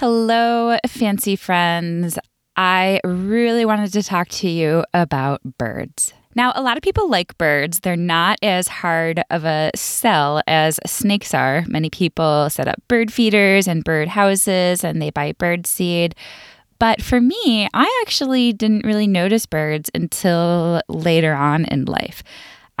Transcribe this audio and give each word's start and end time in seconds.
Hello, 0.00 0.78
fancy 0.86 1.36
friends. 1.36 2.18
I 2.56 3.02
really 3.04 3.66
wanted 3.66 3.92
to 3.92 4.02
talk 4.02 4.28
to 4.28 4.48
you 4.48 4.82
about 4.94 5.42
birds. 5.58 6.14
Now, 6.34 6.54
a 6.54 6.62
lot 6.62 6.78
of 6.78 6.82
people 6.82 7.10
like 7.10 7.36
birds. 7.36 7.80
They're 7.80 7.96
not 7.96 8.38
as 8.42 8.66
hard 8.66 9.22
of 9.28 9.44
a 9.44 9.70
sell 9.74 10.40
as 10.46 10.80
snakes 10.86 11.34
are. 11.34 11.66
Many 11.68 11.90
people 11.90 12.48
set 12.48 12.66
up 12.66 12.80
bird 12.88 13.12
feeders 13.12 13.68
and 13.68 13.84
bird 13.84 14.08
houses 14.08 14.82
and 14.84 15.02
they 15.02 15.10
buy 15.10 15.32
bird 15.32 15.66
seed. 15.66 16.14
But 16.78 17.02
for 17.02 17.20
me, 17.20 17.68
I 17.74 18.00
actually 18.00 18.54
didn't 18.54 18.86
really 18.86 19.06
notice 19.06 19.44
birds 19.44 19.90
until 19.94 20.80
later 20.88 21.34
on 21.34 21.66
in 21.66 21.84
life. 21.84 22.22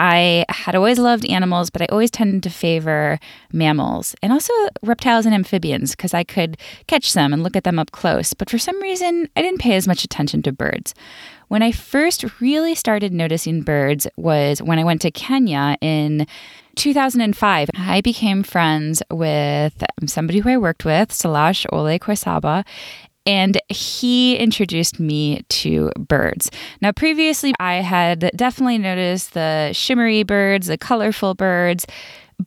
I 0.02 0.46
had 0.48 0.74
always 0.74 0.98
loved 0.98 1.26
animals, 1.26 1.68
but 1.68 1.82
I 1.82 1.86
always 1.92 2.10
tended 2.10 2.42
to 2.44 2.50
favor 2.50 3.20
mammals 3.52 4.16
and 4.22 4.32
also 4.32 4.54
reptiles 4.82 5.26
and 5.26 5.34
amphibians 5.34 5.90
because 5.90 6.14
I 6.14 6.24
could 6.24 6.56
catch 6.86 7.12
them 7.12 7.34
and 7.34 7.42
look 7.42 7.54
at 7.54 7.64
them 7.64 7.78
up 7.78 7.90
close. 7.92 8.32
But 8.32 8.48
for 8.48 8.56
some 8.56 8.80
reason, 8.80 9.28
I 9.36 9.42
didn't 9.42 9.60
pay 9.60 9.76
as 9.76 9.86
much 9.86 10.02
attention 10.02 10.42
to 10.44 10.52
birds. 10.52 10.94
When 11.48 11.62
I 11.62 11.70
first 11.70 12.24
really 12.40 12.74
started 12.74 13.12
noticing 13.12 13.60
birds 13.60 14.06
was 14.16 14.62
when 14.62 14.78
I 14.78 14.84
went 14.84 15.02
to 15.02 15.10
Kenya 15.10 15.76
in 15.82 16.26
2005. 16.76 17.68
I 17.74 18.00
became 18.00 18.42
friends 18.42 19.02
with 19.10 19.84
somebody 20.06 20.38
who 20.38 20.48
I 20.48 20.56
worked 20.56 20.86
with, 20.86 21.10
Salash 21.10 21.66
Ole 21.70 21.98
Koisaba, 21.98 22.64
and 23.26 23.60
he 23.68 24.36
introduced 24.36 24.98
me 24.98 25.42
to 25.48 25.90
birds. 25.98 26.50
Now, 26.80 26.92
previously, 26.92 27.52
I 27.60 27.74
had 27.74 28.30
definitely 28.34 28.78
noticed 28.78 29.34
the 29.34 29.72
shimmery 29.72 30.22
birds, 30.22 30.68
the 30.68 30.78
colorful 30.78 31.34
birds, 31.34 31.86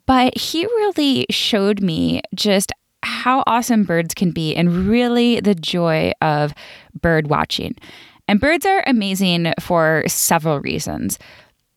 but 0.05 0.37
he 0.37 0.65
really 0.65 1.25
showed 1.29 1.81
me 1.81 2.21
just 2.33 2.71
how 3.03 3.43
awesome 3.45 3.83
birds 3.83 4.13
can 4.13 4.31
be 4.31 4.55
and 4.55 4.87
really 4.87 5.39
the 5.39 5.55
joy 5.55 6.11
of 6.21 6.53
bird 6.99 7.27
watching. 7.27 7.75
And 8.27 8.39
birds 8.39 8.65
are 8.65 8.83
amazing 8.87 9.53
for 9.59 10.03
several 10.07 10.59
reasons. 10.61 11.19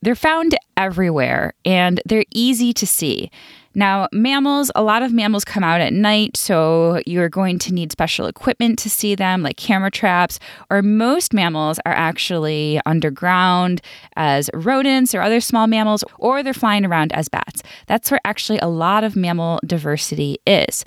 They're 0.03 0.15
found 0.15 0.57
everywhere 0.77 1.55
and 1.65 2.01
they're 2.07 2.25
easy 2.33 2.73
to 2.75 2.87
see. 2.87 3.31
Now, 3.77 4.09
mammals, 4.11 4.71
a 4.75 4.83
lot 4.83 5.03
of 5.03 5.13
mammals 5.13 5.45
come 5.45 5.63
out 5.63 5.83
at 5.83 5.93
night, 5.93 6.35
so 6.35 7.03
you're 7.05 7.29
going 7.29 7.59
to 7.59 7.75
need 7.75 7.93
special 7.93 8.27
equipment 8.27 8.79
to 8.79 8.89
see 8.89 9.15
them, 9.15 9.43
like 9.43 9.59
camera 9.59 9.91
traps, 9.91 10.39
or 10.71 10.81
most 10.81 11.35
mammals 11.35 11.79
are 11.85 11.93
actually 11.93 12.81
underground 12.87 13.83
as 14.17 14.49
rodents 14.55 15.15
or 15.15 15.21
other 15.21 15.43
small 15.43 15.67
mammals, 15.67 16.03
or 16.19 16.43
they're 16.43 16.55
flying 16.55 16.87
around 16.87 17.13
as 17.13 17.29
bats. 17.29 17.63
That's 17.87 18.11
where 18.11 18.21
actually 18.25 18.61
a 18.61 18.67
lot 18.67 19.05
of 19.05 19.15
mammal 19.15 19.61
diversity 19.67 20.39
is. 20.47 20.83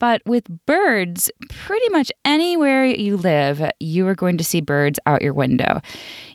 But 0.00 0.20
with 0.26 0.44
birds, 0.66 1.30
pretty 1.48 1.88
much 1.90 2.10
anywhere 2.24 2.84
you 2.86 3.16
live, 3.16 3.70
you 3.78 4.04
are 4.08 4.16
going 4.16 4.36
to 4.38 4.44
see 4.44 4.60
birds 4.60 4.98
out 5.06 5.22
your 5.22 5.32
window. 5.32 5.80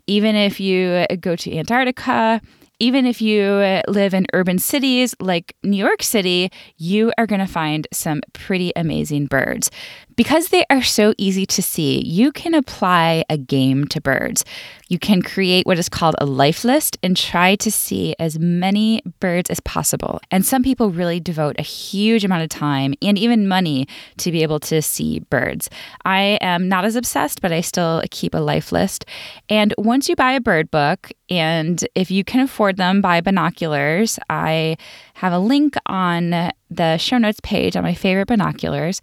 Even 0.08 0.38
if 0.38 0.62
you 0.62 1.06
go 1.20 1.36
to 1.36 1.58
Antarctica, 1.58 2.42
even 2.82 3.06
if 3.06 3.22
you 3.22 3.82
live 3.88 4.16
in 4.16 4.26
urban 4.34 4.58
cities 4.58 5.14
like 5.20 5.56
New 5.62 5.78
York 5.78 6.02
City, 6.02 6.52
you 6.78 7.14
are 7.16 7.28
going 7.28 7.40
to 7.40 7.46
find 7.46 7.88
some 7.94 8.22
pretty 8.34 8.74
amazing 8.76 9.28
birds. 9.28 9.70
Because 10.16 10.50
they 10.50 10.66
are 10.70 10.82
so 10.82 11.14
easy 11.18 11.46
to 11.46 11.62
see, 11.62 12.02
you 12.06 12.32
can 12.32 12.54
apply 12.54 13.24
a 13.30 13.38
game 13.38 13.88
to 13.88 14.02
birds. 14.02 14.44
You 14.90 15.00
can 15.00 15.22
create 15.22 15.66
what 15.66 15.80
is 15.80 15.88
called 15.88 16.16
a 16.18 16.26
life 16.26 16.66
list 16.66 16.98
and 17.02 17.16
try 17.16 17.56
to 17.56 17.72
see 17.72 18.14
as 18.20 18.38
many 18.38 19.02
birds 19.22 19.50
as 19.50 19.62
possible. 19.62 20.20
And 20.30 20.46
some 20.46 20.64
people 20.64 20.92
really 20.92 21.22
devote 21.22 21.56
a 21.58 21.64
huge 21.64 22.26
amount 22.26 22.44
of 22.44 22.50
time 22.50 22.94
and 23.02 23.18
even 23.18 23.48
money 23.48 23.88
to 24.18 24.32
be 24.32 24.44
able 24.44 24.60
to 24.62 24.82
see 24.82 25.20
birds. 25.30 25.70
I 26.04 26.38
am 26.42 26.68
not 26.68 26.84
as 26.84 26.98
obsessed, 26.98 27.42
but 27.42 27.54
I 27.54 27.62
still 27.62 28.04
keep 28.12 28.34
a 28.34 28.40
life 28.40 28.74
list. 28.74 29.06
And 29.48 29.74
once 29.78 30.10
you 30.10 30.16
buy 30.18 30.34
a 30.34 30.42
bird 30.42 30.70
book, 30.72 31.12
and 31.30 31.86
if 31.96 32.12
you 32.12 32.26
can 32.26 32.42
afford 32.42 32.76
them, 32.76 33.00
buy 33.00 33.22
binoculars. 33.22 34.20
I 34.30 34.76
have 35.14 35.32
a 35.32 35.40
link 35.40 35.76
on 35.86 36.52
the 36.70 36.98
show 36.98 37.18
notes 37.18 37.40
page 37.42 37.78
on 37.78 37.84
my 37.84 37.94
favorite 37.94 38.28
binoculars 38.28 39.02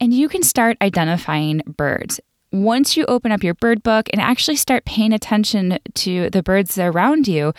and 0.00 0.14
you 0.14 0.28
can 0.28 0.42
start 0.42 0.76
identifying 0.80 1.62
birds. 1.66 2.20
Once 2.52 2.96
you 2.96 3.04
open 3.06 3.30
up 3.30 3.44
your 3.44 3.54
bird 3.54 3.82
book 3.82 4.08
and 4.12 4.20
actually 4.20 4.56
start 4.56 4.84
paying 4.84 5.12
attention 5.12 5.78
to 5.94 6.30
the 6.30 6.42
birds 6.42 6.78
around 6.78 7.28
you, 7.28 7.52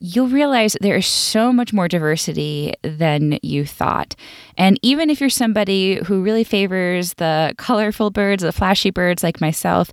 you'll 0.00 0.28
realize 0.28 0.76
there 0.80 0.96
is 0.96 1.06
so 1.06 1.52
much 1.52 1.72
more 1.72 1.88
diversity 1.88 2.74
than 2.82 3.38
you 3.42 3.64
thought. 3.64 4.16
And 4.58 4.78
even 4.82 5.08
if 5.08 5.20
you're 5.20 5.30
somebody 5.30 6.02
who 6.04 6.22
really 6.22 6.44
favors 6.44 7.14
the 7.14 7.54
colorful 7.58 8.10
birds, 8.10 8.42
the 8.42 8.52
flashy 8.52 8.90
birds 8.90 9.22
like 9.22 9.40
myself, 9.40 9.90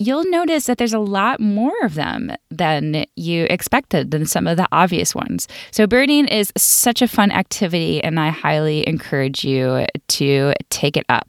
you'll 0.00 0.24
notice 0.30 0.64
that 0.64 0.78
there's 0.78 0.94
a 0.94 0.98
lot 0.98 1.38
more 1.38 1.74
of 1.82 1.94
them 1.94 2.32
than 2.50 3.04
you 3.16 3.46
expected 3.50 4.10
than 4.10 4.26
some 4.26 4.46
of 4.46 4.56
the 4.56 4.66
obvious 4.72 5.14
ones. 5.14 5.46
So, 5.70 5.86
birding 5.86 6.26
is 6.26 6.52
such 6.56 7.02
a 7.02 7.06
fun 7.06 7.30
activity, 7.30 8.02
and 8.02 8.18
I 8.18 8.30
highly 8.30 8.88
encourage 8.88 9.44
you 9.44 9.86
to 10.08 10.54
take 10.70 10.96
it 10.96 11.04
up. 11.08 11.28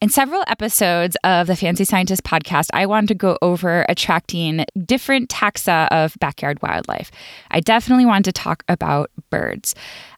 In 0.00 0.10
several 0.10 0.44
episodes 0.46 1.16
of 1.24 1.48
the 1.48 1.56
Fancy 1.56 1.84
Scientist 1.84 2.22
podcast, 2.22 2.68
I 2.72 2.86
wanted 2.86 3.08
to 3.08 3.14
go 3.14 3.36
over 3.42 3.84
attracting 3.88 4.64
different 4.84 5.28
taxa 5.28 5.88
of 5.90 6.16
backyard 6.20 6.62
wildlife. 6.62 7.10
I 7.50 7.58
definitely 7.58 8.06
wanted 8.06 8.26
to 8.26 8.32
talk 8.32 8.62
about 8.68 9.10
birds. 9.30 9.74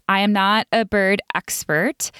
I 0.06 0.20
am 0.20 0.32
not 0.32 0.66
a 0.70 0.84
bird 0.84 1.22
expert. 1.34 2.10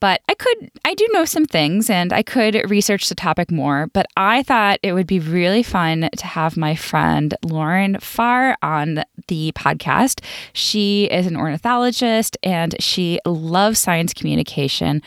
But 0.00 0.20
I 0.28 0.34
could, 0.34 0.70
I 0.84 0.94
do 0.94 1.08
know 1.12 1.24
some 1.24 1.46
things 1.46 1.88
and 1.88 2.12
I 2.12 2.22
could 2.22 2.68
research 2.68 3.08
the 3.08 3.14
topic 3.14 3.50
more. 3.50 3.88
But 3.92 4.06
I 4.16 4.42
thought 4.42 4.78
it 4.82 4.92
would 4.92 5.06
be 5.06 5.20
really 5.20 5.62
fun 5.62 6.08
to 6.16 6.26
have 6.26 6.56
my 6.56 6.74
friend 6.74 7.34
Lauren 7.42 7.94
Pharr 7.96 8.56
on 8.62 9.04
the 9.28 9.52
podcast. 9.52 10.22
She 10.52 11.04
is 11.04 11.26
an 11.26 11.36
ornithologist 11.36 12.36
and 12.42 12.74
she 12.78 13.18
loves 13.24 13.78
science 13.78 14.12
communication. 14.12 15.02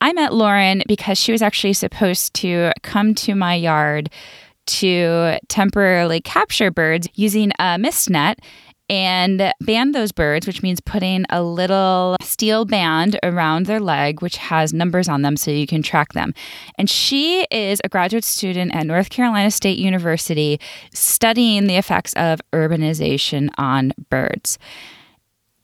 I 0.00 0.12
met 0.12 0.32
Lauren 0.32 0.82
because 0.86 1.18
she 1.18 1.32
was 1.32 1.42
actually 1.42 1.72
supposed 1.72 2.34
to 2.34 2.72
come 2.82 3.14
to 3.16 3.34
my 3.34 3.54
yard 3.54 4.10
to 4.66 5.38
temporarily 5.48 6.20
capture 6.20 6.70
birds 6.70 7.08
using 7.14 7.50
a 7.58 7.78
mist 7.78 8.10
net 8.10 8.38
and 8.88 9.52
band 9.60 9.94
those 9.94 10.12
birds, 10.12 10.46
which 10.46 10.62
means 10.62 10.80
putting 10.80 11.24
a 11.30 11.42
little 11.42 12.16
steel 12.20 12.64
band 12.64 13.18
around 13.22 13.66
their 13.66 13.80
leg, 13.80 14.22
which 14.22 14.36
has 14.36 14.72
numbers 14.72 15.08
on 15.08 15.22
them 15.22 15.36
so 15.36 15.50
you 15.50 15.66
can 15.66 15.82
track 15.82 16.12
them. 16.12 16.32
And 16.78 16.88
she 16.88 17.46
is 17.50 17.80
a 17.84 17.88
graduate 17.88 18.24
student 18.24 18.74
at 18.74 18.86
North 18.86 19.10
Carolina 19.10 19.50
State 19.50 19.78
University 19.78 20.60
studying 20.94 21.66
the 21.66 21.76
effects 21.76 22.12
of 22.14 22.40
urbanization 22.52 23.50
on 23.58 23.92
birds. 24.08 24.58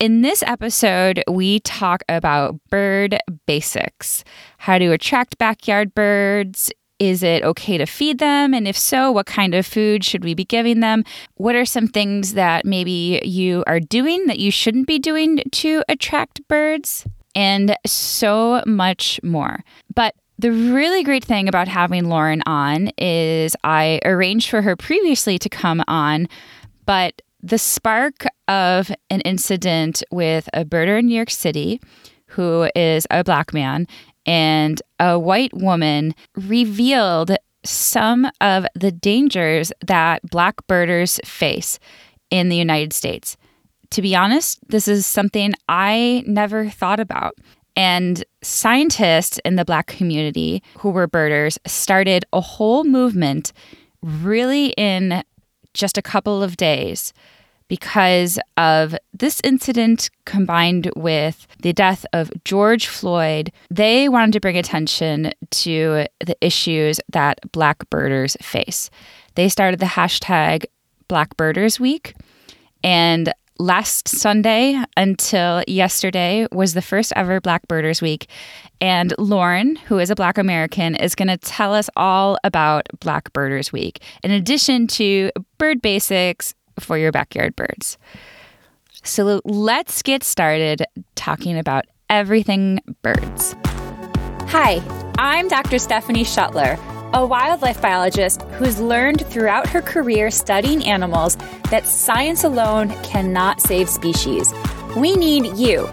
In 0.00 0.22
this 0.22 0.42
episode, 0.42 1.22
we 1.30 1.60
talk 1.60 2.02
about 2.08 2.58
bird 2.68 3.18
basics 3.46 4.24
how 4.58 4.78
to 4.78 4.92
attract 4.92 5.38
backyard 5.38 5.94
birds, 5.94 6.72
is 7.08 7.22
it 7.22 7.42
okay 7.42 7.78
to 7.78 7.86
feed 7.86 8.18
them? 8.18 8.54
And 8.54 8.66
if 8.66 8.78
so, 8.78 9.12
what 9.12 9.26
kind 9.26 9.54
of 9.54 9.66
food 9.66 10.04
should 10.04 10.24
we 10.24 10.34
be 10.34 10.44
giving 10.44 10.80
them? 10.80 11.04
What 11.34 11.54
are 11.54 11.64
some 11.64 11.86
things 11.86 12.34
that 12.34 12.64
maybe 12.64 13.20
you 13.24 13.62
are 13.66 13.80
doing 13.80 14.26
that 14.26 14.38
you 14.38 14.50
shouldn't 14.50 14.86
be 14.86 14.98
doing 14.98 15.42
to 15.52 15.82
attract 15.88 16.46
birds? 16.48 17.06
And 17.36 17.76
so 17.84 18.62
much 18.64 19.20
more. 19.24 19.64
But 19.92 20.14
the 20.38 20.52
really 20.52 21.02
great 21.02 21.24
thing 21.24 21.48
about 21.48 21.68
having 21.68 22.08
Lauren 22.08 22.42
on 22.46 22.90
is 22.96 23.56
I 23.64 24.00
arranged 24.04 24.50
for 24.50 24.62
her 24.62 24.76
previously 24.76 25.38
to 25.38 25.48
come 25.48 25.82
on, 25.88 26.28
but 26.86 27.22
the 27.42 27.58
spark 27.58 28.24
of 28.48 28.90
an 29.10 29.20
incident 29.22 30.02
with 30.10 30.48
a 30.54 30.64
birder 30.64 30.98
in 30.98 31.06
New 31.06 31.14
York 31.14 31.30
City 31.30 31.80
who 32.28 32.68
is 32.74 33.06
a 33.10 33.22
black 33.22 33.52
man 33.52 33.86
and 34.26 34.80
a 35.04 35.18
white 35.18 35.52
woman 35.52 36.14
revealed 36.34 37.36
some 37.62 38.26
of 38.40 38.66
the 38.74 38.90
dangers 38.90 39.70
that 39.86 40.22
black 40.30 40.66
birders 40.66 41.20
face 41.24 41.78
in 42.30 42.48
the 42.48 42.56
United 42.56 42.92
States. 42.94 43.36
To 43.90 44.00
be 44.00 44.16
honest, 44.16 44.58
this 44.68 44.88
is 44.88 45.06
something 45.06 45.52
I 45.68 46.24
never 46.26 46.70
thought 46.70 47.00
about. 47.00 47.36
And 47.76 48.24
scientists 48.42 49.38
in 49.44 49.56
the 49.56 49.64
black 49.64 49.88
community 49.88 50.62
who 50.78 50.90
were 50.90 51.06
birders 51.06 51.58
started 51.66 52.24
a 52.32 52.40
whole 52.40 52.84
movement 52.84 53.52
really 54.02 54.68
in 54.78 55.22
just 55.74 55.98
a 55.98 56.02
couple 56.02 56.42
of 56.42 56.56
days 56.56 57.12
because 57.68 58.38
of 58.56 58.94
this 59.12 59.40
incident 59.44 60.10
combined 60.26 60.90
with 60.96 61.46
the 61.60 61.72
death 61.72 62.04
of 62.12 62.30
George 62.44 62.86
Floyd. 62.86 63.50
They 63.70 64.08
wanted 64.08 64.32
to 64.32 64.40
bring 64.40 64.58
attention 64.58 65.32
to 65.50 66.06
the 66.24 66.36
issues 66.40 67.00
that 67.10 67.40
Black 67.52 67.88
birders 67.90 68.36
face. 68.40 68.90
They 69.34 69.48
started 69.48 69.80
the 69.80 69.86
hashtag 69.86 70.64
Black 71.08 71.36
Birders 71.36 71.80
Week. 71.80 72.14
And 72.82 73.32
last 73.58 74.08
Sunday 74.08 74.82
until 74.96 75.62
yesterday 75.68 76.46
was 76.52 76.74
the 76.74 76.82
first 76.82 77.12
ever 77.16 77.40
Black 77.40 77.66
Birders 77.68 78.02
Week. 78.02 78.28
And 78.80 79.14
Lauren, 79.18 79.76
who 79.76 79.98
is 79.98 80.10
a 80.10 80.14
Black 80.14 80.38
American, 80.38 80.96
is 80.96 81.14
going 81.14 81.28
to 81.28 81.36
tell 81.36 81.72
us 81.72 81.88
all 81.96 82.36
about 82.44 82.88
Black 83.00 83.32
Birders 83.32 83.72
Week, 83.72 84.02
in 84.22 84.30
addition 84.30 84.86
to 84.88 85.30
bird 85.58 85.80
basics 85.80 86.54
for 86.80 86.98
your 86.98 87.12
backyard 87.12 87.56
birds. 87.56 87.98
So 89.02 89.40
let's 89.44 90.02
get 90.02 90.22
started 90.22 90.84
talking 91.14 91.58
about 91.58 91.84
everything 92.08 92.80
birds. 93.02 93.54
Hi, 94.48 94.82
I'm 95.18 95.48
Dr. 95.48 95.78
Stephanie 95.78 96.24
Schuttler 96.24 96.78
a 97.14 97.24
wildlife 97.24 97.80
biologist 97.80 98.42
who's 98.58 98.80
learned 98.80 99.24
throughout 99.28 99.68
her 99.68 99.80
career 99.80 100.32
studying 100.32 100.84
animals 100.84 101.36
that 101.70 101.86
science 101.86 102.42
alone 102.42 102.90
cannot 103.04 103.60
save 103.60 103.88
species. 103.88 104.52
We 104.96 105.14
need 105.14 105.56
you. 105.56 105.88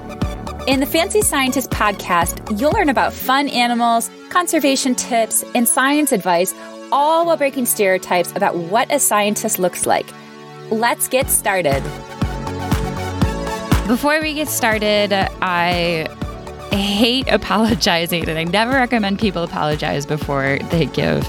In 0.68 0.80
the 0.80 0.88
Fancy 0.88 1.22
Scientist 1.22 1.69
podcast, 1.69 2.60
you'll 2.60 2.72
learn 2.72 2.89
about 2.89 3.13
fun 3.13 3.50
animals, 3.50 4.10
conservation 4.30 4.95
tips, 4.95 5.44
and 5.54 5.68
science 5.68 6.12
advice, 6.12 6.56
all 6.92 7.27
while 7.27 7.38
breaking 7.38 7.68
stereotypes 7.68 8.31
about 8.31 8.56
what 8.57 8.92
a 8.92 9.00
scientist 9.00 9.60
looks 9.60 9.86
like. 9.86 10.10
Let's 10.71 11.09
get 11.09 11.29
started. 11.29 11.83
Before 13.88 14.21
we 14.21 14.33
get 14.33 14.47
started, 14.47 15.12
I 15.41 16.07
hate 16.71 17.27
apologizing, 17.31 18.29
and 18.29 18.39
I 18.39 18.45
never 18.45 18.71
recommend 18.71 19.19
people 19.19 19.44
apologize 19.44 20.06
before 20.06 20.59
they 20.69 20.85
give 20.85 21.27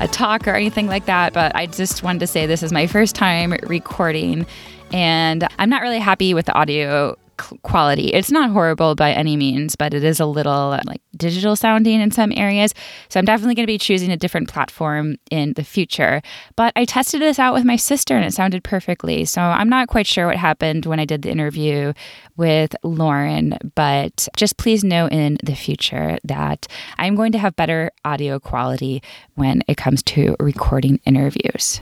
a 0.00 0.08
talk 0.08 0.48
or 0.48 0.56
anything 0.56 0.88
like 0.88 1.06
that. 1.06 1.32
But 1.32 1.54
I 1.54 1.66
just 1.66 2.02
wanted 2.02 2.18
to 2.18 2.26
say 2.26 2.46
this 2.46 2.64
is 2.64 2.72
my 2.72 2.88
first 2.88 3.14
time 3.14 3.52
recording, 3.62 4.44
and 4.92 5.46
I'm 5.60 5.70
not 5.70 5.82
really 5.82 6.00
happy 6.00 6.34
with 6.34 6.46
the 6.46 6.54
audio 6.54 7.16
quality. 7.62 8.08
It's 8.08 8.30
not 8.30 8.50
horrible 8.50 8.94
by 8.94 9.12
any 9.12 9.36
means, 9.36 9.76
but 9.76 9.94
it 9.94 10.04
is 10.04 10.20
a 10.20 10.26
little 10.26 10.72
uh, 10.72 10.80
like 10.86 11.02
digital 11.16 11.56
sounding 11.56 12.00
in 12.00 12.10
some 12.10 12.32
areas. 12.36 12.74
So 13.08 13.18
I'm 13.18 13.24
definitely 13.24 13.54
going 13.54 13.64
to 13.64 13.72
be 13.72 13.78
choosing 13.78 14.10
a 14.10 14.16
different 14.16 14.48
platform 14.48 15.16
in 15.30 15.54
the 15.54 15.64
future. 15.64 16.22
But 16.56 16.72
I 16.76 16.84
tested 16.84 17.20
this 17.20 17.38
out 17.38 17.54
with 17.54 17.64
my 17.64 17.76
sister 17.76 18.16
and 18.16 18.24
it 18.24 18.32
sounded 18.32 18.64
perfectly. 18.64 19.24
So 19.24 19.40
I'm 19.40 19.68
not 19.68 19.88
quite 19.88 20.06
sure 20.06 20.26
what 20.26 20.36
happened 20.36 20.86
when 20.86 21.00
I 21.00 21.04
did 21.04 21.22
the 21.22 21.30
interview 21.30 21.92
with 22.36 22.74
Lauren, 22.82 23.58
but 23.74 24.28
just 24.36 24.56
please 24.56 24.82
know 24.82 25.08
in 25.08 25.38
the 25.44 25.54
future 25.54 26.18
that 26.24 26.66
I'm 26.98 27.14
going 27.14 27.32
to 27.32 27.38
have 27.38 27.56
better 27.56 27.90
audio 28.04 28.38
quality 28.38 29.02
when 29.34 29.62
it 29.68 29.76
comes 29.76 30.02
to 30.04 30.36
recording 30.40 31.00
interviews. 31.04 31.80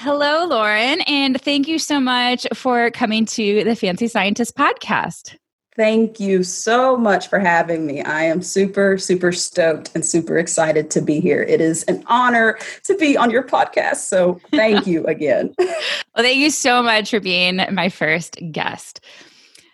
Hello, 0.00 0.44
Lauren, 0.44 1.00
and 1.08 1.40
thank 1.40 1.66
you 1.66 1.76
so 1.76 1.98
much 1.98 2.46
for 2.54 2.88
coming 2.92 3.26
to 3.26 3.64
the 3.64 3.74
Fancy 3.74 4.06
Scientist 4.06 4.54
podcast. 4.56 5.36
Thank 5.74 6.20
you 6.20 6.44
so 6.44 6.96
much 6.96 7.26
for 7.26 7.40
having 7.40 7.84
me. 7.84 8.02
I 8.02 8.22
am 8.22 8.40
super, 8.40 8.96
super 8.96 9.32
stoked 9.32 9.90
and 9.96 10.06
super 10.06 10.38
excited 10.38 10.92
to 10.92 11.02
be 11.02 11.18
here. 11.18 11.42
It 11.42 11.60
is 11.60 11.82
an 11.88 12.04
honor 12.06 12.60
to 12.84 12.96
be 12.96 13.16
on 13.16 13.32
your 13.32 13.42
podcast. 13.42 13.96
So 13.96 14.40
thank 14.52 14.86
you 14.86 15.04
again. 15.08 15.52
well, 15.58 15.74
thank 16.18 16.36
you 16.36 16.50
so 16.50 16.80
much 16.80 17.10
for 17.10 17.18
being 17.18 17.56
my 17.72 17.88
first 17.88 18.38
guest. 18.52 19.00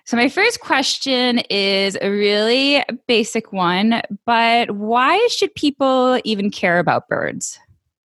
So, 0.07 0.17
my 0.17 0.31
first 0.31 0.61
question 0.61 1.41
is 1.51 1.99
a 2.01 2.09
really 2.09 2.83
basic 3.07 3.53
one, 3.53 4.01
but 4.25 4.71
why 4.71 5.29
should 5.31 5.55
people 5.55 6.19
even 6.25 6.51
care 6.51 6.79
about 6.79 7.09
birds? 7.09 7.59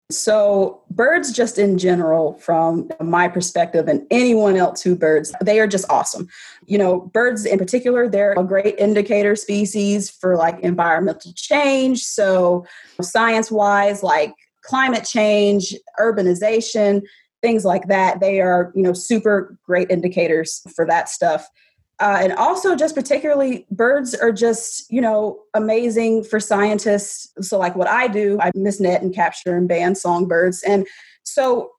So, 0.10 0.84
birds, 0.90 1.34
just 1.34 1.60
in 1.60 1.78
general, 1.78 2.36
from 2.36 2.90
my 3.02 3.28
perspective, 3.28 3.90
and 3.90 4.08
anyone 4.10 4.56
else 4.56 4.82
who 4.82 4.96
birds, 4.96 5.34
they 5.42 5.60
are 5.60 5.68
just 5.68 5.86
awesome. 5.90 6.30
You 6.66 6.78
know, 6.78 7.02
birds 7.02 7.46
in 7.46 7.58
particular, 7.60 8.08
they're 8.08 8.32
a 8.38 8.44
great 8.44 8.80
indicator 8.80 9.36
species 9.36 10.10
for 10.10 10.38
like 10.38 10.62
environmental 10.62 11.34
change. 11.36 12.04
So, 12.04 12.66
science 13.02 13.52
wise, 13.52 14.02
like 14.02 14.34
climate 14.62 15.04
change, 15.04 15.76
urbanization, 16.00 17.02
things 17.42 17.66
like 17.66 17.90
that, 17.90 18.22
they 18.22 18.40
are, 18.40 18.72
you 18.76 18.84
know, 18.84 18.94
super 18.94 19.58
great 19.66 19.92
indicators 19.92 20.62
for 20.74 20.86
that 20.86 21.10
stuff. 21.10 21.50
Uh, 22.00 22.20
and 22.22 22.34
also 22.34 22.76
just 22.76 22.94
particularly 22.94 23.66
birds 23.72 24.14
are 24.14 24.32
just 24.32 24.92
you 24.92 25.02
know 25.02 25.40
amazing 25.54 26.24
for 26.24 26.40
scientists. 26.40 27.32
So 27.42 27.58
like 27.58 27.76
what 27.76 27.88
i 27.88 28.08
do 28.08 28.38
i 28.40 28.52
miss 28.54 28.80
mist 28.80 28.82
net 28.82 29.02
and 29.02 29.14
capture 29.14 29.56
and 29.56 29.68
band 29.68 29.98
songbirds. 29.98 30.64
And 30.64 30.88
so 31.24 31.72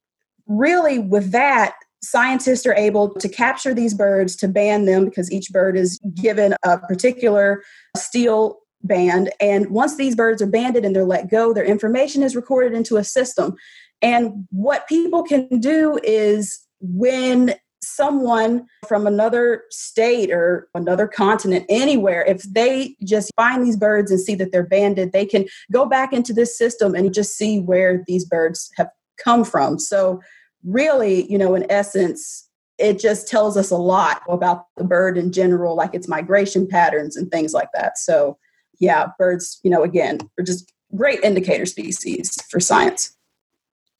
really 0.47 0.99
with 0.99 1.31
that 1.31 1.75
scientists 2.01 2.65
are 2.65 2.75
able 2.75 3.13
to 3.13 3.27
capture 3.29 3.73
these 3.73 3.93
birds 3.93 4.35
to 4.37 4.47
band 4.47 4.87
them 4.87 5.05
because 5.05 5.31
each 5.31 5.49
bird 5.51 5.77
is 5.77 5.99
given 6.15 6.53
a 6.63 6.77
particular 6.77 7.61
steel 7.97 8.59
band. 8.83 9.29
And 9.41 9.69
once 9.69 9.97
these 9.97 10.15
birds 10.15 10.41
are 10.41 10.47
banded 10.47 10.85
and 10.85 10.95
they're 10.95 11.03
let 11.03 11.29
go 11.29 11.53
their 11.53 11.65
information 11.65 12.23
is 12.23 12.35
recorded 12.35 12.73
into 12.73 12.97
a 12.97 13.03
system. 13.03 13.55
And 14.01 14.47
what 14.49 14.87
people 14.87 15.23
can 15.23 15.59
do 15.59 15.99
is 16.03 16.65
when 16.79 17.55
someone 17.99 18.65
from 18.87 19.05
another 19.05 19.63
state 19.71 20.31
or 20.31 20.69
another 20.73 21.05
continent, 21.05 21.65
anywhere, 21.67 22.23
if 22.23 22.43
they 22.43 22.95
just 23.03 23.29
find 23.35 23.65
these 23.65 23.75
birds 23.75 24.09
and 24.09 24.21
see 24.21 24.35
that 24.35 24.53
they're 24.53 24.65
banded, 24.65 25.11
they 25.11 25.25
can 25.25 25.45
go 25.69 25.85
back 25.85 26.13
into 26.13 26.31
this 26.31 26.57
system 26.57 26.95
and 26.95 27.13
just 27.13 27.37
see 27.37 27.59
where 27.59 28.01
these 28.07 28.23
birds 28.23 28.71
have 28.77 28.87
come 29.21 29.43
from. 29.43 29.77
So, 29.77 30.21
really, 30.63 31.29
you 31.29 31.37
know, 31.37 31.55
in 31.55 31.69
essence, 31.69 32.47
it 32.77 32.99
just 32.99 33.27
tells 33.27 33.57
us 33.57 33.69
a 33.69 33.77
lot 33.77 34.21
about 34.29 34.67
the 34.77 34.85
bird 34.85 35.17
in 35.17 35.33
general, 35.33 35.75
like 35.75 35.93
its 35.93 36.07
migration 36.07 36.67
patterns 36.67 37.17
and 37.17 37.29
things 37.29 37.53
like 37.53 37.69
that. 37.73 37.97
So, 37.97 38.37
yeah, 38.79 39.07
birds, 39.19 39.59
you 39.61 39.69
know, 39.69 39.83
again, 39.83 40.19
are 40.39 40.43
just 40.43 40.71
great 40.95 41.21
indicator 41.21 41.65
species 41.65 42.37
for 42.49 42.61
science. 42.61 43.13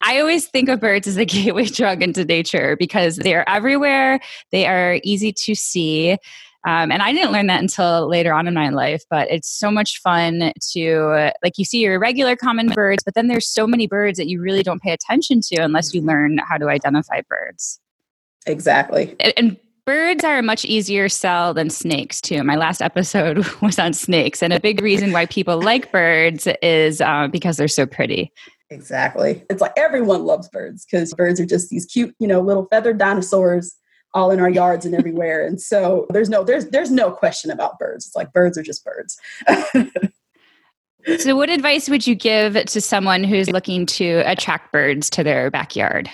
I 0.01 0.19
always 0.19 0.47
think 0.47 0.69
of 0.69 0.79
birds 0.79 1.07
as 1.07 1.17
a 1.17 1.25
gateway 1.25 1.65
drug 1.65 2.01
into 2.01 2.25
nature 2.25 2.75
because 2.77 3.17
they 3.17 3.35
are 3.35 3.43
everywhere. 3.47 4.19
They 4.51 4.65
are 4.65 4.99
easy 5.03 5.31
to 5.33 5.55
see. 5.55 6.17
Um, 6.67 6.91
and 6.91 7.01
I 7.01 7.13
didn't 7.13 7.31
learn 7.31 7.47
that 7.47 7.61
until 7.61 8.07
later 8.07 8.33
on 8.33 8.47
in 8.47 8.53
my 8.53 8.69
life, 8.69 9.03
but 9.09 9.31
it's 9.31 9.49
so 9.49 9.71
much 9.71 10.01
fun 10.01 10.51
to, 10.73 11.31
like, 11.41 11.57
you 11.57 11.63
see 11.63 11.79
your 11.79 11.97
regular 11.99 12.35
common 12.35 12.67
birds, 12.67 13.01
but 13.03 13.13
then 13.13 13.27
there's 13.27 13.47
so 13.47 13.65
many 13.65 13.87
birds 13.87 14.17
that 14.17 14.27
you 14.27 14.41
really 14.41 14.61
don't 14.61 14.81
pay 14.81 14.91
attention 14.91 15.39
to 15.41 15.61
unless 15.61 15.93
you 15.93 16.01
learn 16.01 16.39
how 16.39 16.57
to 16.57 16.67
identify 16.67 17.21
birds. 17.29 17.79
Exactly. 18.45 19.15
And, 19.21 19.33
and 19.37 19.57
birds 19.85 20.25
are 20.25 20.39
a 20.39 20.43
much 20.43 20.65
easier 20.65 21.07
sell 21.07 21.53
than 21.53 21.69
snakes, 21.69 22.19
too. 22.19 22.43
My 22.43 22.57
last 22.57 22.81
episode 22.81 23.45
was 23.61 23.79
on 23.79 23.93
snakes, 23.93 24.43
and 24.43 24.51
a 24.51 24.59
big 24.59 24.81
reason 24.81 25.13
why 25.13 25.27
people 25.27 25.61
like 25.61 25.93
birds 25.93 26.45
is 26.61 26.99
uh, 26.99 27.29
because 27.31 27.55
they're 27.55 27.69
so 27.69 27.85
pretty. 27.85 28.33
Exactly. 28.69 29.43
It's 29.49 29.61
like 29.61 29.73
everyone 29.75 30.25
loves 30.25 30.47
birds 30.47 30.85
because 30.85 31.13
birds 31.13 31.39
are 31.39 31.45
just 31.45 31.69
these 31.69 31.85
cute, 31.85 32.15
you 32.19 32.27
know, 32.27 32.41
little 32.41 32.65
feathered 32.65 32.97
dinosaurs 32.97 33.75
all 34.13 34.31
in 34.31 34.39
our 34.39 34.49
yards 34.49 34.85
and 34.85 34.95
everywhere. 34.95 35.45
And 35.45 35.61
so 35.61 36.07
there's 36.09 36.29
no 36.29 36.43
there's 36.43 36.67
there's 36.67 36.91
no 36.91 37.11
question 37.11 37.51
about 37.51 37.79
birds. 37.79 38.07
It's 38.07 38.15
like 38.15 38.33
birds 38.33 38.57
are 38.57 38.63
just 38.63 38.85
birds. 38.85 39.19
so 41.19 41.35
what 41.35 41.49
advice 41.49 41.89
would 41.89 42.05
you 42.05 42.15
give 42.15 42.53
to 42.53 42.81
someone 42.81 43.23
who's 43.23 43.49
looking 43.49 43.85
to 43.87 44.23
attract 44.25 44.71
birds 44.71 45.09
to 45.11 45.23
their 45.23 45.49
backyard? 45.49 46.09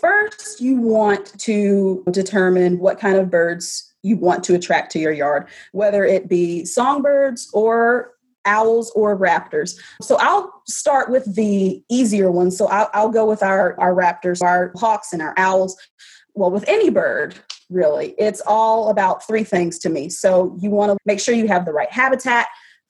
First, 0.00 0.60
you 0.60 0.76
want 0.76 1.38
to 1.40 2.02
determine 2.10 2.78
what 2.78 2.98
kind 2.98 3.16
of 3.16 3.30
birds 3.30 3.92
you 4.02 4.16
want 4.16 4.42
to 4.44 4.54
attract 4.54 4.92
to 4.92 4.98
your 4.98 5.12
yard, 5.12 5.48
whether 5.72 6.04
it 6.04 6.28
be 6.28 6.64
songbirds 6.64 7.48
or 7.52 8.12
owls 8.46 8.90
or 8.94 9.18
raptors. 9.18 9.78
So 10.00 10.16
I'll 10.20 10.62
start 10.66 11.10
with 11.10 11.34
the 11.34 11.82
easier 11.90 12.30
ones. 12.30 12.56
So 12.56 12.66
I'll, 12.68 12.88
I'll 12.94 13.10
go 13.10 13.26
with 13.26 13.42
our, 13.42 13.78
our 13.78 13.94
raptors, 13.94 14.42
our 14.42 14.72
hawks, 14.76 15.12
and 15.12 15.20
our 15.20 15.34
owls. 15.36 15.76
Well, 16.34 16.50
with 16.50 16.64
any 16.68 16.90
bird, 16.90 17.34
really, 17.68 18.14
it's 18.18 18.42
all 18.46 18.90
about 18.90 19.26
three 19.26 19.44
things 19.44 19.78
to 19.80 19.88
me. 19.88 20.08
So 20.08 20.56
you 20.60 20.70
want 20.70 20.92
to 20.92 20.98
make 21.04 21.20
sure 21.20 21.34
you 21.34 21.48
have 21.48 21.64
the 21.64 21.72
right 21.72 21.90
habitat, 21.90 22.46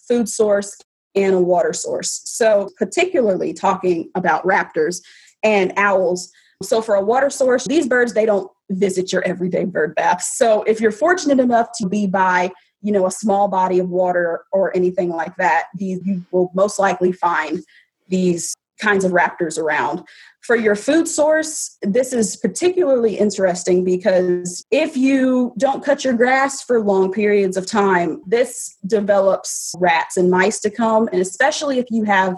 food 0.07 0.29
source, 0.29 0.77
and 1.17 1.35
a 1.35 1.41
water 1.41 1.73
source. 1.73 2.21
So, 2.25 2.71
particularly 2.77 3.53
talking 3.55 4.11
about 4.15 4.45
raptors 4.45 5.01
and 5.43 5.73
owls. 5.77 6.31
So, 6.63 6.83
for 6.83 6.95
a 6.95 7.03
water 7.03 7.31
source, 7.31 7.67
these 7.67 7.89
birds, 7.89 8.13
they 8.13 8.27
don't 8.27 8.51
visit 8.71 9.13
your 9.13 9.23
everyday 9.23 9.65
bird 9.65 9.95
bath. 9.95 10.23
So, 10.23 10.63
if 10.65 10.81
you're 10.81 10.93
fortunate 10.93 11.41
enough 11.41 11.69
to 11.79 11.89
be 11.89 12.07
by 12.07 12.53
you 12.83 12.92
know 12.92 13.06
a 13.06 13.11
small 13.11 13.49
body 13.49 13.78
of 13.78 13.88
water 13.88 14.45
or 14.52 14.75
anything 14.76 15.11
like 15.11 15.35
that 15.37 15.64
these 15.75 16.00
you 16.04 16.25
will 16.30 16.50
most 16.54 16.78
likely 16.78 17.12
find 17.12 17.62
these 18.09 18.54
kinds 18.80 19.04
of 19.04 19.12
raptors 19.12 19.59
around. 19.59 20.02
For 20.42 20.54
your 20.54 20.76
food 20.76 21.09
source 21.09 21.76
this 21.83 22.12
is 22.12 22.37
particularly 22.37 23.16
interesting 23.16 23.85
because 23.85 24.64
if 24.71 24.97
you 24.97 25.54
don't 25.59 25.85
cut 25.85 26.04
your 26.04 26.14
grass 26.14 26.62
for 26.62 26.80
long 26.80 27.12
periods 27.12 27.56
of 27.56 27.66
time 27.66 28.23
this 28.26 28.76
develops 28.87 29.75
rats 29.78 30.16
and 30.16 30.30
mice 30.30 30.61
to 30.61 30.71
come 30.71 31.09
and 31.12 31.21
especially 31.21 31.78
if 31.78 31.87
you 31.90 32.04
have 32.04 32.37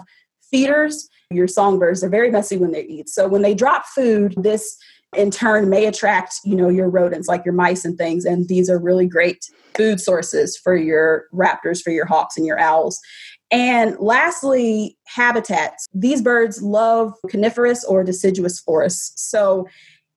feeders 0.49 1.09
your 1.31 1.47
songbirds 1.47 2.03
are 2.03 2.09
very 2.09 2.31
messy 2.31 2.57
when 2.57 2.71
they 2.71 2.83
eat. 2.83 3.07
So 3.07 3.27
when 3.27 3.43
they 3.43 3.53
drop 3.53 3.85
food 3.85 4.33
this 4.37 4.77
in 5.15 5.31
turn 5.31 5.69
may 5.69 5.85
attract, 5.85 6.35
you 6.43 6.55
know, 6.55 6.69
your 6.69 6.89
rodents 6.89 7.27
like 7.27 7.43
your 7.43 7.53
mice 7.53 7.83
and 7.83 7.97
things. 7.97 8.25
And 8.25 8.47
these 8.47 8.69
are 8.69 8.77
really 8.77 9.07
great 9.07 9.45
food 9.75 9.99
sources 9.99 10.57
for 10.57 10.75
your 10.75 11.25
raptors, 11.33 11.81
for 11.81 11.91
your 11.91 12.05
hawks 12.05 12.37
and 12.37 12.45
your 12.45 12.59
owls. 12.59 12.99
And 13.51 13.97
lastly, 13.99 14.97
habitats. 15.05 15.87
These 15.93 16.21
birds 16.21 16.61
love 16.61 17.13
coniferous 17.29 17.83
or 17.83 18.03
deciduous 18.03 18.59
forests. 18.59 19.13
So 19.29 19.67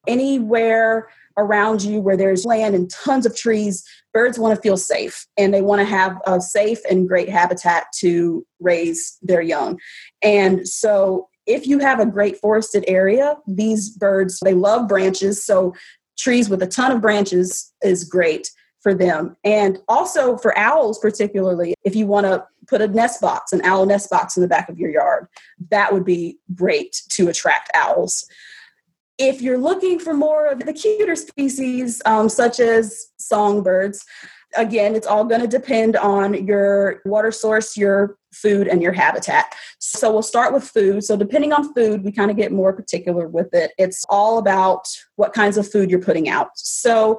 anywhere 0.06 1.08
around 1.38 1.82
you 1.82 1.99
where 2.00 2.16
there's 2.16 2.44
land 2.44 2.75
and 2.75 2.90
tons 2.90 3.25
of 3.25 3.34
trees, 3.34 3.82
birds 4.12 4.38
want 4.38 4.54
to 4.54 4.61
feel 4.61 4.76
safe 4.76 5.26
and 5.38 5.54
they 5.54 5.62
want 5.62 5.80
to 5.80 5.87
have 5.87 6.18
a 6.26 6.40
safe 6.40 6.80
and 6.90 7.08
great 7.08 7.30
habitat 7.30 7.87
to 8.00 8.44
raise 8.61 9.16
their 9.22 9.40
young. 9.40 9.78
And 10.22 10.68
so 10.68 11.28
if 11.46 11.66
you 11.66 11.78
have 11.78 12.00
a 12.00 12.06
great 12.06 12.37
forested 12.38 12.84
area, 12.87 13.37
these 13.46 13.90
birds, 13.90 14.40
they 14.44 14.54
love 14.54 14.88
branches. 14.88 15.44
So 15.44 15.75
trees 16.18 16.49
with 16.49 16.62
a 16.62 16.66
ton 16.66 16.92
of 16.92 17.00
branches 17.00 17.72
is 17.82 18.04
great 18.04 18.50
for 18.80 18.94
them. 18.94 19.37
And 19.44 19.78
also 19.88 20.37
for 20.37 20.56
owls, 20.58 20.99
particularly, 20.99 21.75
if 21.84 21.94
you 21.94 22.06
want 22.06 22.26
to 22.26 22.44
put 22.68 22.80
a 22.80 22.88
nest 22.88 23.20
box, 23.20 23.52
an 23.52 23.62
owl 23.64 23.87
nest 23.87 24.11
box 24.11 24.37
in 24.37 24.42
the 24.42 24.49
back 24.49 24.68
of 24.68 24.78
your 24.78 24.90
yard, 24.90 25.28
that 25.70 25.92
would 25.92 26.04
be 26.04 26.38
great 26.54 27.00
to 27.11 27.28
attract 27.28 27.70
owls. 27.75 28.26
If 29.18 29.40
you're 29.40 29.58
looking 29.58 29.99
for 29.99 30.14
more 30.14 30.46
of 30.46 30.61
the 30.61 30.72
cuter 30.72 31.14
species, 31.14 32.02
um, 32.06 32.28
such 32.28 32.58
as 32.58 33.06
songbirds, 33.18 34.04
again, 34.56 34.94
it's 34.94 35.06
all 35.06 35.25
going 35.25 35.40
to 35.40 35.49
depend 35.49 35.97
on 35.97 36.47
your 36.47 37.00
water 37.04 37.30
source, 37.30 37.76
your 37.76 38.16
food, 38.32 38.68
and 38.68 38.82
your 38.82 38.92
habitat. 38.92 39.54
So 39.78 40.12
we'll 40.12 40.23
start 40.23 40.52
with 40.52 40.64
food. 40.64 41.04
So, 41.04 41.16
depending 41.16 41.52
on 41.52 41.75
food, 41.75 42.04
we 42.04 42.12
kind 42.12 42.30
of 42.30 42.37
get 42.37 42.52
more 42.52 42.73
particular 42.73 43.28
with 43.28 43.52
it. 43.52 43.73
It's 43.78 44.04
all 44.09 44.38
about 44.38 44.88
what 45.16 45.32
kinds 45.32 45.56
of 45.56 45.71
food 45.71 45.90
you're 45.90 46.00
putting 46.00 46.28
out. 46.28 46.50
So, 46.56 47.18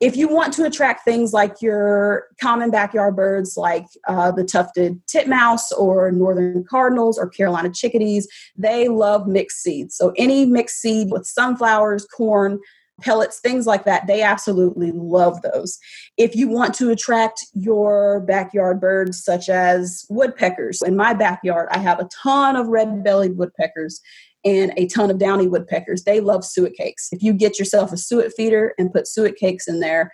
if 0.00 0.16
you 0.16 0.28
want 0.28 0.52
to 0.54 0.64
attract 0.64 1.04
things 1.04 1.32
like 1.32 1.62
your 1.62 2.26
common 2.40 2.70
backyard 2.70 3.16
birds 3.16 3.56
like 3.56 3.86
uh, 4.08 4.30
the 4.32 4.44
tufted 4.44 5.00
titmouse 5.06 5.72
or 5.72 6.10
northern 6.10 6.64
cardinals 6.68 7.18
or 7.18 7.28
carolina 7.28 7.70
chickadees 7.70 8.28
they 8.56 8.88
love 8.88 9.26
mixed 9.26 9.62
seeds 9.62 9.96
so 9.96 10.12
any 10.16 10.44
mixed 10.44 10.80
seed 10.80 11.10
with 11.10 11.24
sunflowers 11.24 12.06
corn 12.06 12.58
pellets 13.00 13.40
things 13.40 13.66
like 13.66 13.84
that 13.84 14.06
they 14.06 14.22
absolutely 14.22 14.92
love 14.92 15.42
those 15.42 15.78
if 16.16 16.36
you 16.36 16.48
want 16.48 16.74
to 16.74 16.90
attract 16.90 17.44
your 17.52 18.20
backyard 18.20 18.80
birds 18.80 19.22
such 19.22 19.48
as 19.48 20.06
woodpeckers 20.08 20.80
in 20.82 20.96
my 20.96 21.12
backyard 21.12 21.68
i 21.72 21.78
have 21.78 21.98
a 21.98 22.08
ton 22.22 22.54
of 22.54 22.68
red-bellied 22.68 23.36
woodpeckers 23.36 24.00
and 24.44 24.72
a 24.76 24.86
ton 24.86 25.10
of 25.10 25.18
downy 25.18 25.46
woodpeckers. 25.46 26.04
They 26.04 26.20
love 26.20 26.44
suet 26.44 26.74
cakes. 26.74 27.08
If 27.12 27.22
you 27.22 27.32
get 27.32 27.58
yourself 27.58 27.92
a 27.92 27.96
suet 27.96 28.32
feeder 28.36 28.74
and 28.78 28.92
put 28.92 29.08
suet 29.08 29.36
cakes 29.36 29.66
in 29.66 29.80
there, 29.80 30.12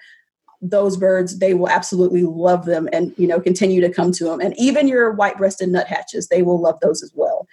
those 0.62 0.96
birds 0.96 1.38
they 1.38 1.54
will 1.54 1.68
absolutely 1.68 2.22
love 2.22 2.66
them 2.66 2.88
and 2.92 3.14
you 3.16 3.26
know 3.26 3.40
continue 3.40 3.80
to 3.80 3.90
come 3.90 4.12
to 4.12 4.24
them 4.24 4.40
and 4.40 4.54
even 4.58 4.86
your 4.86 5.10
white-breasted 5.12 5.70
nuthatches 5.70 6.28
they 6.28 6.42
will 6.42 6.60
love 6.60 6.78
those 6.80 7.02
as 7.02 7.12
well. 7.14 7.46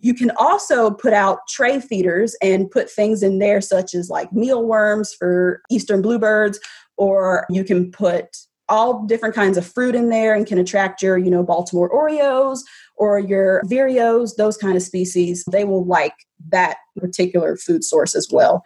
You 0.00 0.14
can 0.14 0.30
also 0.38 0.90
put 0.90 1.12
out 1.12 1.40
tray 1.48 1.80
feeders 1.80 2.36
and 2.40 2.70
put 2.70 2.90
things 2.90 3.22
in 3.22 3.38
there 3.38 3.60
such 3.60 3.94
as 3.94 4.08
like 4.08 4.32
mealworms 4.32 5.12
for 5.12 5.62
eastern 5.70 6.00
bluebirds 6.00 6.58
or 6.96 7.46
you 7.50 7.64
can 7.64 7.90
put 7.90 8.36
all 8.70 9.04
different 9.04 9.34
kinds 9.34 9.58
of 9.58 9.66
fruit 9.66 9.94
in 9.94 10.08
there 10.08 10.34
and 10.34 10.46
can 10.46 10.58
attract 10.58 11.02
your 11.02 11.18
you 11.18 11.30
know 11.30 11.42
baltimore 11.42 11.88
orioles 11.88 12.64
or 12.96 13.18
your 13.18 13.60
vireos, 13.64 14.36
those 14.36 14.56
kind 14.56 14.76
of 14.76 14.82
species, 14.82 15.44
they 15.50 15.64
will 15.64 15.84
like 15.84 16.14
that 16.48 16.76
particular 16.96 17.56
food 17.56 17.82
source 17.82 18.14
as 18.14 18.28
well. 18.30 18.62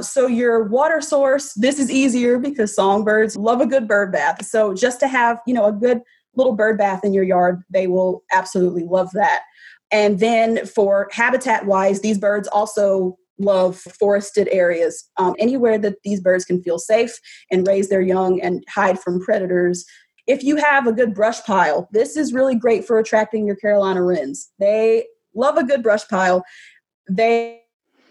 So, 0.00 0.26
your 0.26 0.64
water 0.64 1.00
source, 1.00 1.52
this 1.54 1.78
is 1.78 1.90
easier 1.90 2.38
because 2.38 2.74
songbirds 2.74 3.36
love 3.36 3.60
a 3.60 3.66
good 3.66 3.86
bird 3.86 4.12
bath. 4.12 4.44
So, 4.44 4.74
just 4.74 5.00
to 5.00 5.08
have, 5.08 5.40
you 5.46 5.54
know, 5.54 5.66
a 5.66 5.72
good 5.72 6.00
little 6.34 6.54
bird 6.54 6.78
bath 6.78 7.04
in 7.04 7.14
your 7.14 7.24
yard, 7.24 7.62
they 7.70 7.86
will 7.86 8.24
absolutely 8.32 8.84
love 8.84 9.10
that. 9.12 9.42
And 9.92 10.18
then, 10.18 10.66
for 10.66 11.08
habitat 11.12 11.66
wise, 11.66 12.00
these 12.00 12.18
birds 12.18 12.48
also 12.48 13.16
love 13.38 13.76
forested 13.76 14.48
areas. 14.50 15.08
Um, 15.16 15.34
anywhere 15.38 15.78
that 15.78 15.96
these 16.04 16.20
birds 16.20 16.44
can 16.44 16.62
feel 16.62 16.78
safe 16.78 17.18
and 17.50 17.66
raise 17.66 17.88
their 17.88 18.02
young 18.02 18.40
and 18.40 18.64
hide 18.68 19.00
from 19.00 19.20
predators, 19.20 19.84
if 20.26 20.42
you 20.42 20.56
have 20.56 20.86
a 20.86 20.92
good 20.92 21.14
brush 21.14 21.42
pile, 21.42 21.88
this 21.92 22.16
is 22.16 22.32
really 22.32 22.54
great 22.54 22.86
for 22.86 22.98
attracting 22.98 23.46
your 23.46 23.56
Carolina 23.56 24.02
wrens. 24.02 24.50
They 24.58 25.06
love 25.34 25.56
a 25.56 25.64
good 25.64 25.82
brush 25.82 26.06
pile. 26.08 26.44
They 27.10 27.60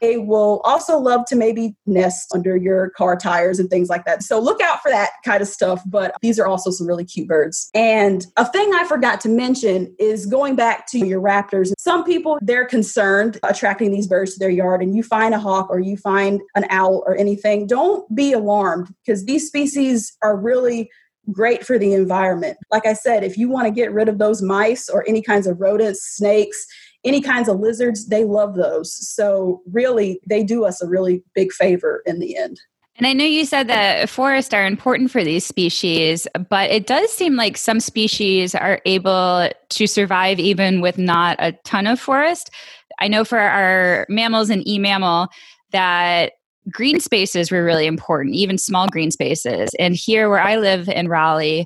they 0.04 0.18
will 0.18 0.60
also 0.66 0.98
love 0.98 1.26
to 1.28 1.36
maybe 1.36 1.76
nest 1.86 2.28
under 2.34 2.58
your 2.58 2.90
car 2.90 3.16
tires 3.16 3.58
and 3.58 3.70
things 3.70 3.88
like 3.88 4.04
that. 4.04 4.22
So 4.22 4.38
look 4.38 4.62
out 4.62 4.82
for 4.82 4.92
that 4.92 5.12
kind 5.24 5.42
of 5.42 5.48
stuff. 5.48 5.82
But 5.86 6.14
these 6.22 6.38
are 6.40 6.46
also 6.46 6.72
some 6.72 6.86
really 6.86 7.06
cute 7.06 7.30
birds. 7.30 7.70
And 7.74 8.26
a 8.36 8.46
thing 8.46 8.70
I 8.76 8.86
forgot 8.86 9.22
to 9.22 9.30
mention 9.30 9.96
is 10.00 10.26
going 10.26 10.56
back 10.56 10.88
to 10.88 11.00
your 11.00 11.22
raptors. 11.22 11.72
Some 11.78 12.04
people, 12.04 12.38
they're 12.42 12.66
concerned 12.66 13.40
attracting 13.44 13.92
these 13.92 14.08
birds 14.08 14.34
to 14.34 14.40
their 14.40 14.50
yard, 14.50 14.82
and 14.82 14.94
you 14.94 15.04
find 15.04 15.34
a 15.34 15.40
hawk 15.40 15.70
or 15.70 15.80
you 15.80 15.96
find 15.96 16.42
an 16.56 16.66
owl 16.70 17.04
or 17.06 17.16
anything. 17.16 17.66
Don't 17.66 18.14
be 18.14 18.34
alarmed 18.34 18.94
because 19.06 19.24
these 19.24 19.48
species 19.48 20.16
are 20.22 20.36
really 20.36 20.90
great 21.32 21.66
for 21.66 21.80
the 21.80 21.94
environment. 21.94 22.58
Like 22.72 22.86
I 22.86 22.94
said, 22.94 23.24
if 23.24 23.38
you 23.38 23.50
want 23.50 23.66
to 23.66 23.72
get 23.72 23.94
rid 23.94 24.10
of 24.10 24.18
those 24.18 24.42
mice 24.42 24.90
or 24.90 25.08
any 25.08 25.22
kinds 25.22 25.48
of 25.48 25.62
rodents, 25.62 26.02
snakes, 26.02 26.66
any 27.04 27.22
kinds 27.22 27.50
of 27.50 27.60
lizards, 27.60 28.08
they 28.08 28.26
love 28.26 28.56
those. 28.56 28.94
So, 28.94 29.62
really, 29.72 30.20
they 30.28 30.44
do 30.44 30.66
us 30.66 30.82
a 30.82 30.88
really 30.88 31.24
big 31.36 31.52
favor 31.52 32.02
in 32.06 32.20
the 32.20 32.38
end. 32.38 32.60
And 32.96 33.08
I 33.08 33.14
know 33.14 33.26
you 33.26 33.46
said 33.46 33.68
that 33.70 34.08
forests 34.08 34.54
are 34.54 34.66
important 34.66 35.10
for 35.10 35.24
these 35.24 35.46
species, 35.46 36.28
but 36.50 36.70
it 36.70 36.86
does 36.86 37.12
seem 37.12 37.36
like 37.36 37.58
some 37.58 37.80
species 37.80 38.54
are 38.54 38.82
able 38.86 39.50
to 39.70 39.88
survive 39.88 40.40
even 40.40 40.80
with 40.80 41.00
not 41.00 41.38
a 41.40 41.54
ton 41.64 41.88
of 41.88 42.00
forest. 42.00 42.52
I 43.00 43.08
know 43.08 43.26
for 43.26 43.40
our 43.40 44.06
mammals 44.10 44.52
and 44.52 44.68
e 44.68 44.78
mammal 44.78 45.28
that 45.72 46.34
green 46.70 47.00
spaces 47.00 47.52
were 47.52 47.66
really 47.66 47.88
important, 47.88 48.36
even 48.36 48.60
small 48.60 48.88
green 48.88 49.10
spaces. 49.10 49.72
And 49.80 49.96
here 49.96 50.30
where 50.30 50.40
I 50.40 50.58
live 50.58 50.88
in 50.88 51.08
Raleigh, 51.08 51.66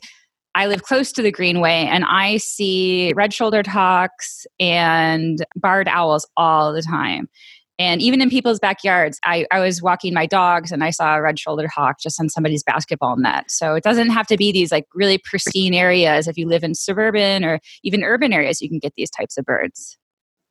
I 0.57 0.65
live 0.65 0.81
close 0.81 1.11
to 1.11 1.21
the 1.21 1.31
Greenway 1.31 1.87
and 1.87 2.03
I 2.03 2.37
see 2.37 3.13
red 3.15 3.31
shouldered 3.31 3.67
hawks 3.67 4.47
and 4.59 5.45
barred 5.55 5.87
owls 5.87 6.27
all 6.35 6.73
the 6.73 6.81
time. 6.81 7.29
And 7.77 8.01
even 8.01 8.23
in 8.23 8.31
people's 8.31 8.59
backyards, 8.59 9.19
I, 9.23 9.45
I 9.51 9.59
was 9.59 9.83
walking 9.83 10.15
my 10.15 10.25
dogs 10.25 10.71
and 10.71 10.83
I 10.83 10.89
saw 10.89 11.15
a 11.15 11.21
red 11.21 11.37
shouldered 11.37 11.69
hawk 11.69 11.99
just 11.99 12.19
on 12.19 12.27
somebody's 12.27 12.63
basketball 12.63 13.17
net. 13.17 13.51
So 13.51 13.75
it 13.75 13.83
doesn't 13.83 14.09
have 14.09 14.25
to 14.27 14.35
be 14.35 14.51
these 14.51 14.71
like 14.71 14.85
really 14.95 15.19
pristine 15.19 15.75
areas. 15.75 16.27
If 16.27 16.39
you 16.39 16.47
live 16.47 16.63
in 16.63 16.73
suburban 16.73 17.45
or 17.45 17.59
even 17.83 18.03
urban 18.03 18.33
areas, 18.33 18.59
you 18.59 18.67
can 18.67 18.79
get 18.79 18.93
these 18.97 19.11
types 19.11 19.37
of 19.37 19.45
birds. 19.45 19.95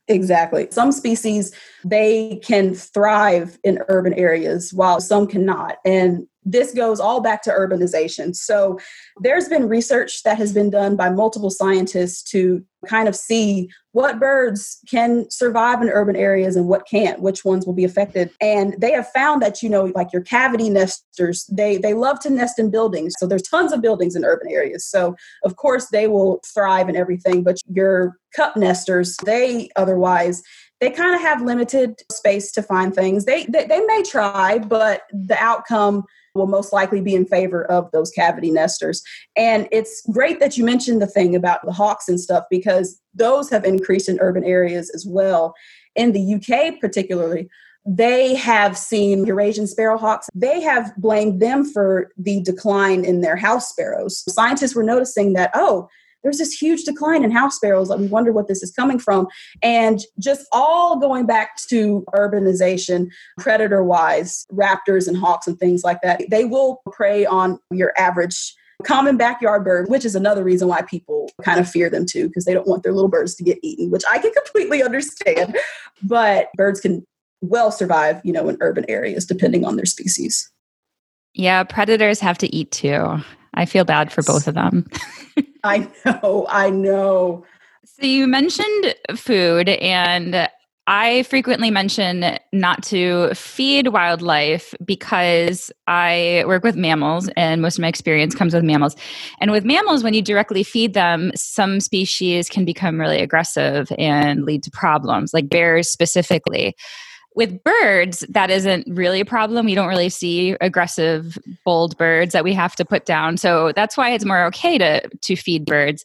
Exactly. 0.07 0.69
Some 0.71 0.93
species 0.93 1.53
they 1.83 2.39
can 2.41 2.73
thrive 2.73 3.59
in 3.61 3.79
urban 3.89 4.13
areas 4.13 4.73
while 4.73 5.01
some 5.01 5.27
cannot. 5.27 5.79
And 5.83 6.27
this 6.47 6.73
goes 6.73 6.99
all 6.99 7.21
back 7.21 7.43
to 7.43 7.49
urbanization. 7.49 8.35
So 8.35 8.79
there's 9.21 9.49
been 9.49 9.67
research 9.67 10.23
that 10.23 10.37
has 10.37 10.53
been 10.53 10.69
done 10.69 10.95
by 10.95 11.09
multiple 11.09 11.49
scientists 11.49 12.23
to 12.31 12.63
kind 12.87 13.09
of 13.09 13.15
see 13.15 13.69
what 13.91 14.19
birds 14.19 14.79
can 14.89 15.29
survive 15.29 15.81
in 15.81 15.89
urban 15.89 16.15
areas 16.15 16.55
and 16.55 16.67
what 16.67 16.87
can't, 16.87 17.21
which 17.21 17.43
ones 17.43 17.65
will 17.65 17.73
be 17.73 17.83
affected. 17.83 18.29
And 18.39 18.75
they 18.79 18.91
have 18.91 19.09
found 19.09 19.41
that, 19.41 19.61
you 19.61 19.69
know, 19.69 19.91
like 19.95 20.13
your 20.13 20.21
cavity 20.21 20.69
nesters, 20.69 21.45
they 21.51 21.77
they 21.77 21.93
love 21.93 22.19
to 22.21 22.29
nest 22.29 22.59
in 22.59 22.69
buildings. 22.69 23.15
So 23.17 23.27
there's 23.27 23.41
tons 23.41 23.73
of 23.73 23.81
buildings 23.81 24.15
in 24.15 24.23
urban 24.23 24.49
areas. 24.49 24.85
So 24.85 25.15
of 25.43 25.57
course 25.57 25.87
they 25.87 26.07
will 26.07 26.39
thrive 26.45 26.87
and 26.87 26.97
everything, 26.97 27.43
but 27.43 27.57
your 27.67 28.17
cup 28.35 28.55
nesters, 28.55 29.17
they 29.25 29.69
otherwise 29.75 30.43
they 30.79 30.91
kind 30.91 31.15
of 31.15 31.21
have 31.21 31.41
limited 31.41 32.01
space 32.11 32.51
to 32.51 32.61
find 32.61 32.93
things. 32.93 33.25
They, 33.25 33.45
they 33.45 33.65
they 33.65 33.81
may 33.81 34.03
try, 34.03 34.59
but 34.59 35.01
the 35.11 35.37
outcome 35.39 36.03
will 36.37 36.47
most 36.47 36.71
likely 36.71 37.01
be 37.01 37.15
in 37.15 37.25
favor 37.25 37.65
of 37.65 37.89
those 37.91 38.11
cavity 38.11 38.51
nesters. 38.51 39.01
And 39.35 39.67
it's 39.71 40.01
great 40.11 40.39
that 40.39 40.57
you 40.57 40.63
mentioned 40.63 41.01
the 41.01 41.07
thing 41.07 41.35
about 41.35 41.65
the 41.65 41.73
hawks 41.73 42.07
and 42.07 42.19
stuff 42.19 42.45
because 42.49 43.01
those 43.13 43.49
have 43.49 43.65
increased 43.65 44.07
in 44.07 44.19
urban 44.21 44.43
areas 44.43 44.89
as 44.93 45.05
well. 45.05 45.53
In 45.95 46.13
the 46.13 46.35
UK, 46.35 46.79
particularly, 46.79 47.49
they 47.85 48.35
have 48.35 48.77
seen 48.77 49.25
Eurasian 49.25 49.65
sparrowhawks. 49.65 50.25
They 50.35 50.61
have 50.61 50.93
blamed 50.97 51.41
them 51.41 51.63
for 51.63 52.11
the 52.17 52.41
decline 52.41 53.05
in 53.05 53.21
their 53.21 53.37
house 53.37 53.69
sparrows. 53.69 54.23
Scientists 54.29 54.75
were 54.75 54.83
noticing 54.83 55.33
that, 55.33 55.51
oh, 55.53 55.89
there's 56.23 56.37
this 56.37 56.53
huge 56.53 56.83
decline 56.83 57.23
in 57.23 57.31
house 57.31 57.55
sparrows. 57.55 57.89
We 57.95 58.07
wonder 58.07 58.31
what 58.31 58.47
this 58.47 58.63
is 58.63 58.71
coming 58.71 58.99
from. 58.99 59.27
And 59.61 60.01
just 60.19 60.45
all 60.51 60.99
going 60.99 61.25
back 61.25 61.57
to 61.69 62.03
urbanization, 62.13 63.07
predator 63.37 63.83
wise, 63.83 64.45
raptors 64.51 65.07
and 65.07 65.17
hawks 65.17 65.47
and 65.47 65.57
things 65.57 65.83
like 65.83 66.01
that, 66.01 66.21
they 66.29 66.45
will 66.45 66.81
prey 66.91 67.25
on 67.25 67.59
your 67.71 67.93
average 67.97 68.55
common 68.83 69.17
backyard 69.17 69.63
bird, 69.63 69.89
which 69.89 70.05
is 70.05 70.15
another 70.15 70.43
reason 70.43 70.67
why 70.67 70.81
people 70.83 71.29
kind 71.41 71.59
of 71.59 71.69
fear 71.69 71.89
them 71.89 72.05
too, 72.05 72.27
because 72.27 72.45
they 72.45 72.53
don't 72.53 72.67
want 72.67 72.83
their 72.83 72.93
little 72.93 73.09
birds 73.09 73.35
to 73.35 73.43
get 73.43 73.57
eaten, 73.63 73.89
which 73.89 74.03
I 74.09 74.19
can 74.19 74.31
completely 74.45 74.83
understand. 74.83 75.57
But 76.03 76.49
birds 76.55 76.79
can 76.79 77.03
well 77.41 77.71
survive, 77.71 78.21
you 78.23 78.33
know, 78.33 78.49
in 78.49 78.57
urban 78.61 78.85
areas, 78.87 79.25
depending 79.25 79.65
on 79.65 79.75
their 79.75 79.85
species. 79.85 80.51
Yeah, 81.33 81.63
predators 81.63 82.19
have 82.19 82.37
to 82.39 82.55
eat 82.55 82.71
too. 82.71 83.21
I 83.53 83.65
feel 83.65 83.85
bad 83.85 84.11
for 84.11 84.23
both 84.23 84.47
of 84.47 84.55
them. 84.55 84.85
I 85.67 85.89
know, 86.05 86.47
I 86.49 86.69
know. 86.69 87.45
So 87.85 88.05
you 88.05 88.27
mentioned 88.27 88.95
food, 89.15 89.69
and 89.69 90.49
I 90.89 91.23
frequently 91.23 91.69
mention 91.69 92.39
not 92.53 92.81
to 92.85 93.33
feed 93.33 93.89
wildlife 93.89 94.73
because 94.85 95.69
I 95.85 96.45
work 96.47 96.63
with 96.63 96.77
mammals 96.77 97.29
and 97.35 97.61
most 97.61 97.77
of 97.77 97.81
my 97.81 97.89
experience 97.89 98.33
comes 98.33 98.53
with 98.53 98.63
mammals. 98.63 98.95
And 99.41 99.51
with 99.51 99.65
mammals, 99.65 100.01
when 100.01 100.13
you 100.13 100.21
directly 100.21 100.63
feed 100.63 100.93
them, 100.93 101.31
some 101.35 101.81
species 101.81 102.47
can 102.47 102.63
become 102.63 103.01
really 103.01 103.19
aggressive 103.19 103.91
and 103.97 104.45
lead 104.45 104.63
to 104.63 104.71
problems, 104.71 105.33
like 105.33 105.49
bears 105.49 105.89
specifically. 105.89 106.73
With 107.37 107.63
birds, 107.63 108.25
that 108.29 108.49
isn't 108.49 108.87
really 108.89 109.19
a 109.19 109.25
problem. 109.25 109.67
We 109.67 109.75
don't 109.75 109.87
really 109.87 110.09
see 110.09 110.57
aggressive, 110.59 111.37
bold 111.63 111.95
birds 111.95 112.33
that 112.33 112.43
we 112.43 112.51
have 112.55 112.75
to 112.77 112.83
put 112.83 113.05
down. 113.05 113.37
So 113.37 113.73
that's 113.75 113.95
why 113.95 114.09
it's 114.09 114.25
more 114.25 114.43
okay 114.45 114.79
to, 114.79 115.07
to 115.07 115.35
feed 115.35 115.63
birds. 115.63 116.03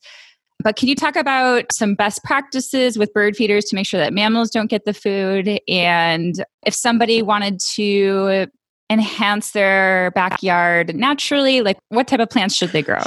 But 0.63 0.77
can 0.77 0.89
you 0.89 0.95
talk 0.95 1.17
about 1.17 1.73
some 1.73 1.95
best 1.95 2.23
practices 2.23 2.99
with 2.99 3.15
bird 3.15 3.35
feeders 3.35 3.65
to 3.65 3.75
make 3.75 3.87
sure 3.87 3.99
that 3.99 4.13
mammals 4.13 4.51
don't 4.51 4.69
get 4.69 4.85
the 4.85 4.93
food? 4.93 5.59
And 5.67 6.35
if 6.67 6.75
somebody 6.75 7.23
wanted 7.23 7.61
to 7.77 8.49
enhance 8.91 9.53
their 9.53 10.11
backyard 10.11 10.95
naturally, 10.95 11.63
like 11.63 11.79
what 11.89 12.09
type 12.09 12.21
of 12.21 12.29
plants 12.29 12.55
should 12.55 12.73
they 12.73 12.83
grow? 12.83 13.01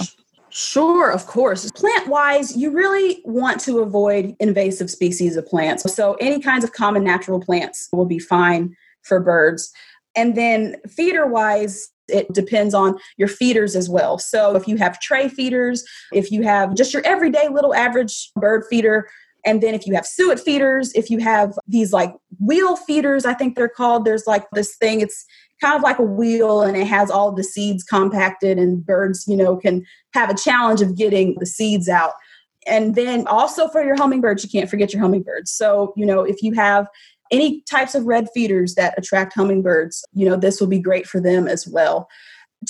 Sure, 0.58 1.12
of 1.12 1.28
course. 1.28 1.70
Plant 1.72 2.08
wise, 2.08 2.56
you 2.56 2.72
really 2.72 3.22
want 3.26 3.60
to 3.60 3.80
avoid 3.80 4.38
invasive 4.40 4.90
species 4.90 5.36
of 5.36 5.46
plants. 5.46 5.84
So, 5.94 6.14
any 6.22 6.40
kinds 6.40 6.64
of 6.64 6.72
common 6.72 7.04
natural 7.04 7.42
plants 7.42 7.90
will 7.92 8.06
be 8.06 8.20
fine 8.20 8.74
for 9.02 9.20
birds. 9.20 9.74
And 10.16 10.38
then, 10.38 10.78
feeder 10.88 11.28
wise, 11.28 11.90
it 12.08 12.32
depends 12.32 12.74
on 12.74 12.98
your 13.18 13.28
feeders 13.28 13.76
as 13.76 13.90
well. 13.90 14.18
So 14.18 14.56
if 14.56 14.66
you 14.66 14.78
have 14.78 15.02
tray 15.02 15.28
feeders, 15.28 15.84
if 16.14 16.32
you 16.32 16.44
have 16.44 16.74
just 16.74 16.94
your 16.94 17.06
everyday 17.06 17.50
little 17.50 17.76
average 17.76 18.32
bird 18.36 18.64
feeder, 18.70 19.10
and 19.46 19.62
then 19.62 19.76
if 19.76 19.86
you 19.86 19.94
have 19.94 20.06
suet 20.06 20.40
feeders, 20.40 20.94
if 20.94 21.10
you 21.10 21.20
have 21.20 21.54
these 21.68 21.92
like 21.92 22.14
wheel 22.40 22.76
feeders, 22.76 23.26
I 23.26 23.34
think 23.34 23.56
they're 23.56 23.68
called, 23.68 24.06
there's 24.06 24.26
like 24.26 24.46
this 24.54 24.76
thing, 24.78 25.02
it's 25.02 25.26
kind 25.62 25.76
of 25.76 25.82
like 25.82 26.00
a 26.00 26.04
wheel 26.04 26.62
and 26.62 26.76
it 26.76 26.88
has 26.88 27.10
all 27.10 27.32
the 27.32 27.44
seeds 27.44 27.84
compacted 27.84 28.58
and 28.58 28.86
birds, 28.86 29.26
you 29.28 29.38
know, 29.38 29.56
can 29.56 29.86
have 30.14 30.30
a 30.30 30.36
challenge 30.36 30.82
of 30.82 30.98
getting 30.98 31.36
the 31.40 31.46
seeds 31.46 31.88
out. 31.88 32.14
And 32.68 32.96
then 32.96 33.28
also 33.28 33.68
for 33.68 33.84
your 33.84 33.96
hummingbirds, 33.96 34.44
you 34.44 34.50
can't 34.50 34.70
forget 34.70 34.92
your 34.92 35.02
hummingbirds. 35.02 35.52
So, 35.52 35.94
you 35.96 36.06
know, 36.06 36.22
if 36.22 36.42
you 36.42 36.54
have 36.54 36.88
any 37.32 37.62
types 37.62 37.96
of 37.96 38.06
red 38.06 38.28
feeders 38.34 38.76
that 38.76 38.96
attract 38.98 39.34
hummingbirds, 39.34 40.04
you 40.14 40.28
know, 40.28 40.36
this 40.36 40.60
will 40.60 40.68
be 40.68 40.80
great 40.80 41.08
for 41.08 41.20
them 41.20 41.48
as 41.48 41.68
well. 41.68 42.08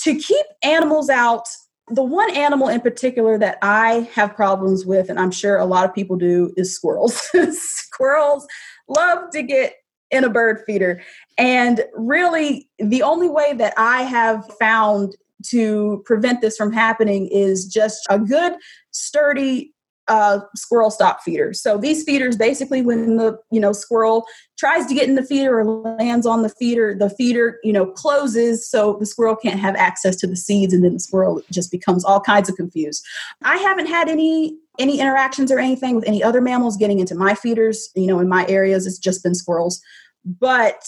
To 0.00 0.14
keep 0.14 0.46
animals 0.62 1.08
out, 1.08 1.48
the 1.88 2.02
one 2.02 2.34
animal 2.34 2.68
in 2.68 2.80
particular 2.80 3.38
that 3.38 3.58
I 3.62 4.08
have 4.12 4.34
problems 4.34 4.84
with, 4.84 5.08
and 5.08 5.18
I'm 5.18 5.30
sure 5.30 5.56
a 5.56 5.64
lot 5.64 5.84
of 5.84 5.94
people 5.94 6.16
do, 6.16 6.52
is 6.56 6.74
squirrels. 6.74 7.22
squirrels 7.52 8.46
love 8.88 9.30
to 9.30 9.42
get 9.42 9.76
in 10.10 10.24
a 10.24 10.30
bird 10.30 10.62
feeder. 10.66 11.02
And 11.38 11.84
really, 11.94 12.68
the 12.78 13.02
only 13.02 13.28
way 13.28 13.52
that 13.54 13.74
I 13.76 14.02
have 14.02 14.50
found 14.58 15.16
to 15.50 16.02
prevent 16.06 16.40
this 16.40 16.56
from 16.56 16.72
happening 16.72 17.28
is 17.28 17.66
just 17.66 18.06
a 18.08 18.18
good, 18.18 18.54
sturdy 18.90 19.74
uh, 20.08 20.40
squirrel 20.54 20.90
stop 20.90 21.22
feeder. 21.22 21.52
So 21.52 21.78
these 21.78 22.04
feeders 22.04 22.36
basically 22.36 22.82
when 22.82 23.16
the 23.16 23.38
you 23.50 23.60
know 23.60 23.72
squirrel 23.72 24.24
tries 24.56 24.86
to 24.86 24.94
get 24.94 25.08
in 25.08 25.16
the 25.16 25.22
feeder 25.24 25.58
or 25.58 25.64
lands 25.64 26.26
on 26.26 26.42
the 26.42 26.48
feeder, 26.48 26.94
the 26.94 27.10
feeder 27.10 27.58
you 27.64 27.72
know 27.72 27.86
closes 27.86 28.68
so 28.68 28.96
the 29.00 29.06
squirrel 29.06 29.36
can't 29.36 29.58
have 29.58 29.74
access 29.74 30.16
to 30.16 30.26
the 30.26 30.36
seeds 30.36 30.72
and 30.72 30.84
then 30.84 30.94
the 30.94 31.00
squirrel 31.00 31.42
just 31.50 31.70
becomes 31.72 32.04
all 32.04 32.20
kinds 32.20 32.48
of 32.48 32.56
confused. 32.56 33.04
I 33.42 33.56
haven't 33.56 33.86
had 33.86 34.08
any 34.08 34.56
any 34.78 35.00
interactions 35.00 35.50
or 35.50 35.58
anything 35.58 35.96
with 35.96 36.06
any 36.06 36.22
other 36.22 36.40
mammals 36.40 36.76
getting 36.76 37.00
into 37.00 37.14
my 37.14 37.34
feeders. 37.34 37.90
You 37.96 38.06
know, 38.06 38.20
in 38.20 38.28
my 38.28 38.46
areas 38.46 38.86
it's 38.86 38.98
just 38.98 39.24
been 39.24 39.34
squirrels. 39.34 39.82
But 40.24 40.84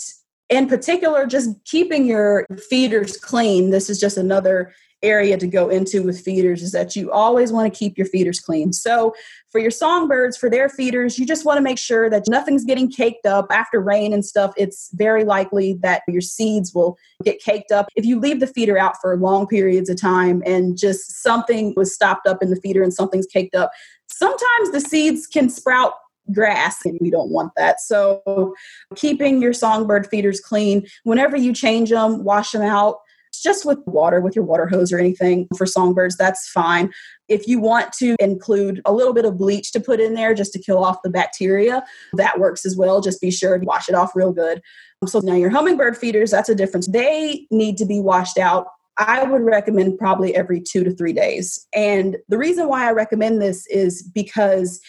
in 0.49 0.69
particular, 0.69 1.27
just 1.27 1.51
keeping 1.65 2.07
your 2.07 2.47
feeders 2.71 3.17
clean. 3.17 3.71
This 3.71 3.91
is 3.91 4.01
just 4.01 4.17
another 4.17 4.73
area 5.03 5.37
to 5.37 5.47
go 5.47 5.69
into 5.69 6.03
with 6.03 6.21
feeders 6.21 6.63
is 6.63 6.73
that 6.73 6.97
you 6.97 7.11
always 7.13 7.53
want 7.53 7.73
to 7.73 7.79
keep 7.79 7.97
your 7.97 8.07
feeders 8.07 8.41
clean. 8.41 8.73
So, 8.73 9.15
for 9.51 9.61
your 9.61 9.71
songbirds, 9.71 10.37
for 10.37 10.51
their 10.51 10.69
feeders, 10.69 11.19
you 11.19 11.25
just 11.25 11.45
want 11.45 11.57
to 11.57 11.63
make 11.63 11.79
sure 11.79 12.11
that 12.11 12.25
nothing's 12.29 12.65
getting 12.65 12.91
caked 12.91 13.25
up 13.25 13.47
after 13.51 13.81
rain 13.81 14.13
and 14.13 14.25
stuff. 14.25 14.53
It's 14.57 14.91
very 14.93 15.25
likely 15.25 15.75
that 15.83 16.03
your 16.07 16.21
seeds 16.21 16.75
will 16.75 16.99
get 17.25 17.41
caked 17.41 17.73
up. 17.73 17.89
If 17.97 18.05
you 18.05 18.19
leave 18.19 18.41
the 18.41 18.47
feeder 18.47 18.77
out 18.77 18.97
for 19.01 19.17
long 19.17 19.47
periods 19.47 19.89
of 19.89 20.01
time 20.01 20.43
and 20.45 20.77
just 20.77 21.23
something 21.23 21.73
was 21.77 21.95
stopped 21.95 22.27
up 22.27 22.43
in 22.43 22.51
the 22.51 22.61
feeder 22.61 22.83
and 22.83 22.93
something's 22.93 23.27
caked 23.27 23.55
up, 23.55 23.71
sometimes 24.09 24.73
the 24.73 24.81
seeds 24.81 25.27
can 25.27 25.49
sprout 25.49 25.95
grass 26.33 26.85
and 26.85 26.99
we 27.01 27.11
don't 27.11 27.31
want 27.31 27.53
that. 27.57 27.81
So 27.81 28.55
keeping 28.97 29.41
your 29.43 29.53
songbird 29.53 30.07
feeders 30.09 30.41
clean, 30.41 30.87
whenever 31.05 31.37
you 31.37 31.53
change 31.53 31.91
them, 31.91 32.25
wash 32.25 32.53
them 32.53 32.63
out 32.63 32.99
just 33.43 33.65
with 33.65 33.79
water, 33.87 34.21
with 34.21 34.35
your 34.35 34.45
water 34.45 34.67
hose 34.67 34.93
or 34.93 34.99
anything 34.99 35.47
for 35.57 35.67
songbirds, 35.67 36.17
that's 36.17 36.49
fine. 36.49 36.93
If 37.29 37.47
you 37.47 37.61
want 37.61 37.93
to 37.95 38.17
include 38.19 38.81
a 38.85 38.93
little 38.93 39.13
bit 39.13 39.25
of 39.25 39.39
bleach 39.39 39.71
to 39.73 39.81
put 39.81 40.01
in 40.01 40.15
there 40.15 40.35
just 40.35 40.53
to 40.55 40.59
kill 40.59 40.83
off 40.85 41.03
the 41.05 41.11
bacteria, 41.11 41.85
that 42.15 42.41
works 42.41 42.67
as 42.67 42.77
well. 42.77 43.01
Just 43.01 43.21
be 43.21 43.31
sure 43.31 43.59
to 43.59 43.65
wash 43.65 43.89
it 43.89 43.95
off 43.95 44.17
real 44.17 44.33
good. 44.33 44.61
So 45.07 45.21
now 45.21 45.35
your 45.35 45.51
hummingbird 45.51 45.97
feeders, 45.97 46.31
that's 46.31 46.49
a 46.49 46.55
difference. 46.55 46.89
They 46.89 47.47
need 47.51 47.77
to 47.79 47.85
be 47.85 48.01
washed 48.01 48.39
out 48.39 48.67
I 48.99 49.23
would 49.23 49.43
recommend 49.43 49.99
probably 49.99 50.35
every 50.35 50.61
two 50.61 50.83
to 50.83 50.93
three 50.93 51.13
days. 51.13 51.67
And 51.73 52.17
the 52.29 52.37
reason 52.37 52.69
why 52.69 52.89
I 52.89 52.93
recommend 52.93 53.41
this 53.41 53.65
is 53.69 54.03
because 54.03 54.81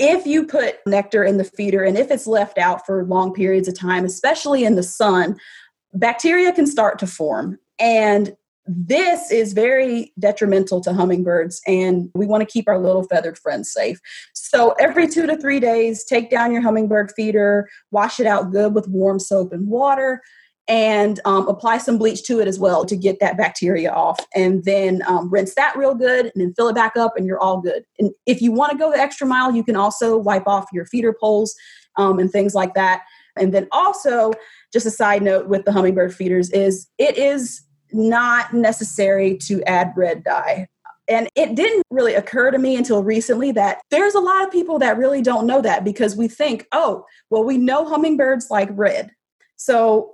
if 0.00 0.26
you 0.26 0.46
put 0.46 0.78
nectar 0.86 1.22
in 1.22 1.36
the 1.36 1.44
feeder 1.44 1.84
and 1.84 1.96
if 1.96 2.10
it's 2.10 2.26
left 2.26 2.56
out 2.56 2.86
for 2.86 3.04
long 3.04 3.34
periods 3.34 3.68
of 3.68 3.78
time, 3.78 4.06
especially 4.06 4.64
in 4.64 4.74
the 4.74 4.82
sun, 4.82 5.38
bacteria 5.92 6.52
can 6.52 6.66
start 6.66 6.98
to 6.98 7.06
form. 7.06 7.58
And 7.78 8.34
this 8.66 9.30
is 9.30 9.52
very 9.52 10.12
detrimental 10.18 10.80
to 10.82 10.92
hummingbirds, 10.92 11.60
and 11.66 12.08
we 12.14 12.26
want 12.26 12.40
to 12.40 12.50
keep 12.50 12.68
our 12.68 12.78
little 12.78 13.02
feathered 13.02 13.36
friends 13.36 13.72
safe. 13.72 13.98
So, 14.32 14.72
every 14.78 15.08
two 15.08 15.26
to 15.26 15.36
three 15.36 15.60
days, 15.60 16.04
take 16.04 16.30
down 16.30 16.52
your 16.52 16.62
hummingbird 16.62 17.12
feeder, 17.16 17.68
wash 17.90 18.20
it 18.20 18.26
out 18.26 18.52
good 18.52 18.74
with 18.74 18.86
warm 18.88 19.18
soap 19.18 19.52
and 19.52 19.66
water, 19.66 20.22
and 20.70 21.18
um, 21.24 21.48
apply 21.48 21.78
some 21.78 21.98
bleach 21.98 22.22
to 22.22 22.38
it 22.38 22.46
as 22.46 22.58
well 22.60 22.84
to 22.86 22.96
get 22.96 23.18
that 23.18 23.36
bacteria 23.36 23.90
off. 23.90 24.24
And 24.36 24.64
then 24.64 25.02
um, 25.06 25.28
rinse 25.28 25.56
that 25.56 25.76
real 25.76 25.96
good, 25.96 26.26
and 26.26 26.34
then 26.36 26.54
fill 26.54 26.68
it 26.68 26.76
back 26.76 26.96
up, 26.96 27.14
and 27.16 27.26
you're 27.26 27.40
all 27.40 27.60
good. 27.60 27.84
And 27.98 28.12
if 28.24 28.40
you 28.40 28.52
want 28.52 28.70
to 28.70 28.78
go 28.78 28.92
the 28.92 28.98
extra 28.98 29.26
mile, 29.26 29.52
you 29.54 29.64
can 29.64 29.74
also 29.74 30.16
wipe 30.16 30.46
off 30.46 30.68
your 30.72 30.86
feeder 30.86 31.12
poles 31.12 31.56
um, 31.96 32.20
and 32.20 32.30
things 32.30 32.54
like 32.54 32.74
that. 32.74 33.02
And 33.36 33.52
then 33.52 33.66
also, 33.72 34.32
just 34.72 34.86
a 34.86 34.90
side 34.90 35.22
note 35.22 35.48
with 35.48 35.64
the 35.64 35.72
hummingbird 35.72 36.14
feeders 36.14 36.50
is 36.50 36.86
it 36.98 37.18
is 37.18 37.62
not 37.92 38.54
necessary 38.54 39.36
to 39.38 39.60
add 39.64 39.92
red 39.96 40.22
dye. 40.22 40.68
And 41.08 41.28
it 41.34 41.56
didn't 41.56 41.82
really 41.90 42.14
occur 42.14 42.52
to 42.52 42.58
me 42.58 42.76
until 42.76 43.02
recently 43.02 43.50
that 43.52 43.80
there's 43.90 44.14
a 44.14 44.20
lot 44.20 44.44
of 44.44 44.52
people 44.52 44.78
that 44.78 44.96
really 44.96 45.20
don't 45.20 45.48
know 45.48 45.60
that 45.62 45.82
because 45.82 46.14
we 46.14 46.28
think, 46.28 46.68
oh, 46.70 47.04
well, 47.30 47.42
we 47.42 47.58
know 47.58 47.84
hummingbirds 47.84 48.48
like 48.48 48.68
red. 48.72 49.10
So 49.56 50.12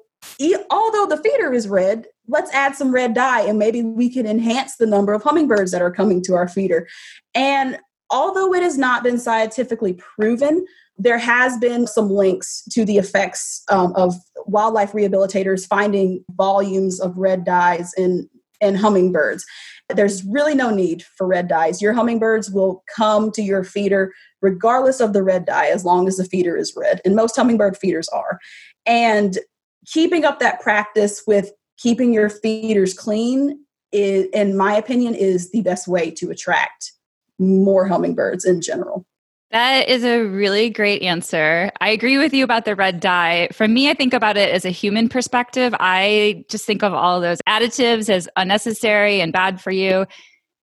although 0.71 1.07
the 1.07 1.21
feeder 1.23 1.53
is 1.53 1.69
red, 1.69 2.07
let's 2.29 2.53
add 2.53 2.75
some 2.75 2.93
red 2.93 3.15
dye 3.15 3.43
and 3.43 3.59
maybe 3.59 3.83
we 3.83 4.11
can 4.11 4.27
enhance 4.27 4.77
the 4.77 4.87
number 4.87 5.13
of 5.13 5.23
hummingbirds 5.23 5.71
that 5.73 5.83
are 5.83 5.91
coming 5.91 6.23
to 6.25 6.35
our 6.35 6.49
feeder. 6.49 6.87
And 7.35 7.79
although 8.11 8.53
it 8.55 8.63
has 8.63 8.79
not 8.79 9.03
been 9.03 9.19
scientifically 9.19 9.95
proven, 9.95 10.67
there 10.99 11.19
has 11.19 11.59
been 11.59 11.87
some 11.87 12.11
links 12.11 12.63
to 12.73 12.85
the 12.85 12.99
effects 12.99 13.63
um, 13.69 13.93
of 13.97 14.15
wildlife 14.47 14.93
rehabilitators 14.93 15.67
finding 15.67 16.25
volumes 16.33 17.01
of 17.01 17.17
red 17.19 17.45
dyes 17.45 17.93
in, 17.97 18.29
in 18.61 18.75
hummingbirds. 18.75 19.45
There's 19.89 20.25
really 20.25 20.55
no 20.55 20.71
need 20.71 21.05
for 21.17 21.27
red 21.27 21.49
dyes. 21.49 21.83
Your 21.83 21.93
hummingbirds 21.93 22.51
will 22.51 22.83
come 22.95 23.31
to 23.33 23.43
your 23.43 23.63
feeder 23.63 24.13
regardless 24.43 25.01
of 25.01 25.13
the 25.13 25.23
red 25.23 25.45
dye 25.45 25.67
as 25.67 25.85
long 25.85 26.09
as 26.09 26.17
the 26.17 26.25
feeder 26.25 26.57
is 26.57 26.73
red. 26.77 27.01
And 27.05 27.15
most 27.15 27.37
hummingbird 27.37 27.77
feeders 27.77 28.09
are. 28.09 28.39
And 28.85 29.39
keeping 29.87 30.25
up 30.25 30.41
that 30.41 30.61
practice 30.61 31.23
with 31.27 31.53
keeping 31.79 32.13
your 32.13 32.29
feeders 32.29 32.95
clean 32.95 33.65
is, 33.93 34.27
in 34.33 34.57
my 34.57 34.75
opinion, 34.75 35.15
is 35.15 35.51
the 35.51 35.63
best 35.63 35.89
way 35.89 36.11
to 36.11 36.31
attract 36.31 36.93
more 37.39 37.87
hummingbirds 37.87 38.45
in 38.45 38.61
general. 38.61 39.07
That 39.53 39.89
is 39.89 40.05
a 40.05 40.23
really 40.25 40.71
great 40.71 41.03
answer. 41.03 41.71
I 41.81 41.91
agree 41.91 42.19
with 42.19 42.35
you 42.35 42.43
about 42.43 42.65
the 42.65 42.75
red 42.75 42.99
dye. 42.99 43.49
For 43.53 43.69
me, 43.69 43.89
I 43.89 43.95
think 43.95 44.13
about 44.13 44.37
it 44.37 44.53
as 44.53 44.65
a 44.65 44.71
human 44.71 45.09
perspective. 45.09 45.75
I 45.79 46.45
just 46.49 46.67
think 46.67 46.83
of 46.83 46.93
all 46.93 47.21
those 47.21 47.39
additives 47.49 48.11
as 48.11 48.29
unnecessary 48.37 49.21
and 49.21 49.33
bad 49.33 49.61
for 49.61 49.71
you. 49.71 50.05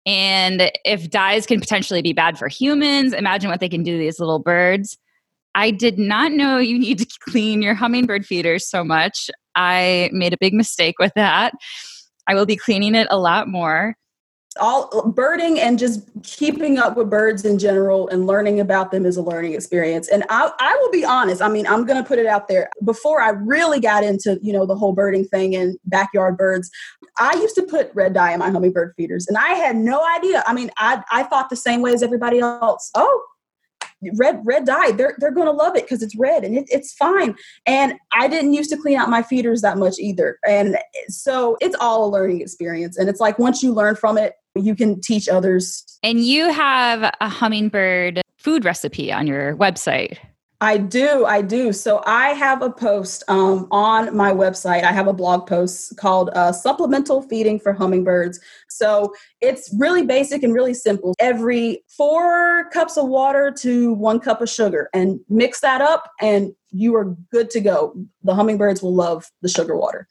And 0.07 0.71
if 0.84 1.12
dyes 1.12 1.45
can 1.45 1.60
potentially 1.60 2.01
be 2.01 2.12
bad 2.12 2.39
for 2.39 2.47
humans, 2.47 3.13
imagine 3.13 3.51
what 3.51 3.60
they 3.60 3.69
can 3.69 3.84
do 3.84 3.91
to 3.91 3.97
these 3.99 4.19
little 4.19 4.39
birds. 4.39 4.97
I 5.55 5.71
did 5.71 5.97
not 5.97 6.31
know 6.31 6.57
you 6.57 6.79
need 6.79 6.99
to 6.99 7.07
clean 7.21 7.61
your 7.61 7.73
hummingbird 7.73 8.25
feeders 8.25 8.67
so 8.67 8.83
much. 8.83 9.29
I 9.55 10.09
made 10.13 10.33
a 10.33 10.37
big 10.39 10.53
mistake 10.53 10.95
with 10.99 11.13
that. 11.15 11.53
I 12.27 12.35
will 12.35 12.45
be 12.45 12.55
cleaning 12.55 12.95
it 12.95 13.07
a 13.09 13.17
lot 13.17 13.47
more. 13.47 13.95
All 14.59 15.09
birding 15.13 15.61
and 15.61 15.79
just 15.79 16.05
keeping 16.23 16.77
up 16.77 16.97
with 16.97 17.09
birds 17.09 17.45
in 17.45 17.57
general 17.57 18.09
and 18.09 18.27
learning 18.27 18.59
about 18.59 18.91
them 18.91 19.05
is 19.05 19.15
a 19.15 19.21
learning 19.21 19.53
experience. 19.53 20.09
And 20.09 20.25
i, 20.29 20.51
I 20.59 20.77
will 20.81 20.91
be 20.91 21.05
honest 21.05 21.41
i 21.41 21.47
mean 21.47 21.65
i'm 21.67 21.85
going 21.85 22.01
to 22.01 22.05
put 22.05 22.19
it 22.19 22.25
out 22.25 22.49
there. 22.49 22.69
Before 22.83 23.21
i 23.21 23.29
really 23.29 23.79
got 23.79 24.03
into 24.03 24.37
you 24.41 24.51
know 24.51 24.65
the 24.65 24.75
whole 24.75 24.91
birding 24.91 25.23
thing 25.23 25.55
and 25.55 25.77
backyard 25.85 26.35
birds 26.35 26.69
i 27.17 27.33
used 27.35 27.55
to 27.55 27.63
put 27.63 27.91
red 27.95 28.13
dye 28.13 28.33
in 28.33 28.39
my 28.39 28.49
hummingbird 28.49 28.93
feeders 28.97 29.25
and 29.25 29.37
i 29.37 29.53
had 29.53 29.77
no 29.77 30.05
idea. 30.17 30.43
I 30.45 30.53
mean 30.53 30.69
i, 30.75 31.01
I 31.09 31.23
thought 31.23 31.49
the 31.49 31.55
same 31.55 31.81
way 31.81 31.93
as 31.93 32.03
everybody 32.03 32.39
else. 32.39 32.91
Oh 32.93 33.23
red 34.15 34.41
red 34.43 34.65
dye 34.65 34.91
they're 34.91 35.15
they're 35.19 35.31
going 35.31 35.47
to 35.47 35.51
love 35.51 35.75
it 35.75 35.83
because 35.83 36.01
it's 36.01 36.15
red 36.15 36.43
and 36.43 36.57
it, 36.57 36.65
it's 36.69 36.93
fine. 36.93 37.35
And 37.65 37.93
i 38.13 38.27
didn't 38.27 38.53
used 38.53 38.69
to 38.71 38.77
clean 38.77 38.97
out 38.97 39.09
my 39.09 39.23
feeders 39.23 39.61
that 39.61 39.77
much 39.77 39.99
either. 39.99 40.37
And 40.47 40.77
so 41.07 41.57
it's 41.61 41.75
all 41.79 42.05
a 42.05 42.09
learning 42.09 42.41
experience. 42.41 42.97
And 42.97 43.09
it's 43.09 43.19
like 43.19 43.39
once 43.39 43.61
you 43.61 43.73
learn 43.73 43.95
from 43.95 44.17
it 44.17 44.33
you 44.55 44.75
can 44.75 44.99
teach 44.99 45.29
others. 45.29 45.85
And 46.03 46.25
you 46.25 46.51
have 46.51 47.13
a 47.21 47.29
hummingbird 47.29 48.21
food 48.37 48.65
recipe 48.65 49.11
on 49.11 49.27
your 49.27 49.55
website 49.55 50.17
I 50.62 50.78
do, 50.78 51.26
I 51.26 51.41
do. 51.41 51.74
So 51.74 52.04
I 52.06 52.30
have 52.30 52.62
a 52.62 52.69
post 52.69 53.24
um, 53.28 53.67
on 53.71 54.15
my 54.15 54.32
website. 54.32 54.84
I 54.84 54.91
have 54.91 55.08
a 55.08 55.13
blog 55.13 55.47
post 55.47 55.97
called 55.97 56.30
uh, 56.36 56.52
"Supplemental 56.52 57.24
Feeding 57.24 57.60
for 57.60 57.74
Hummingbirds." 57.74 58.39
So 58.69 59.12
it's 59.41 59.74
really 59.78 60.06
basic 60.06 60.43
and 60.43 60.54
really 60.54 60.76
simple. 60.76 61.15
Every 61.19 61.84
four 61.97 62.69
cups 62.69 62.95
of 62.95 63.08
water 63.08 63.52
to 63.58 63.93
one 63.93 64.19
cup 64.19 64.39
of 64.39 64.50
sugar, 64.50 64.88
and 64.93 65.19
mix 65.30 65.62
that 65.62 65.82
up, 65.82 66.12
and 66.21 66.54
you 66.69 66.95
are 66.95 67.06
good 67.32 67.50
to 67.50 67.60
go. 67.60 67.95
The 68.24 68.36
hummingbirds 68.36 68.84
will 68.84 68.93
love 68.93 69.32
the 69.41 69.50
sugar 69.50 69.76
water. 69.76 70.08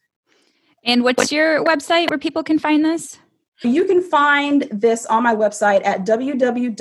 And 0.82 1.04
what's 1.04 1.30
your 1.30 1.64
website 1.64 2.10
where 2.10 2.18
people 2.18 2.42
can 2.42 2.58
find 2.58 2.84
this? 2.84 3.20
You 3.62 3.84
can 3.84 4.02
find 4.02 4.62
this 4.70 5.04
on 5.06 5.22
my 5.22 5.34
website 5.34 5.84
at 5.84 6.06
www.lpharr, 6.06 6.72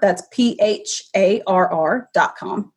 that's 0.00 0.22
P 0.32 0.58
H 0.60 1.04
A 1.14 1.42
R 1.46 1.70
R.com. 1.70 2.72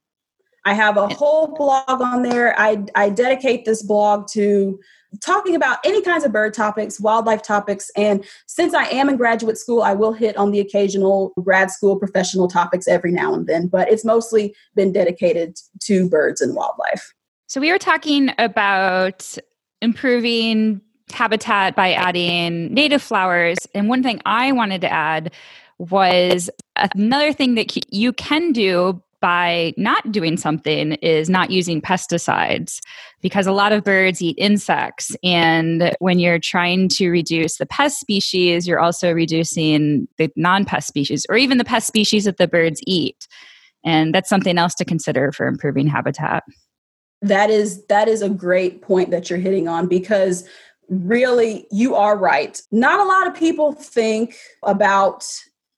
I 0.65 0.73
have 0.73 0.97
a 0.97 1.07
whole 1.07 1.55
blog 1.55 2.01
on 2.01 2.21
there. 2.23 2.59
I, 2.59 2.83
I 2.93 3.09
dedicate 3.09 3.65
this 3.65 3.81
blog 3.81 4.27
to 4.33 4.79
talking 5.19 5.55
about 5.55 5.79
any 5.83 6.01
kinds 6.01 6.23
of 6.23 6.31
bird 6.31 6.53
topics, 6.53 6.99
wildlife 6.99 7.41
topics. 7.41 7.89
And 7.97 8.23
since 8.47 8.73
I 8.73 8.85
am 8.85 9.09
in 9.09 9.17
graduate 9.17 9.57
school, 9.57 9.81
I 9.81 9.93
will 9.93 10.13
hit 10.13 10.37
on 10.37 10.51
the 10.51 10.59
occasional 10.59 11.33
grad 11.41 11.71
school 11.71 11.97
professional 11.97 12.47
topics 12.47 12.87
every 12.87 13.11
now 13.11 13.33
and 13.33 13.47
then, 13.47 13.67
but 13.67 13.91
it's 13.91 14.05
mostly 14.05 14.55
been 14.75 14.91
dedicated 14.91 15.59
to 15.81 16.07
birds 16.07 16.41
and 16.41 16.55
wildlife. 16.55 17.13
So 17.47 17.59
we 17.59 17.71
were 17.71 17.79
talking 17.79 18.31
about 18.37 19.37
improving 19.81 20.81
habitat 21.13 21.75
by 21.75 21.93
adding 21.93 22.73
native 22.73 23.01
flowers. 23.01 23.57
And 23.73 23.89
one 23.89 24.03
thing 24.03 24.21
I 24.25 24.51
wanted 24.51 24.81
to 24.81 24.91
add 24.91 25.31
was 25.77 26.49
another 26.75 27.33
thing 27.33 27.55
that 27.55 27.93
you 27.93 28.13
can 28.13 28.51
do 28.51 29.01
by 29.21 29.71
not 29.77 30.11
doing 30.11 30.35
something 30.35 30.93
is 30.93 31.29
not 31.29 31.51
using 31.51 31.79
pesticides 31.79 32.79
because 33.21 33.45
a 33.45 33.51
lot 33.51 33.71
of 33.71 33.83
birds 33.83 34.21
eat 34.21 34.35
insects. 34.37 35.15
And 35.23 35.95
when 35.99 36.17
you're 36.17 36.39
trying 36.39 36.89
to 36.89 37.09
reduce 37.09 37.57
the 37.57 37.67
pest 37.67 37.99
species, 37.99 38.67
you're 38.67 38.79
also 38.79 39.11
reducing 39.11 40.07
the 40.17 40.31
non 40.35 40.65
pest 40.65 40.87
species 40.87 41.25
or 41.29 41.37
even 41.37 41.59
the 41.59 41.63
pest 41.63 41.87
species 41.87 42.25
that 42.25 42.37
the 42.37 42.47
birds 42.47 42.81
eat. 42.87 43.27
And 43.85 44.13
that's 44.13 44.29
something 44.29 44.57
else 44.57 44.73
to 44.75 44.85
consider 44.85 45.31
for 45.31 45.47
improving 45.47 45.87
habitat. 45.87 46.43
That 47.21 47.51
is 47.51 47.85
that 47.85 48.07
is 48.07 48.23
a 48.23 48.29
great 48.29 48.81
point 48.81 49.11
that 49.11 49.29
you're 49.29 49.39
hitting 49.39 49.67
on 49.67 49.87
because 49.87 50.47
really 50.89 51.67
you 51.71 51.95
are 51.95 52.17
right. 52.17 52.61
Not 52.71 52.99
a 52.99 53.03
lot 53.03 53.27
of 53.27 53.35
people 53.35 53.73
think 53.73 54.35
about 54.63 55.25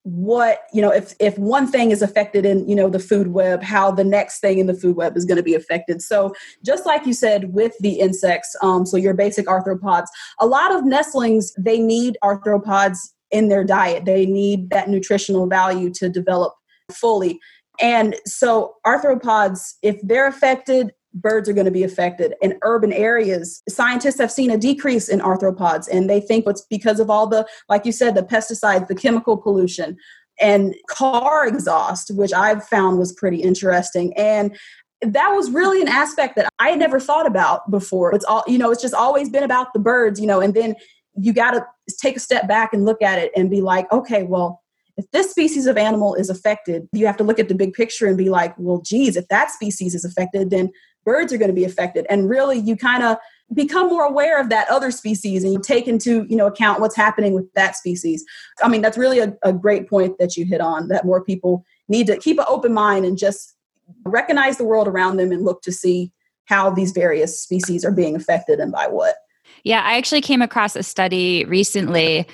what 0.05 0.63
you 0.73 0.81
know 0.81 0.91
if 0.91 1.13
if 1.19 1.37
one 1.37 1.65
thing 1.65 1.91
is 1.91 2.01
affected 2.01 2.45
in 2.45 2.67
you 2.67 2.75
know 2.75 2.89
the 2.89 2.99
food 2.99 3.27
web 3.27 3.63
how 3.63 3.89
the 3.89 4.03
next 4.03 4.41
thing 4.41 4.59
in 4.59 4.67
the 4.67 4.73
food 4.73 4.97
web 4.97 5.15
is 5.15 5.23
going 5.23 5.37
to 5.37 5.43
be 5.43 5.55
affected. 5.55 6.01
So 6.01 6.33
just 6.65 6.85
like 6.85 7.05
you 7.05 7.13
said 7.13 7.53
with 7.53 7.73
the 7.79 7.99
insects 7.99 8.53
um, 8.61 8.85
so 8.85 8.97
your 8.97 9.13
basic 9.13 9.45
arthropods 9.45 10.07
a 10.39 10.45
lot 10.45 10.75
of 10.75 10.83
nestlings 10.83 11.53
they 11.57 11.79
need 11.79 12.17
arthropods 12.21 12.97
in 13.31 13.47
their 13.49 13.63
diet. 13.63 14.05
They 14.05 14.25
need 14.25 14.69
that 14.69 14.89
nutritional 14.89 15.47
value 15.47 15.89
to 15.95 16.07
develop 16.07 16.53
fully. 16.91 17.39
And 17.79 18.15
so 18.25 18.75
arthropods 18.85 19.73
if 19.81 19.99
they're 20.03 20.27
affected 20.27 20.91
birds 21.13 21.47
are 21.47 21.54
going 21.54 21.65
to 21.65 21.71
be 21.71 21.84
affected. 21.84 22.34
In 22.41 22.58
urban 22.63 22.91
areas, 22.91 23.62
scientists 23.69 24.19
have 24.19 24.32
seen 24.32 24.49
a 24.49 24.58
decrease 24.58 25.10
in 25.10 25.19
arthropods, 25.19 25.88
and 25.88 26.10
they 26.10 26.19
think 26.19 26.45
it's 26.47 26.65
because 26.69 26.99
of 26.99 27.10
all 27.10 27.28
the, 27.28 27.47
like 27.69 27.86
you 27.86 27.91
said, 27.91 28.15
the 28.15 28.23
pesticides, 28.23 28.88
the 28.88 28.95
chemical 28.95 29.38
pollution, 29.38 29.97
and 30.41 30.76
car 30.89 31.47
exhaust, 31.47 32.12
which 32.15 32.34
I've 32.34 32.65
found 32.67 32.97
was 32.97 33.12
pretty 33.13 33.41
interesting. 33.41 34.13
And 34.17 34.58
that 35.02 35.30
was 35.30 35.52
really 35.52 35.82
an 35.82 35.88
aspect 35.88 36.36
that 36.38 36.49
I 36.60 36.69
had 36.69 36.80
never 36.80 36.99
thought 36.99 37.28
about 37.28 37.69
before. 37.69 38.13
It's 38.15 38.26
all, 38.26 38.43
you 38.47 38.58
know, 38.58 38.71
it's 38.71 38.82
just 38.82 38.93
always 38.93 39.30
been 39.30 39.43
about 39.43 39.73
the 39.73 39.80
birds, 39.80 40.19
you 40.19 40.26
know, 40.26 40.39
and 40.39 40.54
then 40.54 40.76
you 41.15 41.34
got 41.34 41.52
to 41.52 41.65
take 42.02 42.15
a 42.15 42.19
step 42.19 42.47
back 42.47 42.73
and 42.73 42.86
look 42.86 43.02
at 43.02 43.19
it 43.19 43.32
and 43.36 43.49
be 43.49 43.62
like, 43.62 43.91
okay, 43.91 44.23
well, 44.23 44.62
if 44.97 45.10
this 45.12 45.32
species 45.32 45.65
of 45.65 45.78
animal 45.78 46.15
is 46.15 46.30
affected, 46.30 46.88
you 46.93 47.06
have 47.06 47.17
to 47.17 47.23
look 47.23 47.39
at 47.39 47.47
the 47.47 47.56
big 47.56 47.73
picture 47.73 48.08
and 48.08 48.17
be 48.17 48.30
like, 48.30 48.56
well, 48.58 48.80
geez, 48.80 49.15
if 49.15 49.28
that 49.28 49.52
species 49.52 49.93
is 49.93 50.06
affected, 50.06 50.49
then 50.49 50.71
birds 51.03 51.33
are 51.33 51.37
going 51.37 51.49
to 51.49 51.55
be 51.55 51.65
affected. 51.65 52.05
And 52.09 52.29
really 52.29 52.57
you 52.57 52.75
kind 52.75 53.03
of 53.03 53.17
become 53.53 53.87
more 53.87 54.03
aware 54.03 54.39
of 54.39 54.49
that 54.49 54.67
other 54.69 54.91
species 54.91 55.43
and 55.43 55.53
you 55.53 55.59
take 55.61 55.87
into 55.87 56.25
you 56.29 56.35
know 56.35 56.47
account 56.47 56.79
what's 56.79 56.95
happening 56.95 57.33
with 57.33 57.51
that 57.53 57.75
species. 57.75 58.25
I 58.61 58.67
mean 58.67 58.81
that's 58.81 58.97
really 58.97 59.19
a, 59.19 59.35
a 59.43 59.53
great 59.53 59.89
point 59.89 60.17
that 60.19 60.35
you 60.37 60.45
hit 60.45 60.61
on 60.61 60.87
that 60.87 61.05
more 61.05 61.23
people 61.23 61.65
need 61.87 62.07
to 62.07 62.17
keep 62.17 62.39
an 62.39 62.45
open 62.47 62.73
mind 62.73 63.05
and 63.05 63.17
just 63.17 63.55
recognize 64.05 64.57
the 64.57 64.63
world 64.63 64.87
around 64.87 65.17
them 65.17 65.31
and 65.31 65.43
look 65.43 65.61
to 65.63 65.71
see 65.71 66.11
how 66.45 66.69
these 66.69 66.91
various 66.91 67.39
species 67.39 67.85
are 67.85 67.91
being 67.91 68.15
affected 68.15 68.59
and 68.59 68.71
by 68.71 68.87
what. 68.87 69.15
Yeah 69.63 69.81
i 69.85 69.97
actually 69.97 70.21
came 70.21 70.41
across 70.41 70.75
a 70.75 70.83
study 70.83 71.45
recently. 71.45 72.27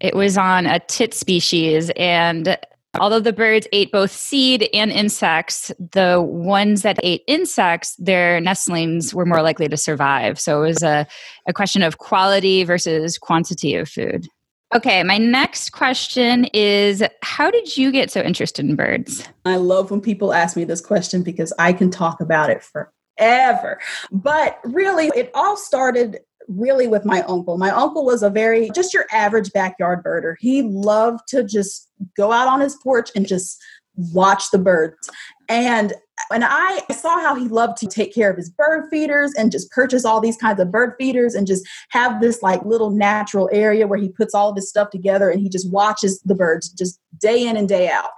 It 0.00 0.14
was 0.14 0.36
on 0.36 0.66
a 0.66 0.80
tit 0.80 1.14
species 1.14 1.90
and 1.96 2.58
Although 3.00 3.20
the 3.20 3.32
birds 3.32 3.66
ate 3.72 3.90
both 3.90 4.10
seed 4.10 4.68
and 4.72 4.90
insects, 4.90 5.72
the 5.78 6.20
ones 6.20 6.82
that 6.82 6.98
ate 7.02 7.22
insects, 7.26 7.96
their 7.96 8.40
nestlings 8.40 9.12
were 9.12 9.26
more 9.26 9.42
likely 9.42 9.68
to 9.68 9.76
survive. 9.76 10.38
So 10.38 10.62
it 10.62 10.68
was 10.68 10.82
a, 10.82 11.06
a 11.48 11.52
question 11.52 11.82
of 11.82 11.98
quality 11.98 12.64
versus 12.64 13.18
quantity 13.18 13.74
of 13.74 13.88
food. 13.88 14.28
Okay, 14.74 15.04
my 15.04 15.18
next 15.18 15.70
question 15.70 16.46
is 16.52 17.02
How 17.22 17.50
did 17.50 17.76
you 17.76 17.92
get 17.92 18.10
so 18.10 18.20
interested 18.20 18.64
in 18.64 18.74
birds? 18.74 19.26
I 19.44 19.56
love 19.56 19.90
when 19.90 20.00
people 20.00 20.32
ask 20.32 20.56
me 20.56 20.64
this 20.64 20.80
question 20.80 21.22
because 21.22 21.52
I 21.58 21.72
can 21.72 21.90
talk 21.90 22.20
about 22.20 22.50
it 22.50 22.62
forever. 22.62 23.80
But 24.10 24.58
really, 24.64 25.10
it 25.14 25.30
all 25.34 25.56
started 25.56 26.20
really 26.48 26.86
with 26.86 27.04
my 27.04 27.22
uncle. 27.22 27.58
My 27.58 27.70
uncle 27.70 28.04
was 28.04 28.22
a 28.22 28.30
very 28.30 28.70
just 28.70 28.94
your 28.94 29.06
average 29.12 29.52
backyard 29.52 30.02
birder. 30.04 30.34
He 30.38 30.62
loved 30.62 31.20
to 31.28 31.44
just 31.44 31.90
go 32.16 32.32
out 32.32 32.48
on 32.48 32.60
his 32.60 32.76
porch 32.76 33.10
and 33.14 33.26
just 33.26 33.62
watch 33.96 34.50
the 34.50 34.58
birds. 34.58 35.10
And 35.48 35.94
and 36.30 36.44
I 36.46 36.80
saw 36.92 37.20
how 37.20 37.34
he 37.34 37.48
loved 37.48 37.76
to 37.78 37.86
take 37.86 38.14
care 38.14 38.30
of 38.30 38.36
his 38.36 38.48
bird 38.48 38.88
feeders 38.88 39.32
and 39.36 39.50
just 39.50 39.70
purchase 39.70 40.04
all 40.04 40.20
these 40.20 40.36
kinds 40.36 40.60
of 40.60 40.70
bird 40.70 40.94
feeders 40.98 41.34
and 41.34 41.46
just 41.46 41.66
have 41.90 42.20
this 42.20 42.40
like 42.40 42.64
little 42.64 42.90
natural 42.90 43.50
area 43.52 43.86
where 43.86 43.98
he 43.98 44.08
puts 44.08 44.34
all 44.34 44.50
of 44.50 44.56
his 44.56 44.68
stuff 44.68 44.90
together 44.90 45.28
and 45.28 45.40
he 45.40 45.48
just 45.48 45.70
watches 45.70 46.20
the 46.24 46.34
birds 46.34 46.70
just 46.70 47.00
day 47.20 47.46
in 47.46 47.56
and 47.56 47.68
day 47.68 47.88
out. 47.88 48.10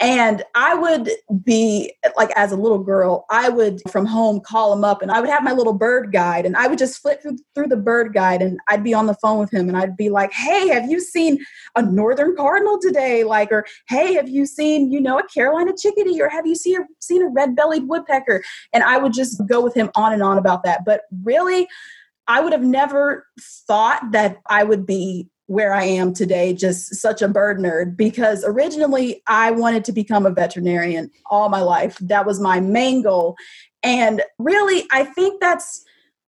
And 0.00 0.42
I 0.54 0.74
would 0.74 1.10
be 1.44 1.92
like, 2.16 2.30
as 2.34 2.52
a 2.52 2.56
little 2.56 2.78
girl, 2.78 3.26
I 3.28 3.50
would 3.50 3.82
from 3.90 4.06
home 4.06 4.40
call 4.40 4.72
him 4.72 4.82
up 4.82 5.02
and 5.02 5.10
I 5.10 5.20
would 5.20 5.28
have 5.28 5.42
my 5.42 5.52
little 5.52 5.74
bird 5.74 6.10
guide 6.10 6.46
and 6.46 6.56
I 6.56 6.68
would 6.68 6.78
just 6.78 7.02
flip 7.02 7.20
through, 7.20 7.36
through 7.54 7.66
the 7.66 7.76
bird 7.76 8.14
guide 8.14 8.40
and 8.40 8.58
I'd 8.68 8.82
be 8.82 8.94
on 8.94 9.06
the 9.06 9.14
phone 9.14 9.38
with 9.38 9.52
him 9.52 9.68
and 9.68 9.76
I'd 9.76 9.98
be 9.98 10.08
like, 10.08 10.32
hey, 10.32 10.68
have 10.68 10.90
you 10.90 11.00
seen 11.00 11.44
a 11.76 11.82
northern 11.82 12.34
cardinal 12.34 12.78
today? 12.80 13.24
Like, 13.24 13.52
or 13.52 13.66
hey, 13.88 14.14
have 14.14 14.28
you 14.28 14.46
seen, 14.46 14.90
you 14.90 15.02
know, 15.02 15.18
a 15.18 15.26
Carolina 15.28 15.72
chickadee 15.78 16.20
or 16.20 16.30
have 16.30 16.46
you 16.46 16.54
seen 16.54 16.80
a, 16.80 16.84
seen 17.00 17.22
a 17.22 17.28
red 17.28 17.54
bellied 17.54 17.86
woodpecker? 17.86 18.42
And 18.72 18.82
I 18.82 18.96
would 18.96 19.12
just 19.12 19.46
go 19.46 19.60
with 19.60 19.74
him 19.74 19.90
on 19.96 20.14
and 20.14 20.22
on 20.22 20.38
about 20.38 20.64
that. 20.64 20.86
But 20.86 21.02
really, 21.22 21.68
I 22.26 22.40
would 22.40 22.52
have 22.52 22.62
never 22.62 23.26
thought 23.66 24.12
that 24.12 24.38
I 24.48 24.64
would 24.64 24.86
be 24.86 25.28
where 25.50 25.74
I 25.74 25.82
am 25.82 26.14
today, 26.14 26.52
just 26.52 26.94
such 26.94 27.22
a 27.22 27.26
bird 27.26 27.58
nerd, 27.58 27.96
because 27.96 28.44
originally 28.46 29.20
I 29.26 29.50
wanted 29.50 29.84
to 29.86 29.92
become 29.92 30.24
a 30.24 30.30
veterinarian 30.30 31.10
all 31.28 31.48
my 31.48 31.60
life. 31.60 31.98
That 31.98 32.24
was 32.24 32.38
my 32.38 32.60
main 32.60 33.02
goal. 33.02 33.34
And 33.82 34.22
really, 34.38 34.86
I 34.92 35.02
think 35.02 35.40
that's 35.40 35.84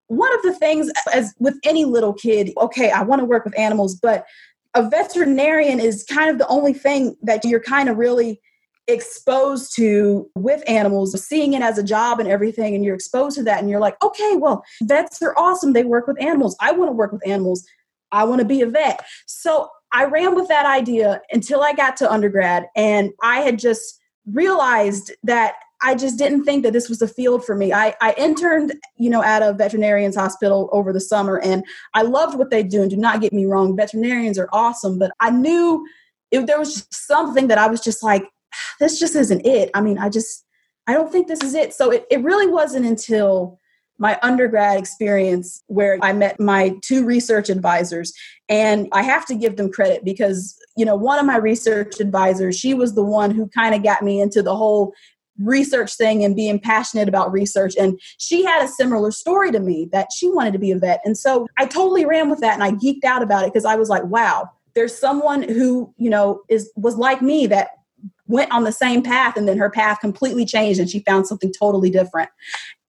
one 0.08 0.34
of 0.34 0.42
the 0.42 0.52
things, 0.52 0.90
as 1.14 1.32
with 1.38 1.54
any 1.62 1.84
little 1.84 2.12
kid, 2.12 2.50
okay, 2.60 2.90
I 2.90 3.02
want 3.02 3.20
to 3.20 3.24
work 3.24 3.44
with 3.44 3.56
animals, 3.56 3.94
but 3.94 4.26
a 4.74 4.90
veterinarian 4.90 5.78
is 5.78 6.02
kind 6.02 6.28
of 6.28 6.38
the 6.38 6.48
only 6.48 6.72
thing 6.72 7.14
that 7.22 7.44
you're 7.44 7.60
kind 7.60 7.88
of 7.88 7.98
really 7.98 8.40
exposed 8.88 9.76
to 9.76 10.28
with 10.34 10.64
animals, 10.66 11.12
seeing 11.24 11.52
it 11.52 11.62
as 11.62 11.78
a 11.78 11.84
job 11.84 12.18
and 12.18 12.28
everything, 12.28 12.74
and 12.74 12.84
you're 12.84 12.96
exposed 12.96 13.36
to 13.36 13.44
that, 13.44 13.60
and 13.60 13.70
you're 13.70 13.78
like, 13.78 14.02
okay, 14.02 14.34
well, 14.34 14.64
vets 14.82 15.22
are 15.22 15.38
awesome. 15.38 15.74
They 15.74 15.84
work 15.84 16.08
with 16.08 16.20
animals. 16.20 16.56
I 16.58 16.72
want 16.72 16.88
to 16.88 16.92
work 16.92 17.12
with 17.12 17.24
animals. 17.24 17.64
I 18.12 18.24
want 18.24 18.40
to 18.40 18.46
be 18.46 18.60
a 18.60 18.66
vet. 18.66 19.00
So 19.26 19.68
I 19.92 20.04
ran 20.04 20.34
with 20.34 20.48
that 20.48 20.66
idea 20.66 21.20
until 21.32 21.62
I 21.62 21.72
got 21.72 21.96
to 21.98 22.10
undergrad, 22.10 22.66
and 22.76 23.10
I 23.22 23.40
had 23.40 23.58
just 23.58 23.98
realized 24.26 25.12
that 25.24 25.54
I 25.84 25.96
just 25.96 26.16
didn't 26.16 26.44
think 26.44 26.62
that 26.62 26.72
this 26.72 26.88
was 26.88 27.02
a 27.02 27.08
field 27.08 27.44
for 27.44 27.56
me. 27.56 27.72
I, 27.72 27.94
I 28.00 28.14
interned, 28.16 28.72
you 28.96 29.10
know, 29.10 29.22
at 29.22 29.42
a 29.42 29.52
veterinarian's 29.52 30.14
hospital 30.14 30.68
over 30.72 30.92
the 30.92 31.00
summer, 31.00 31.40
and 31.40 31.64
I 31.94 32.02
loved 32.02 32.38
what 32.38 32.50
they 32.50 32.62
do. 32.62 32.82
And 32.82 32.90
do 32.90 32.96
not 32.96 33.20
get 33.20 33.32
me 33.32 33.46
wrong, 33.46 33.76
veterinarians 33.76 34.38
are 34.38 34.48
awesome, 34.52 34.98
but 34.98 35.10
I 35.18 35.30
knew 35.30 35.84
if 36.30 36.46
there 36.46 36.58
was 36.58 36.86
something 36.92 37.48
that 37.48 37.58
I 37.58 37.66
was 37.66 37.80
just 37.80 38.02
like, 38.02 38.22
ah, 38.22 38.74
this 38.78 39.00
just 39.00 39.16
isn't 39.16 39.44
it. 39.44 39.70
I 39.74 39.80
mean, 39.80 39.98
I 39.98 40.08
just, 40.08 40.46
I 40.86 40.94
don't 40.94 41.10
think 41.10 41.26
this 41.26 41.42
is 41.42 41.54
it. 41.54 41.74
So 41.74 41.90
it, 41.90 42.06
it 42.10 42.22
really 42.22 42.46
wasn't 42.46 42.86
until 42.86 43.58
my 44.02 44.18
undergrad 44.20 44.80
experience 44.80 45.62
where 45.68 45.96
I 46.02 46.12
met 46.12 46.40
my 46.40 46.74
two 46.82 47.04
research 47.04 47.48
advisors. 47.48 48.12
And 48.48 48.88
I 48.90 49.02
have 49.04 49.24
to 49.26 49.34
give 49.36 49.56
them 49.56 49.70
credit 49.70 50.04
because, 50.04 50.58
you 50.76 50.84
know, 50.84 50.96
one 50.96 51.20
of 51.20 51.24
my 51.24 51.36
research 51.36 52.00
advisors, 52.00 52.58
she 52.58 52.74
was 52.74 52.96
the 52.96 53.04
one 53.04 53.30
who 53.30 53.46
kind 53.46 53.76
of 53.76 53.84
got 53.84 54.02
me 54.02 54.20
into 54.20 54.42
the 54.42 54.56
whole 54.56 54.92
research 55.38 55.94
thing 55.94 56.24
and 56.24 56.34
being 56.34 56.58
passionate 56.58 57.08
about 57.08 57.30
research. 57.30 57.74
And 57.78 57.98
she 58.18 58.44
had 58.44 58.64
a 58.64 58.68
similar 58.68 59.12
story 59.12 59.52
to 59.52 59.60
me 59.60 59.88
that 59.92 60.08
she 60.12 60.28
wanted 60.28 60.52
to 60.54 60.58
be 60.58 60.72
a 60.72 60.78
vet. 60.78 61.00
And 61.04 61.16
so 61.16 61.46
I 61.56 61.66
totally 61.66 62.04
ran 62.04 62.28
with 62.28 62.40
that 62.40 62.54
and 62.54 62.64
I 62.64 62.72
geeked 62.72 63.04
out 63.04 63.22
about 63.22 63.44
it 63.44 63.52
because 63.52 63.64
I 63.64 63.76
was 63.76 63.88
like, 63.88 64.04
wow, 64.06 64.50
there's 64.74 64.98
someone 64.98 65.44
who, 65.44 65.94
you 65.96 66.10
know, 66.10 66.42
is 66.48 66.72
was 66.74 66.96
like 66.96 67.22
me 67.22 67.46
that 67.46 67.68
went 68.26 68.50
on 68.50 68.64
the 68.64 68.72
same 68.72 69.02
path 69.02 69.36
and 69.36 69.46
then 69.46 69.58
her 69.58 69.70
path 69.70 70.00
completely 70.00 70.44
changed 70.44 70.80
and 70.80 70.90
she 70.90 71.00
found 71.00 71.26
something 71.26 71.52
totally 71.52 71.90
different. 71.90 72.30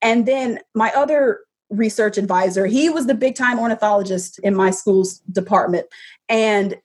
And 0.03 0.27
then 0.27 0.59
my 0.75 0.91
other 0.95 1.39
research 1.69 2.17
advisor, 2.17 2.65
he 2.65 2.89
was 2.89 3.07
the 3.07 3.15
big 3.15 3.35
time 3.35 3.57
ornithologist 3.57 4.39
in 4.39 4.53
my 4.53 4.69
school's 4.69 5.19
department. 5.31 5.87
And 6.29 6.75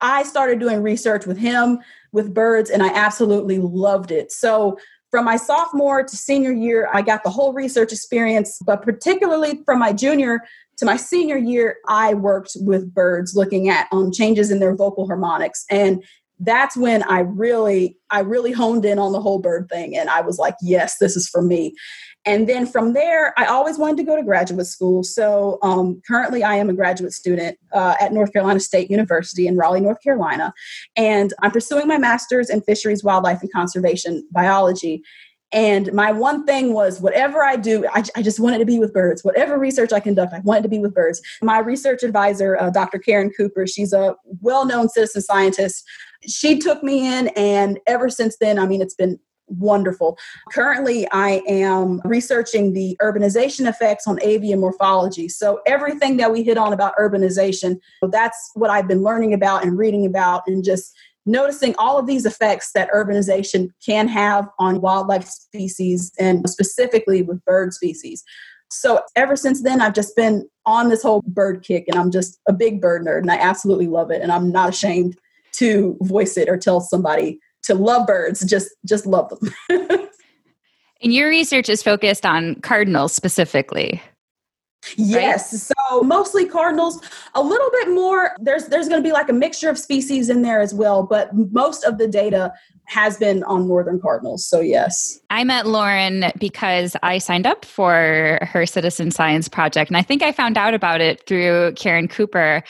I 0.00 0.22
started 0.24 0.60
doing 0.60 0.82
research 0.82 1.26
with 1.26 1.38
him 1.38 1.78
with 2.12 2.34
birds 2.34 2.68
and 2.68 2.82
I 2.82 2.88
absolutely 2.88 3.58
loved 3.58 4.10
it. 4.10 4.30
So 4.32 4.78
from 5.10 5.24
my 5.24 5.36
sophomore 5.36 6.02
to 6.02 6.16
senior 6.16 6.52
year, 6.52 6.90
I 6.92 7.00
got 7.00 7.22
the 7.22 7.30
whole 7.30 7.52
research 7.52 7.92
experience, 7.92 8.58
but 8.66 8.82
particularly 8.82 9.62
from 9.64 9.78
my 9.78 9.92
junior 9.92 10.40
to 10.78 10.84
my 10.84 10.96
senior 10.96 11.36
year, 11.36 11.76
I 11.86 12.14
worked 12.14 12.56
with 12.56 12.92
birds 12.92 13.36
looking 13.36 13.68
at 13.68 13.86
um, 13.92 14.10
changes 14.10 14.50
in 14.50 14.58
their 14.58 14.74
vocal 14.74 15.06
harmonics. 15.06 15.64
And 15.70 16.02
that's 16.40 16.76
when 16.76 17.04
I 17.04 17.20
really, 17.20 17.96
I 18.10 18.20
really 18.20 18.50
honed 18.50 18.84
in 18.84 18.98
on 18.98 19.12
the 19.12 19.20
whole 19.20 19.38
bird 19.38 19.68
thing. 19.70 19.96
And 19.96 20.10
I 20.10 20.20
was 20.20 20.38
like, 20.38 20.56
yes, 20.60 20.98
this 20.98 21.16
is 21.16 21.28
for 21.28 21.42
me. 21.42 21.74
And 22.26 22.48
then 22.48 22.66
from 22.66 22.94
there, 22.94 23.38
I 23.38 23.46
always 23.46 23.78
wanted 23.78 23.98
to 23.98 24.02
go 24.04 24.16
to 24.16 24.22
graduate 24.22 24.66
school. 24.66 25.02
So 25.02 25.58
um, 25.62 26.00
currently, 26.06 26.42
I 26.42 26.54
am 26.56 26.70
a 26.70 26.72
graduate 26.72 27.12
student 27.12 27.58
uh, 27.72 27.96
at 28.00 28.12
North 28.12 28.32
Carolina 28.32 28.60
State 28.60 28.90
University 28.90 29.46
in 29.46 29.56
Raleigh, 29.56 29.80
North 29.80 30.02
Carolina. 30.02 30.54
And 30.96 31.34
I'm 31.42 31.50
pursuing 31.50 31.86
my 31.86 31.98
master's 31.98 32.48
in 32.48 32.62
fisheries, 32.62 33.04
wildlife, 33.04 33.42
and 33.42 33.52
conservation 33.52 34.26
biology. 34.32 35.02
And 35.52 35.92
my 35.92 36.10
one 36.10 36.44
thing 36.46 36.72
was 36.72 37.00
whatever 37.00 37.44
I 37.44 37.54
do, 37.56 37.86
I, 37.92 38.02
I, 38.16 38.22
just 38.22 38.40
wanted 38.40 38.58
to 38.58 38.64
be 38.64 38.80
with 38.80 38.92
birds. 38.92 39.22
Whatever 39.22 39.56
research 39.56 39.92
I 39.92 40.00
conduct, 40.00 40.32
I 40.32 40.40
wanted 40.40 40.64
to 40.64 40.68
be 40.68 40.80
with 40.80 40.92
birds. 40.92 41.22
My 41.42 41.60
research 41.60 42.02
advisor, 42.02 42.60
uh, 42.60 42.70
Dr. 42.70 42.98
Caren 42.98 43.30
Cooper, 43.36 43.64
she's 43.64 43.92
a 43.92 44.16
well 44.40 44.66
known 44.66 44.88
citizen 44.88 45.22
scientist. 45.22 45.84
She 46.26 46.58
took 46.58 46.82
me 46.82 47.06
in, 47.06 47.28
and 47.36 47.78
ever 47.86 48.08
since 48.08 48.36
then, 48.38 48.58
I 48.58 48.66
mean, 48.66 48.82
it's 48.82 48.94
been 48.94 49.20
wonderful. 49.48 50.18
Currently, 50.52 51.08
I 51.10 51.42
am 51.46 52.00
researching 52.04 52.72
the 52.72 52.96
urbanization 53.02 53.68
effects 53.68 54.06
on 54.06 54.18
avian 54.22 54.60
morphology. 54.60 55.28
So, 55.28 55.60
everything 55.66 56.16
that 56.18 56.32
we 56.32 56.42
hit 56.42 56.58
on 56.58 56.72
about 56.72 56.94
urbanization, 56.98 57.78
that's 58.02 58.50
what 58.54 58.70
I've 58.70 58.88
been 58.88 59.02
learning 59.02 59.34
about 59.34 59.64
and 59.64 59.78
reading 59.78 60.06
about, 60.06 60.42
and 60.46 60.64
just 60.64 60.94
noticing 61.26 61.74
all 61.78 61.98
of 61.98 62.06
these 62.06 62.26
effects 62.26 62.72
that 62.72 62.90
urbanization 62.90 63.70
can 63.84 64.08
have 64.08 64.48
on 64.58 64.80
wildlife 64.80 65.26
species 65.26 66.12
and 66.18 66.48
specifically 66.48 67.22
with 67.22 67.44
bird 67.44 67.72
species. 67.72 68.22
So, 68.70 69.02
ever 69.14 69.36
since 69.36 69.62
then, 69.62 69.80
I've 69.80 69.94
just 69.94 70.16
been 70.16 70.48
on 70.66 70.88
this 70.88 71.02
whole 71.02 71.22
bird 71.26 71.62
kick, 71.62 71.84
and 71.88 71.98
I'm 71.98 72.10
just 72.10 72.40
a 72.48 72.52
big 72.52 72.80
bird 72.80 73.04
nerd, 73.04 73.20
and 73.20 73.30
I 73.30 73.36
absolutely 73.36 73.86
love 73.86 74.10
it. 74.10 74.22
And 74.22 74.32
I'm 74.32 74.50
not 74.50 74.70
ashamed 74.70 75.16
to 75.52 75.96
voice 76.00 76.36
it 76.36 76.48
or 76.48 76.56
tell 76.56 76.80
somebody 76.80 77.38
to 77.64 77.74
love 77.74 78.06
birds 78.06 78.44
just 78.44 78.70
just 78.86 79.06
love 79.06 79.28
them 79.30 79.54
and 81.02 81.12
your 81.12 81.28
research 81.28 81.68
is 81.68 81.82
focused 81.82 82.24
on 82.24 82.54
cardinals 82.56 83.14
specifically 83.14 84.00
Yes. 84.96 85.52
Right? 85.52 85.76
So 85.90 86.02
mostly 86.02 86.46
cardinals, 86.46 87.00
a 87.34 87.42
little 87.42 87.70
bit 87.70 87.90
more 87.90 88.32
there's 88.40 88.66
there's 88.66 88.88
going 88.88 89.02
to 89.02 89.06
be 89.06 89.12
like 89.12 89.28
a 89.28 89.32
mixture 89.32 89.68
of 89.68 89.78
species 89.78 90.28
in 90.28 90.42
there 90.42 90.60
as 90.60 90.74
well, 90.74 91.02
but 91.02 91.30
most 91.34 91.84
of 91.84 91.98
the 91.98 92.06
data 92.06 92.52
has 92.86 93.16
been 93.16 93.42
on 93.44 93.66
northern 93.66 94.00
cardinals. 94.00 94.44
So 94.44 94.60
yes. 94.60 95.18
I 95.30 95.42
met 95.44 95.66
Lauren 95.66 96.30
because 96.38 96.96
I 97.02 97.18
signed 97.18 97.46
up 97.46 97.64
for 97.64 98.38
her 98.42 98.66
citizen 98.66 99.10
science 99.10 99.48
project 99.48 99.90
and 99.90 99.96
I 99.96 100.02
think 100.02 100.22
I 100.22 100.32
found 100.32 100.58
out 100.58 100.74
about 100.74 101.00
it 101.00 101.26
through 101.26 101.72
Caren 101.72 102.10
Cooper 102.10 102.62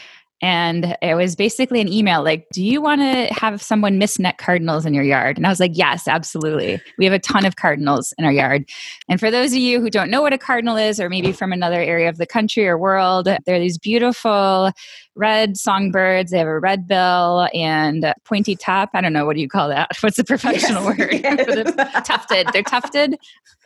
and 0.45 0.95
it 1.01 1.15
was 1.15 1.37
basically 1.37 1.81
an 1.81 1.91
email 1.91 2.23
like, 2.23 2.47
Do 2.53 2.63
you 2.63 2.83
want 2.83 3.01
to 3.01 3.33
have 3.33 3.63
someone 3.63 3.97
mist 3.97 4.21
net 4.21 4.37
cardinals 4.37 4.85
in 4.85 4.93
your 4.93 5.03
yard? 5.03 5.39
And 5.39 5.47
I 5.47 5.49
was 5.49 5.59
like, 5.59 5.71
Yes, 5.73 6.07
absolutely. 6.07 6.83
We 6.99 7.07
have 7.07 7.15
a 7.15 7.19
ton 7.19 7.47
of 7.47 7.57
cardinals 7.57 8.13
in 8.19 8.27
our 8.27 8.31
yard. 8.31 8.69
And 9.09 9.19
for 9.19 9.31
those 9.31 9.53
of 9.53 9.59
you 9.59 9.81
who 9.81 9.89
don't 9.89 10.11
know 10.11 10.21
what 10.21 10.35
a 10.35 10.39
cardinal 10.39 10.77
is, 10.77 11.01
or 11.01 11.09
maybe 11.09 11.33
from 11.33 11.55
another 11.55 11.81
area 11.81 12.11
of 12.11 12.19
the 12.19 12.27
country 12.27 12.69
or 12.69 12.77
world, 12.77 13.27
they're 13.47 13.59
these 13.59 13.79
beautiful 13.79 14.71
red 15.17 15.57
songbirds. 15.57 16.31
They 16.31 16.39
have 16.39 16.47
a 16.47 16.59
red 16.59 16.87
bill 16.89 17.49
and 17.55 18.13
pointy 18.25 18.57
top. 18.57 18.91
I 18.95 19.01
don't 19.01 19.13
know. 19.13 19.25
What 19.25 19.37
do 19.37 19.43
you 19.43 19.49
call 19.49 19.69
that? 19.69 19.91
What's 20.01 20.17
the 20.17 20.25
professional 20.25 20.85
yes, 20.85 20.99
word? 20.99 21.13
Yes. 21.25 22.07
tufted. 22.07 22.49
They're 22.53 22.63
tufted. 22.63 23.17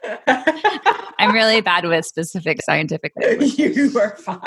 I'm 1.18 1.34
really 1.34 1.60
bad 1.60 1.84
with 1.84 2.06
specific 2.06 2.62
scientific 2.62 3.12
language. 3.16 3.58
You 3.58 3.98
are 3.98 4.16
fine. 4.16 4.40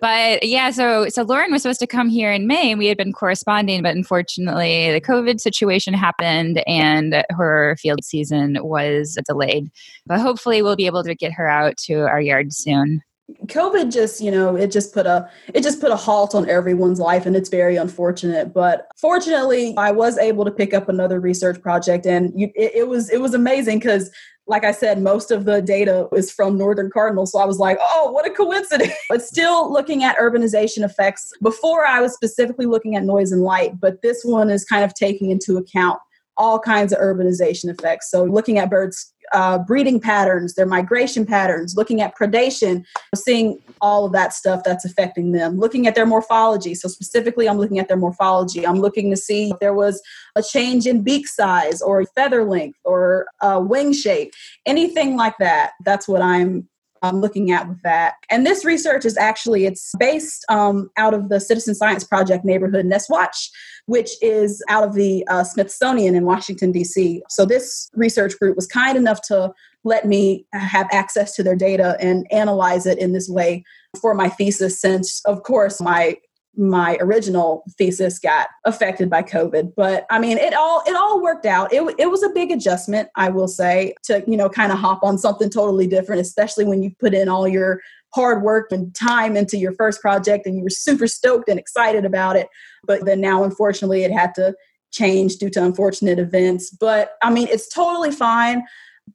but 0.00 0.44
yeah, 0.44 0.70
so 0.70 1.08
so 1.08 1.22
Lauren 1.22 1.50
was 1.50 1.62
supposed 1.62 1.80
to 1.80 1.86
come 1.86 2.08
here 2.08 2.32
in 2.32 2.46
May 2.46 2.70
and 2.70 2.78
we 2.78 2.86
had 2.86 2.96
been 2.96 3.12
corresponding, 3.12 3.82
but 3.82 3.96
unfortunately 3.96 4.92
the 4.92 5.00
COVID 5.00 5.40
situation 5.40 5.94
happened 5.94 6.62
and 6.66 7.24
her 7.30 7.76
field 7.80 8.04
season 8.04 8.58
was 8.60 9.18
delayed. 9.26 9.70
But 10.06 10.20
hopefully 10.20 10.62
we'll 10.62 10.76
be 10.76 10.86
able 10.86 11.02
to 11.02 11.14
get 11.14 11.32
her 11.32 11.48
out 11.48 11.76
to 11.86 12.02
our 12.02 12.20
yard 12.20 12.52
soon. 12.52 13.02
COVID 13.46 13.92
just, 13.92 14.20
you 14.20 14.30
know, 14.30 14.56
it 14.56 14.70
just 14.70 14.92
put 14.92 15.06
a 15.06 15.28
it 15.54 15.62
just 15.62 15.80
put 15.80 15.90
a 15.90 15.96
halt 15.96 16.34
on 16.34 16.48
everyone's 16.48 17.00
life 17.00 17.26
and 17.26 17.36
it's 17.36 17.48
very 17.48 17.76
unfortunate. 17.76 18.52
But 18.52 18.86
fortunately, 18.96 19.74
I 19.76 19.90
was 19.90 20.18
able 20.18 20.44
to 20.44 20.50
pick 20.50 20.74
up 20.74 20.88
another 20.88 21.20
research 21.20 21.60
project 21.60 22.06
and 22.06 22.32
you, 22.38 22.50
it, 22.54 22.72
it 22.74 22.88
was 22.88 23.10
it 23.10 23.20
was 23.20 23.34
amazing 23.34 23.78
because 23.78 24.10
like 24.46 24.64
I 24.64 24.72
said, 24.72 25.00
most 25.00 25.30
of 25.30 25.44
the 25.44 25.62
data 25.62 26.08
is 26.12 26.32
from 26.32 26.58
Northern 26.58 26.90
Cardinal. 26.90 27.24
So 27.24 27.38
I 27.38 27.44
was 27.44 27.58
like, 27.58 27.78
oh, 27.80 28.10
what 28.10 28.26
a 28.26 28.30
coincidence. 28.30 28.92
but 29.08 29.22
still 29.22 29.72
looking 29.72 30.02
at 30.02 30.16
urbanization 30.16 30.84
effects. 30.84 31.30
Before 31.40 31.86
I 31.86 32.00
was 32.00 32.14
specifically 32.14 32.66
looking 32.66 32.96
at 32.96 33.04
noise 33.04 33.30
and 33.30 33.42
light, 33.42 33.78
but 33.78 34.02
this 34.02 34.24
one 34.24 34.50
is 34.50 34.64
kind 34.64 34.84
of 34.84 34.92
taking 34.94 35.30
into 35.30 35.56
account 35.56 36.00
all 36.40 36.58
kinds 36.58 36.92
of 36.92 36.98
urbanization 36.98 37.68
effects. 37.68 38.10
So 38.10 38.24
looking 38.24 38.56
at 38.58 38.70
birds 38.70 39.12
uh, 39.32 39.58
breeding 39.58 40.00
patterns, 40.00 40.54
their 40.54 40.66
migration 40.66 41.24
patterns, 41.24 41.76
looking 41.76 42.00
at 42.00 42.16
predation, 42.16 42.84
seeing 43.14 43.58
all 43.80 44.04
of 44.04 44.12
that 44.12 44.32
stuff 44.32 44.62
that's 44.64 44.84
affecting 44.84 45.32
them, 45.32 45.58
looking 45.58 45.86
at 45.86 45.94
their 45.94 46.06
morphology. 46.06 46.74
So, 46.74 46.88
specifically, 46.88 47.48
I'm 47.48 47.58
looking 47.58 47.78
at 47.78 47.86
their 47.86 47.96
morphology. 47.96 48.66
I'm 48.66 48.80
looking 48.80 49.10
to 49.10 49.16
see 49.16 49.50
if 49.50 49.58
there 49.60 49.74
was 49.74 50.02
a 50.34 50.42
change 50.42 50.86
in 50.86 51.02
beak 51.02 51.28
size 51.28 51.80
or 51.80 52.04
feather 52.16 52.44
length 52.44 52.78
or 52.84 53.26
uh, 53.40 53.60
wing 53.62 53.92
shape, 53.92 54.32
anything 54.66 55.16
like 55.16 55.36
that. 55.38 55.72
That's 55.84 56.08
what 56.08 56.22
I'm 56.22 56.68
um, 57.02 57.20
looking 57.20 57.50
at 57.50 57.68
with 57.68 57.80
that. 57.82 58.14
And 58.30 58.46
this 58.46 58.64
research 58.64 59.04
is 59.04 59.16
actually 59.16 59.66
it's 59.66 59.92
based 59.98 60.44
um, 60.48 60.90
out 60.96 61.14
of 61.14 61.28
the 61.28 61.40
Citizen 61.40 61.74
Science 61.74 62.04
Project 62.04 62.44
neighborhood 62.44 62.86
Nest 62.86 63.08
Watch, 63.10 63.50
which 63.86 64.10
is 64.22 64.62
out 64.68 64.84
of 64.84 64.94
the 64.94 65.26
uh, 65.28 65.44
Smithsonian 65.44 66.14
in 66.14 66.24
Washington 66.24 66.72
D.C. 66.72 67.22
So 67.28 67.44
this 67.44 67.90
research 67.94 68.38
group 68.38 68.56
was 68.56 68.66
kind 68.66 68.96
enough 68.96 69.20
to 69.28 69.52
let 69.84 70.06
me 70.06 70.46
have 70.52 70.88
access 70.92 71.34
to 71.36 71.42
their 71.42 71.56
data 71.56 71.96
and 72.00 72.26
analyze 72.30 72.86
it 72.86 72.98
in 72.98 73.12
this 73.12 73.28
way 73.28 73.64
for 74.00 74.14
my 74.14 74.28
thesis 74.28 74.78
since 74.78 75.22
of 75.24 75.42
course 75.42 75.80
my 75.80 76.16
my 76.60 76.96
original 77.00 77.64
thesis 77.78 78.18
got 78.18 78.48
affected 78.64 79.08
by 79.08 79.22
covid 79.22 79.72
but 79.76 80.06
i 80.10 80.18
mean 80.18 80.36
it 80.36 80.54
all 80.54 80.82
it 80.86 80.94
all 80.94 81.22
worked 81.22 81.46
out 81.46 81.72
it, 81.72 81.82
it 81.98 82.10
was 82.10 82.22
a 82.22 82.28
big 82.30 82.50
adjustment 82.50 83.08
i 83.16 83.28
will 83.28 83.48
say 83.48 83.94
to 84.02 84.22
you 84.26 84.36
know 84.36 84.48
kind 84.48 84.70
of 84.70 84.78
hop 84.78 85.02
on 85.02 85.16
something 85.16 85.48
totally 85.48 85.86
different 85.86 86.20
especially 86.20 86.64
when 86.64 86.82
you 86.82 86.90
put 87.00 87.14
in 87.14 87.28
all 87.28 87.48
your 87.48 87.80
hard 88.14 88.42
work 88.42 88.70
and 88.72 88.94
time 88.94 89.36
into 89.36 89.56
your 89.56 89.72
first 89.72 90.00
project 90.00 90.46
and 90.46 90.56
you 90.56 90.62
were 90.62 90.70
super 90.70 91.06
stoked 91.06 91.48
and 91.48 91.58
excited 91.58 92.04
about 92.04 92.36
it 92.36 92.48
but 92.84 93.04
then 93.06 93.20
now 93.20 93.42
unfortunately 93.42 94.04
it 94.04 94.12
had 94.12 94.34
to 94.34 94.54
change 94.90 95.36
due 95.36 95.50
to 95.50 95.64
unfortunate 95.64 96.18
events. 96.18 96.70
But 96.70 97.12
I 97.22 97.30
mean, 97.30 97.48
it's 97.48 97.68
totally 97.72 98.10
fine. 98.10 98.64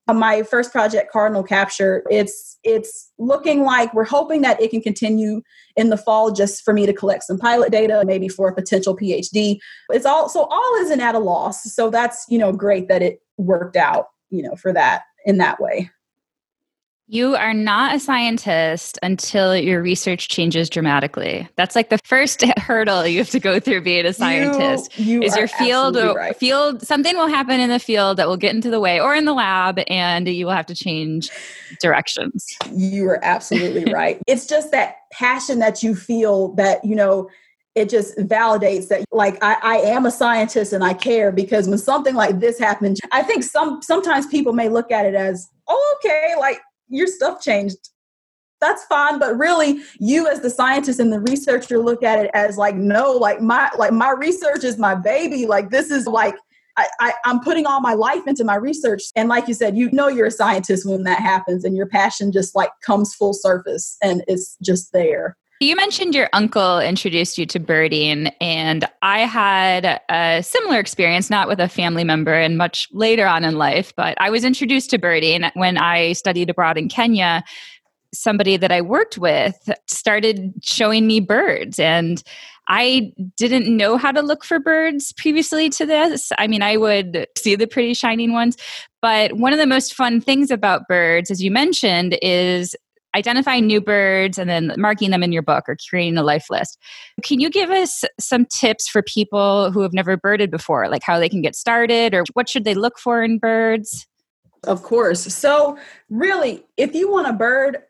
Uh, 0.08 0.14
my 0.14 0.44
first 0.44 0.72
project, 0.72 1.12
Cardinal 1.12 1.44
Capture, 1.44 2.04
it's 2.10 2.58
it's 2.64 3.12
looking 3.18 3.64
like 3.64 3.94
we're 3.94 4.04
hoping 4.04 4.42
that 4.42 4.62
it 4.62 4.72
can 4.72 4.82
continue 4.82 5.42
in 5.76 5.90
the 5.90 5.98
fall 5.98 6.32
just 6.32 6.64
for 6.64 6.74
me 6.74 6.86
to 6.86 6.94
collect 6.94 7.24
some 7.24 7.38
pilot 7.38 7.72
data, 7.72 8.04
maybe 8.06 8.28
for 8.28 8.48
a 8.48 8.56
potential 8.56 8.96
PhD. 8.96 9.58
It's 9.90 10.06
all 10.06 10.30
so 10.30 10.44
all 10.44 10.76
isn't 10.82 11.02
at 11.02 11.16
a 11.16 11.20
loss. 11.20 11.64
So 11.74 11.90
that's 11.90 12.26
you 12.30 12.38
know 12.38 12.52
great 12.52 12.88
that 12.88 13.02
it 13.02 13.20
worked 13.38 13.76
out, 13.76 14.08
you 14.30 14.44
know, 14.44 14.56
for 14.56 14.74
that 14.74 15.04
in 15.26 15.38
that 15.38 15.60
way. 15.60 15.90
You 17.08 17.36
are 17.36 17.54
not 17.54 17.94
a 17.94 18.00
scientist 18.00 18.98
until 19.04 19.56
your 19.56 19.80
research 19.80 20.28
changes 20.28 20.72
dramatically. 20.72 21.48
That's 21.56 21.76
like 21.76 21.90
the 21.90 22.00
first 22.04 22.42
hurdle 22.58 23.06
you 23.06 23.20
have 23.20 23.30
to 23.30 23.40
go 23.40 23.60
through 23.60 23.82
being 23.82 24.08
a 24.08 24.14
scientist. 24.14 24.98
You, 24.98 25.22
you 25.22 25.22
is 25.22 25.36
your 25.36 25.48
field 25.48 25.98
right. 25.98 26.36
field 26.36 26.82
something 26.82 27.16
will 27.16 27.28
happen 27.28 27.60
in 27.60 27.70
the 27.70 27.78
field 27.78 28.18
that 28.18 28.28
will 28.28 28.38
get 28.38 28.56
into 28.56 28.72
the 28.72 28.80
way 28.80 29.00
or 29.00 29.14
in 29.14 29.26
the 29.26 29.34
lab 29.34 29.80
and 29.88 30.28
you 30.28 30.48
will 30.48 30.54
have 30.54 30.66
to 30.66 30.76
change 30.76 31.30
directions. 31.80 32.58
You 32.72 33.08
are 33.10 33.24
absolutely 33.24 33.86
right. 33.94 34.20
It's 34.26 34.48
just 34.48 34.72
that 34.72 34.96
passion 35.12 35.60
that 35.60 35.84
you 35.84 35.96
feel 35.96 36.56
that, 36.56 36.84
you 36.84 36.96
know, 36.96 37.30
it 37.76 37.88
just 37.88 38.18
validates 38.18 38.88
that 38.88 39.06
like 39.12 39.38
I, 39.44 39.58
I, 39.62 39.78
am 39.78 40.06
a 40.06 40.12
scientist 40.12 40.72
and 40.72 40.84
I 40.84 40.94
care 40.94 41.32
because 41.32 41.68
when 41.68 41.78
something 41.78 42.16
like 42.16 42.40
this 42.40 42.58
happens, 42.58 43.00
I 43.12 43.22
think 43.22 43.44
some 43.44 43.82
sometimes 43.82 44.26
people 44.28 44.54
may 44.54 44.70
look 44.70 44.92
at 44.92 45.06
it 45.06 45.14
as, 45.14 45.50
oh, 45.68 45.98
okay, 46.00 46.36
like 46.40 46.62
your 46.88 47.08
stuff 47.08 47.42
changed. 47.42 47.90
That's 48.62 48.84
fine 48.86 49.20
but 49.20 49.38
really 49.38 49.82
you 50.00 50.28
as 50.28 50.42
the 50.42 50.50
scientist 50.50 51.00
and 51.00 51.12
the 51.12 51.20
researcher 51.20 51.78
look 51.78 52.04
at 52.04 52.24
it 52.24 52.32
as 52.34 52.58
like 52.58 52.76
no 52.76 53.12
like 53.12 53.42
my 53.42 53.70
like 53.78 53.92
my 53.92 54.12
research 54.12 54.64
is 54.64 54.78
my 54.78 54.96
baby. 54.96 55.46
Like 55.46 55.70
this 55.70 55.92
is 55.92 56.08
like 56.08 56.36
I, 56.78 56.88
I 57.00 57.14
i'm 57.24 57.40
putting 57.40 57.66
all 57.66 57.80
my 57.80 57.94
life 57.94 58.26
into 58.28 58.44
my 58.44 58.56
research. 58.56 59.04
And 59.16 59.30
like 59.30 59.48
you 59.48 59.54
said 59.54 59.78
you 59.78 59.92
know 59.92 60.08
you're 60.08 60.28
a 60.28 60.32
scientist 60.32 60.88
when 60.88 61.04
that 61.04 61.20
happens 61.20 61.64
and 61.64 61.76
your 61.76 61.88
passion 61.88 62.32
just 62.32 62.56
like 62.56 62.72
comes 62.84 63.14
full 63.14 63.34
surface 63.34 63.98
and 64.02 64.24
it's 64.28 64.58
just 64.62 64.92
there 64.94 65.38
you 65.60 65.76
mentioned 65.76 66.14
your 66.14 66.30
uncle 66.34 66.80
introduced 66.80 67.38
you 67.38 67.46
to 67.48 67.60
birding, 67.60 68.28
and 68.42 68.86
I 69.02 69.20
had 69.20 70.02
a 70.10 70.44
similar 70.44 70.80
experience, 70.80 71.30
not 71.30 71.48
with 71.48 71.60
a 71.60 71.70
family 71.70 72.04
member 72.04 72.34
and 72.34 72.58
much 72.58 72.88
later 72.92 73.26
on 73.26 73.44
in 73.44 73.56
life, 73.56 73.94
but 73.96 74.18
I 74.20 74.30
was 74.30 74.44
introduced 74.44 74.90
to 74.90 74.98
birding 74.98 75.44
when 75.54 75.78
I 75.78 76.14
studied 76.14 76.50
abroad 76.50 76.78
in 76.78 76.90
Kenya. 76.90 77.44
Somebody 78.14 78.58
that 78.58 78.72
I 78.72 78.82
worked 78.82 79.18
with 79.18 79.70
started 79.88 80.54
showing 80.62 81.08
me 81.08 81.20
birds, 81.20 81.80
and 81.80 82.22
I 82.68 83.14
didn't 83.38 83.76
know 83.76 83.98
how 83.98 84.12
to 84.12 84.22
look 84.22 84.44
for 84.44 84.60
birds 84.60 85.14
previously 85.14 85.70
to 85.70 85.86
this. 85.86 86.32
I 86.38 86.48
mean, 86.48 86.64
I 86.64 86.78
would 86.78 87.28
see 87.38 87.56
the 87.56 87.68
pretty 87.68 87.94
shining 87.94 88.34
ones, 88.34 88.58
but 89.02 89.34
one 89.34 89.54
of 89.54 89.60
the 89.60 89.68
most 89.68 89.94
fun 89.94 90.20
things 90.20 90.50
about 90.50 90.88
birds, 90.88 91.30
as 91.30 91.44
you 91.44 91.52
mentioned, 91.52 92.18
is 92.22 92.76
identifying 93.16 93.66
new 93.66 93.82
birds 93.82 94.38
and 94.38 94.50
then 94.50 94.74
marking 94.78 95.10
them 95.10 95.24
in 95.24 95.32
your 95.32 95.42
book 95.42 95.66
or 95.68 95.78
creating 95.90 96.18
a 96.18 96.24
life 96.24 96.48
list. 96.50 96.78
Can 97.24 97.40
you 97.40 97.50
give 97.50 97.72
us 97.72 98.04
some 98.20 98.46
tips 98.46 98.88
for 98.88 99.02
people 99.02 99.72
who 99.72 99.82
have 99.82 99.94
never 99.94 100.18
birded 100.18 100.52
before, 100.52 100.90
like 100.90 101.04
how 101.04 101.18
they 101.18 101.30
can 101.30 101.42
get 101.42 101.56
started 101.56 102.14
or 102.14 102.24
what 102.34 102.50
should 102.50 102.66
they 102.66 102.76
look 102.76 103.00
for 103.00 103.24
in 103.24 103.40
birds? 103.40 104.06
Of 104.66 104.84
course. 104.84 105.22
So, 105.34 105.78
really, 106.10 106.66
if 106.76 106.96
you 106.96 107.10
want 107.10 107.28
a 107.28 107.34
bird, 107.34 107.84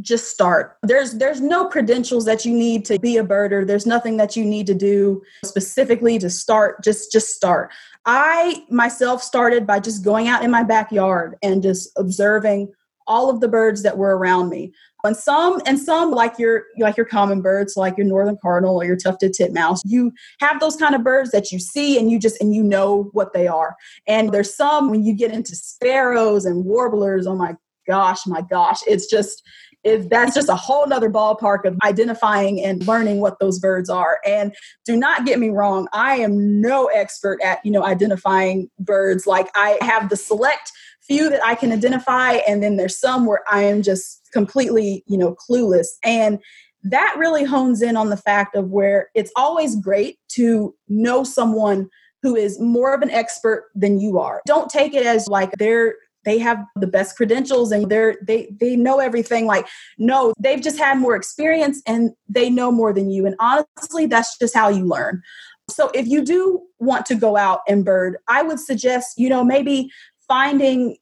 just 0.00 0.30
start. 0.30 0.76
There's 0.82 1.14
there's 1.14 1.40
no 1.40 1.68
credentials 1.68 2.24
that 2.24 2.44
you 2.44 2.52
need 2.52 2.84
to 2.86 2.98
be 2.98 3.16
a 3.16 3.24
birder. 3.24 3.66
There's 3.66 3.86
nothing 3.86 4.16
that 4.16 4.36
you 4.36 4.44
need 4.44 4.66
to 4.66 4.74
do 4.74 5.22
specifically 5.44 6.18
to 6.18 6.30
start. 6.30 6.82
Just 6.82 7.12
just 7.12 7.28
start. 7.28 7.70
I 8.06 8.64
myself 8.70 9.22
started 9.22 9.66
by 9.66 9.80
just 9.80 10.04
going 10.04 10.26
out 10.26 10.42
in 10.42 10.50
my 10.50 10.62
backyard 10.62 11.36
and 11.42 11.62
just 11.62 11.90
observing 11.96 12.72
all 13.10 13.28
of 13.28 13.40
the 13.40 13.48
birds 13.48 13.82
that 13.82 13.98
were 13.98 14.16
around 14.16 14.48
me. 14.48 14.72
And 15.02 15.16
some 15.16 15.60
and 15.66 15.78
some 15.78 16.12
like 16.12 16.38
your 16.38 16.64
like 16.78 16.96
your 16.96 17.06
common 17.06 17.42
birds, 17.42 17.76
like 17.76 17.96
your 17.96 18.06
northern 18.06 18.38
cardinal 18.40 18.80
or 18.80 18.84
your 18.84 18.96
tufted 18.96 19.32
titmouse, 19.32 19.82
you 19.84 20.12
have 20.38 20.60
those 20.60 20.76
kind 20.76 20.94
of 20.94 21.02
birds 21.02 21.30
that 21.32 21.50
you 21.50 21.58
see 21.58 21.98
and 21.98 22.10
you 22.10 22.18
just 22.18 22.40
and 22.40 22.54
you 22.54 22.62
know 22.62 23.10
what 23.12 23.32
they 23.32 23.48
are. 23.48 23.74
And 24.06 24.30
there's 24.30 24.54
some 24.54 24.90
when 24.90 25.02
you 25.02 25.14
get 25.14 25.32
into 25.32 25.56
sparrows 25.56 26.44
and 26.44 26.64
warblers, 26.64 27.26
oh 27.26 27.34
my 27.34 27.56
gosh, 27.86 28.26
my 28.26 28.42
gosh, 28.42 28.80
it's 28.86 29.06
just 29.06 29.42
if 29.82 30.08
that's 30.08 30.34
just 30.34 30.48
a 30.48 30.54
whole 30.54 30.86
nother 30.86 31.10
ballpark 31.10 31.64
of 31.64 31.76
identifying 31.84 32.62
and 32.62 32.86
learning 32.86 33.20
what 33.20 33.38
those 33.38 33.58
birds 33.58 33.88
are 33.88 34.18
and 34.26 34.54
do 34.84 34.96
not 34.96 35.24
get 35.24 35.38
me 35.38 35.48
wrong 35.48 35.88
i 35.92 36.16
am 36.16 36.60
no 36.60 36.86
expert 36.86 37.40
at 37.42 37.64
you 37.64 37.70
know 37.70 37.84
identifying 37.84 38.70
birds 38.78 39.26
like 39.26 39.48
i 39.54 39.78
have 39.80 40.08
the 40.08 40.16
select 40.16 40.72
few 41.10 41.28
that 41.28 41.44
I 41.44 41.56
can 41.56 41.72
identify, 41.72 42.34
and 42.46 42.62
then 42.62 42.76
there's 42.76 42.96
some 42.96 43.26
where 43.26 43.42
I 43.50 43.62
am 43.64 43.82
just 43.82 44.28
completely, 44.32 45.02
you 45.08 45.18
know, 45.18 45.34
clueless. 45.34 45.88
And 46.04 46.38
that 46.84 47.16
really 47.18 47.42
hones 47.42 47.82
in 47.82 47.96
on 47.96 48.10
the 48.10 48.16
fact 48.16 48.54
of 48.54 48.70
where 48.70 49.10
it's 49.16 49.32
always 49.34 49.74
great 49.74 50.18
to 50.28 50.72
know 50.88 51.24
someone 51.24 51.88
who 52.22 52.36
is 52.36 52.60
more 52.60 52.94
of 52.94 53.02
an 53.02 53.10
expert 53.10 53.70
than 53.74 53.98
you 53.98 54.20
are. 54.20 54.40
Don't 54.46 54.70
take 54.70 54.94
it 54.94 55.04
as 55.04 55.26
like 55.26 55.50
they're 55.58 55.96
they 56.24 56.38
have 56.38 56.64
the 56.76 56.86
best 56.86 57.16
credentials 57.16 57.72
and 57.72 57.90
they're 57.90 58.16
they 58.22 58.48
they 58.60 58.76
know 58.76 58.98
everything. 58.98 59.46
Like 59.46 59.66
no 59.98 60.32
they've 60.38 60.60
just 60.60 60.78
had 60.78 60.98
more 60.98 61.16
experience 61.16 61.82
and 61.86 62.10
they 62.28 62.50
know 62.50 62.70
more 62.70 62.92
than 62.92 63.10
you. 63.10 63.26
And 63.26 63.36
honestly 63.40 64.06
that's 64.06 64.38
just 64.38 64.54
how 64.54 64.68
you 64.68 64.84
learn. 64.84 65.22
So 65.70 65.90
if 65.94 66.06
you 66.06 66.24
do 66.24 66.62
want 66.78 67.06
to 67.06 67.14
go 67.14 67.36
out 67.36 67.60
and 67.68 67.84
bird 67.84 68.16
i 68.26 68.42
would 68.42 68.58
suggest 68.58 69.12
you 69.18 69.28
know 69.28 69.44
maybe 69.44 69.90
finding 70.26 70.96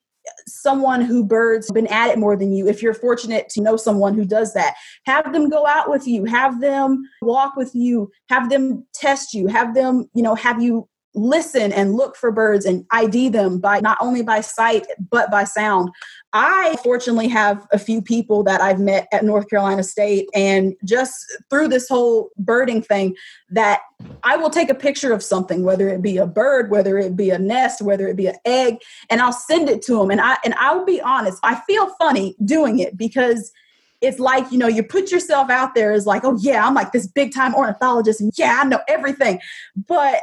someone 0.47 1.01
who 1.01 1.25
birds 1.25 1.71
been 1.73 1.87
at 1.89 2.11
it 2.11 2.19
more 2.19 2.37
than 2.37 2.53
you. 2.53 2.69
If 2.69 2.83
you're 2.83 2.95
fortunate 2.95 3.49
to 3.51 3.61
know 3.61 3.77
someone 3.77 4.15
who 4.15 4.25
does 4.25 4.55
that 4.55 4.75
have 5.07 5.33
them 5.33 5.49
go 5.49 5.67
out 5.67 5.91
with 5.91 6.07
you 6.07 6.25
have 6.25 6.61
them 6.61 7.03
walk 7.23 7.57
with 7.57 7.75
you 7.75 8.11
have 8.29 8.51
them 8.51 8.87
test 8.95 9.35
you 9.35 9.47
have 9.47 9.75
them 9.75 10.09
you 10.15 10.23
know 10.23 10.35
have 10.35 10.63
you 10.63 10.89
listen 11.19 11.73
and 11.73 11.95
look 11.95 12.17
for 12.17 12.31
birds 12.31 12.65
and 12.65 12.87
ID 12.91 13.29
them 13.29 13.59
by 13.59 13.81
not 13.81 13.99
only 14.01 14.23
by 14.23 14.41
sight 14.41 14.87
but 15.11 15.31
by 15.31 15.45
sound. 15.45 15.91
I 16.33 16.77
fortunately 16.83 17.29
have 17.29 17.67
a 17.73 17.79
few 17.79 18.03
people 18.03 18.43
that 18.45 18.61
I've 18.61 18.79
met 18.79 19.09
at 19.13 19.25
North 19.25 19.49
Carolina 19.49 19.83
State 19.83 20.29
and 20.35 20.75
just 20.85 21.25
through 21.51 21.69
this 21.69 21.89
whole 21.89 22.31
birding 22.39 22.83
thing 22.83 23.17
that 23.51 23.81
I 24.23 24.37
will 24.37 24.51
take 24.51 24.71
a 24.71 24.75
picture 24.75 25.13
of 25.13 25.23
something 25.23 25.65
whether 25.65 25.89
it 25.89 26.03
be 26.03 26.19
a 26.19 26.27
bird, 26.27 26.71
whether 26.71 26.99
it 26.99 27.17
be 27.17 27.31
a 27.31 27.39
nest, 27.39 27.83
whether 27.83 28.07
it 28.07 28.17
be 28.17 28.27
an 28.27 28.37
egg 28.45 28.79
and 29.11 29.21
I'll 29.21 29.33
send 29.33 29.69
it 29.69 29.83
to 29.83 29.99
them 29.99 30.11
and 30.11 30.21
I 30.21 30.37
and 30.45 30.55
I'll 30.59 30.85
be 30.85 31.01
honest, 31.01 31.39
I 31.43 31.61
feel 31.67 31.91
funny 31.99 32.37
doing 32.45 32.79
it 32.79 32.97
because 32.97 33.53
it's 34.01 34.19
like 34.19 34.51
you 34.53 34.59
know 34.59 34.69
you 34.69 34.83
put 34.83 35.11
yourself 35.11 35.51
out 35.51 35.75
there 35.75 35.93
as 35.93 36.07
like 36.07 36.25
oh 36.25 36.37
yeah 36.41 36.67
i'm 36.67 36.75
like 36.75 36.93
this 36.93 37.07
big 37.07 37.35
time 37.35 37.55
ornithologist 37.55 38.21
and 38.21 38.33
yeah 38.37 38.61
i 38.63 38.65
know 38.65 38.81
everything 38.89 39.41
but 39.89 40.21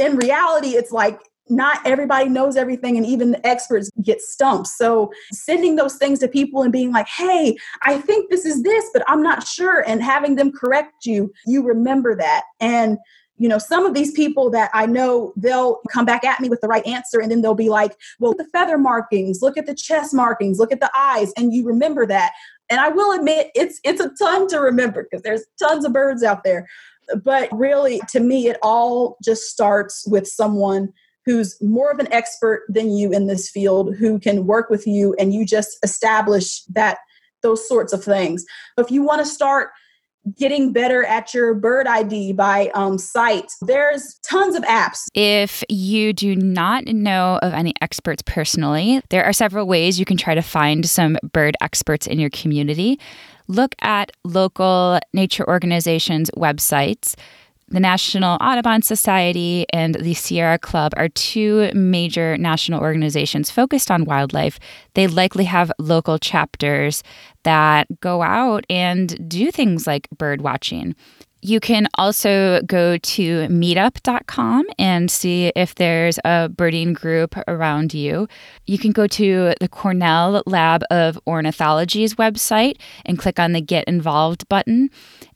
in 0.00 0.16
reality, 0.16 0.70
it's 0.70 0.90
like 0.90 1.20
not 1.50 1.84
everybody 1.84 2.28
knows 2.28 2.56
everything 2.56 2.96
and 2.96 3.04
even 3.04 3.32
the 3.32 3.46
experts 3.46 3.90
get 4.02 4.20
stumped. 4.20 4.68
So 4.68 5.12
sending 5.32 5.76
those 5.76 5.96
things 5.96 6.20
to 6.20 6.28
people 6.28 6.62
and 6.62 6.72
being 6.72 6.92
like 6.92 7.08
hey 7.08 7.56
i 7.82 7.98
think 7.98 8.30
this 8.30 8.44
is 8.44 8.62
this 8.62 8.88
but 8.92 9.02
i'm 9.08 9.22
not 9.22 9.46
sure 9.46 9.84
and 9.86 10.02
having 10.02 10.36
them 10.36 10.52
correct 10.52 11.04
you 11.04 11.32
you 11.46 11.62
remember 11.62 12.14
that. 12.16 12.44
And 12.60 12.98
you 13.36 13.48
know 13.48 13.58
some 13.58 13.86
of 13.86 13.94
these 13.94 14.12
people 14.12 14.50
that 14.50 14.70
i 14.74 14.86
know 14.86 15.32
they'll 15.36 15.80
come 15.90 16.04
back 16.04 16.24
at 16.24 16.40
me 16.40 16.48
with 16.48 16.60
the 16.60 16.68
right 16.68 16.86
answer 16.86 17.20
and 17.20 17.30
then 17.30 17.40
they'll 17.40 17.54
be 17.54 17.70
like 17.70 17.96
well 18.18 18.34
the 18.34 18.44
feather 18.52 18.76
markings 18.76 19.40
look 19.40 19.56
at 19.56 19.66
the 19.66 19.74
chest 19.74 20.12
markings 20.14 20.58
look 20.58 20.70
at 20.70 20.80
the 20.80 20.90
eyes 20.94 21.32
and 21.36 21.52
you 21.54 21.66
remember 21.66 22.06
that. 22.06 22.32
And 22.68 22.78
i 22.78 22.88
will 22.88 23.12
admit 23.18 23.50
it's 23.54 23.80
it's 23.82 24.00
a 24.00 24.10
ton 24.18 24.46
to 24.48 24.60
remember 24.60 25.02
because 25.02 25.22
there's 25.22 25.44
tons 25.58 25.84
of 25.84 25.92
birds 25.92 26.22
out 26.22 26.44
there 26.44 26.68
but 27.24 27.48
really, 27.52 28.00
to 28.10 28.20
me, 28.20 28.48
it 28.48 28.58
all 28.62 29.16
just 29.22 29.44
starts 29.44 30.06
with 30.06 30.26
someone 30.26 30.92
who's 31.26 31.60
more 31.62 31.90
of 31.90 31.98
an 31.98 32.12
expert 32.12 32.62
than 32.68 32.92
you 32.92 33.12
in 33.12 33.26
this 33.26 33.50
field 33.50 33.94
who 33.96 34.18
can 34.18 34.46
work 34.46 34.70
with 34.70 34.86
you 34.86 35.14
and 35.18 35.34
you 35.34 35.44
just 35.44 35.78
establish 35.82 36.62
that 36.64 36.98
those 37.42 37.66
sorts 37.66 37.92
of 37.92 38.02
things. 38.02 38.44
If 38.76 38.90
you 38.90 39.02
want 39.02 39.20
to 39.20 39.26
start 39.26 39.70
getting 40.36 40.72
better 40.72 41.04
at 41.04 41.32
your 41.32 41.54
bird 41.54 41.86
ID 41.86 42.32
by 42.34 42.70
um, 42.74 42.98
sight. 42.98 43.50
There's 43.62 44.18
tons 44.22 44.54
of 44.54 44.62
apps. 44.64 45.06
If 45.14 45.64
you 45.68 46.12
do 46.12 46.36
not 46.36 46.86
know 46.86 47.38
of 47.42 47.52
any 47.52 47.74
experts 47.80 48.22
personally, 48.26 49.02
there 49.10 49.24
are 49.24 49.32
several 49.32 49.66
ways 49.66 49.98
you 49.98 50.04
can 50.04 50.16
try 50.16 50.34
to 50.34 50.42
find 50.42 50.88
some 50.88 51.16
bird 51.32 51.56
experts 51.60 52.06
in 52.06 52.18
your 52.18 52.30
community 52.30 52.98
look 53.50 53.74
at 53.82 54.12
local 54.24 55.00
nature 55.12 55.46
organizations' 55.48 56.30
websites. 56.36 57.16
The 57.72 57.78
National 57.78 58.36
Audubon 58.40 58.82
Society 58.82 59.64
and 59.72 59.94
the 59.94 60.14
Sierra 60.14 60.58
Club 60.58 60.92
are 60.96 61.08
two 61.08 61.70
major 61.72 62.36
national 62.36 62.80
organizations 62.80 63.48
focused 63.48 63.92
on 63.92 64.06
wildlife. 64.06 64.58
They 64.94 65.06
likely 65.06 65.44
have 65.44 65.70
local 65.78 66.18
chapters 66.18 67.04
that 67.44 67.86
go 68.00 68.22
out 68.22 68.64
and 68.68 69.28
do 69.28 69.52
things 69.52 69.86
like 69.86 70.10
bird 70.10 70.40
watching. 70.40 70.96
You 71.42 71.60
can 71.60 71.86
also 71.94 72.60
go 72.66 72.98
to 72.98 73.46
meetup.com 73.46 74.66
and 74.78 75.10
see 75.10 75.52
if 75.54 75.76
there's 75.76 76.18
a 76.24 76.48
birding 76.48 76.92
group 76.92 77.34
around 77.48 77.94
you. 77.94 78.28
You 78.66 78.78
can 78.78 78.90
go 78.90 79.06
to 79.06 79.54
the 79.60 79.68
Cornell 79.68 80.42
Lab 80.44 80.82
of 80.90 81.18
Ornithology's 81.26 82.16
website 82.16 82.78
and 83.06 83.16
click 83.16 83.38
on 83.38 83.52
the 83.52 83.62
Get 83.62 83.84
Involved 83.84 84.48
button 84.48 84.90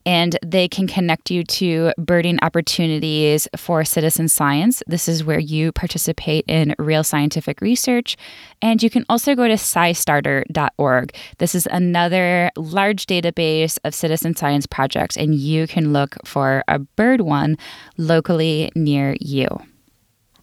and 0.07 0.39
they 0.45 0.69
can 0.69 0.87
connect 0.87 1.31
you 1.31 1.45
to 1.45 1.93
birding 1.99 2.39
opportunities 2.43 3.49
for 3.57 3.85
citizen 3.85 4.29
science. 4.29 4.83
This 4.87 5.09
is 5.09 5.25
where 5.25 5.39
you 5.39 5.73
participate 5.73 6.45
in 6.47 6.75
real 6.79 7.05
scientific 7.05 7.61
research. 7.61 8.17
And 8.61 8.83
you 8.83 8.91
can 8.91 9.05
also 9.09 9.35
go 9.35 9.49
to 9.49 9.55
scistarter.org. 9.55 11.17
This 11.39 11.55
is 11.55 11.67
another 11.71 12.51
large 12.57 13.07
database 13.07 13.79
of 13.85 13.95
citizen 13.95 14.37
science 14.37 14.67
projects, 14.67 15.17
and 15.17 15.35
you 15.35 15.67
can 15.67 15.93
look 15.93 16.17
for 16.25 16.65
a 16.69 16.79
bird 16.79 17.21
one 17.23 17.57
locally 17.97 18.71
near 18.75 19.17
you. 19.21 19.49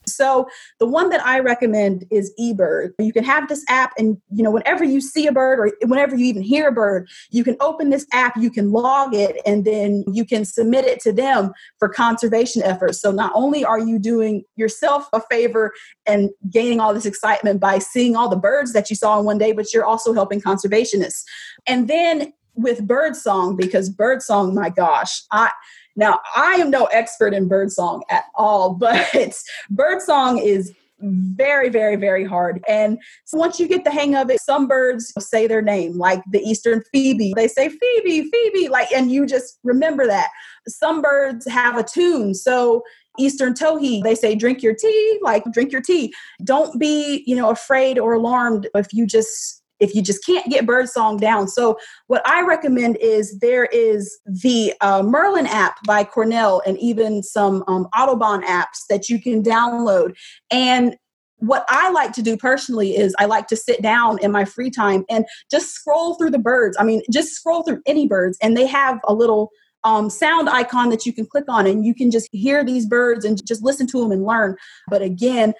So 0.08 0.48
the 0.80 0.88
one 0.88 1.10
that 1.10 1.26
I 1.26 1.40
recommend 1.40 2.06
is 2.10 2.34
eBird. 2.40 2.92
You 3.00 3.14
can 3.14 3.24
have 3.24 3.48
this 3.48 3.64
app 3.70 3.94
and 3.98 4.18
you 4.34 4.44
know 4.44 4.52
whenever 4.52 4.84
you 4.84 5.00
see 5.02 5.28
a 5.28 5.32
bird 5.32 5.60
or 5.60 5.72
whenever 5.88 6.16
you 6.16 6.26
even 6.26 6.42
hear 6.42 6.70
a 6.70 6.72
bird, 6.72 7.08
you 7.30 7.44
can 7.44 7.56
open 7.60 7.90
this 7.90 8.06
app, 8.12 8.36
you 8.38 8.50
can 8.50 8.72
log 8.72 9.14
it 9.14 9.40
and 9.46 9.66
then 9.66 10.04
you 10.12 10.26
can 10.26 10.46
submit 10.46 10.86
it 10.86 11.00
to 11.02 11.14
them 11.14 11.52
for 11.78 11.88
conservation 11.88 12.64
efforts. 12.64 13.00
So 13.00 13.12
not 13.12 13.32
only 13.36 13.64
are 13.64 13.80
you 13.80 14.00
doing 14.00 14.44
yourself 14.56 15.08
a 15.14 15.22
favor 15.22 15.72
and 16.06 16.30
gaining 16.50 16.80
all 16.80 16.94
this 16.94 17.06
excitement 17.06 17.60
by 17.60 17.80
seeing 17.80 18.16
all 18.16 18.30
the 18.30 18.36
birds 18.36 18.74
that 18.74 18.90
you 18.90 18.96
saw 18.96 19.20
in 19.20 19.26
one 19.26 19.38
day, 19.38 19.52
but 19.52 19.74
you're 19.74 19.86
also 19.86 20.14
helping 20.14 20.42
conservationists. 20.42 21.24
And 21.68 21.88
then 21.88 22.34
with 22.56 22.86
birdsong 22.86 23.56
because 23.56 23.90
birdsong 23.90 24.54
my 24.54 24.70
gosh, 24.70 25.24
I 25.32 25.52
now, 25.96 26.20
I 26.36 26.54
am 26.56 26.70
no 26.70 26.86
expert 26.86 27.34
in 27.34 27.48
birdsong 27.48 28.04
at 28.10 28.26
all, 28.36 28.74
but 28.80 29.42
birdsong 29.70 30.38
is 30.40 30.74
very, 31.04 31.70
very, 31.70 31.96
very 31.96 32.24
hard. 32.24 32.64
And 32.68 33.00
once 33.34 33.60
you 33.60 33.68
get 33.68 33.84
the 33.84 33.92
hang 33.92 34.16
of 34.16 34.30
it, 34.30 34.40
some 34.40 34.68
birds 34.68 35.12
say 35.20 35.48
their 35.48 35.62
name, 35.62 35.98
like 35.98 36.22
the 36.32 36.40
Eastern 36.40 36.84
Phoebe. 36.92 37.34
They 37.36 37.48
say 37.48 37.70
Phoebe, 37.70 38.30
Phoebe, 38.30 38.70
like, 38.70 38.92
and 38.92 39.12
you 39.12 39.26
just 39.26 39.60
remember 39.64 40.06
that. 40.08 40.30
Some 40.68 41.02
birds 41.02 41.48
have 41.50 41.78
a 41.78 41.84
tune. 41.84 42.36
So 42.36 42.84
Eastern 43.18 43.54
towhee, 43.54 44.04
they 44.04 44.16
say 44.16 44.36
drink 44.36 44.64
your 44.64 44.76
tea, 44.76 45.20
like 45.22 45.44
drink 45.52 45.72
your 45.72 45.82
tea. 45.82 46.14
Don't 46.44 46.80
be, 46.80 47.24
you 47.26 47.36
know, 47.36 47.50
afraid 47.50 48.00
or 48.00 48.14
alarmed 48.14 48.68
if 48.76 48.94
you 48.94 49.06
just 49.06 49.61
if 49.82 49.94
you 49.94 50.02
just 50.02 50.26
can't 50.26 50.50
get 50.50 50.66
birdsong 50.66 51.18
down. 51.18 51.48
So, 51.50 51.78
what 52.08 52.22
I 52.26 52.42
recommend 52.44 52.98
is 53.02 53.40
there 53.40 53.66
is 53.66 54.20
the 54.26 54.74
uh, 54.80 55.04
Merlin 55.04 55.48
app 55.48 55.84
by 55.86 56.06
Cornell 56.06 56.62
and 56.66 56.78
even 56.80 57.24
some 57.24 57.64
um, 57.68 57.88
Audubon 57.98 58.44
apps 58.44 58.86
that 58.90 59.10
you 59.10 59.22
can 59.22 59.44
download. 59.44 60.16
And 60.50 60.96
what 61.38 61.66
I 61.70 61.90
like 61.90 62.14
to 62.14 62.22
do 62.22 62.38
personally 62.38 62.96
is 62.96 63.16
I 63.18 63.26
like 63.26 63.48
to 63.48 63.56
sit 63.56 63.82
down 63.82 64.20
in 64.20 64.32
my 64.32 64.46
free 64.46 64.70
time 64.70 65.04
and 65.10 65.26
just 65.50 65.72
scroll 65.72 66.14
through 66.16 66.30
the 66.30 66.40
birds. 66.40 66.78
I 66.80 66.84
mean, 66.84 67.02
just 67.12 67.34
scroll 67.34 67.64
through 67.64 67.82
any 67.86 68.08
birds, 68.08 68.38
and 68.42 68.56
they 68.56 68.68
have 68.68 69.00
a 69.06 69.14
little 69.14 69.50
um, 69.84 70.12
sound 70.12 70.48
icon 70.48 70.90
that 70.90 71.08
you 71.08 71.14
can 71.14 71.26
click 71.26 71.46
on, 71.50 71.66
and 71.66 71.84
you 71.84 71.96
can 71.96 72.12
just 72.12 72.30
hear 72.32 72.64
these 72.64 72.86
birds 72.86 73.26
and 73.26 73.44
just 73.46 73.64
listen 73.64 73.88
to 73.88 74.00
them 74.00 74.12
and 74.12 74.24
learn. 74.24 74.56
But 74.88 75.02
again, 75.02 75.56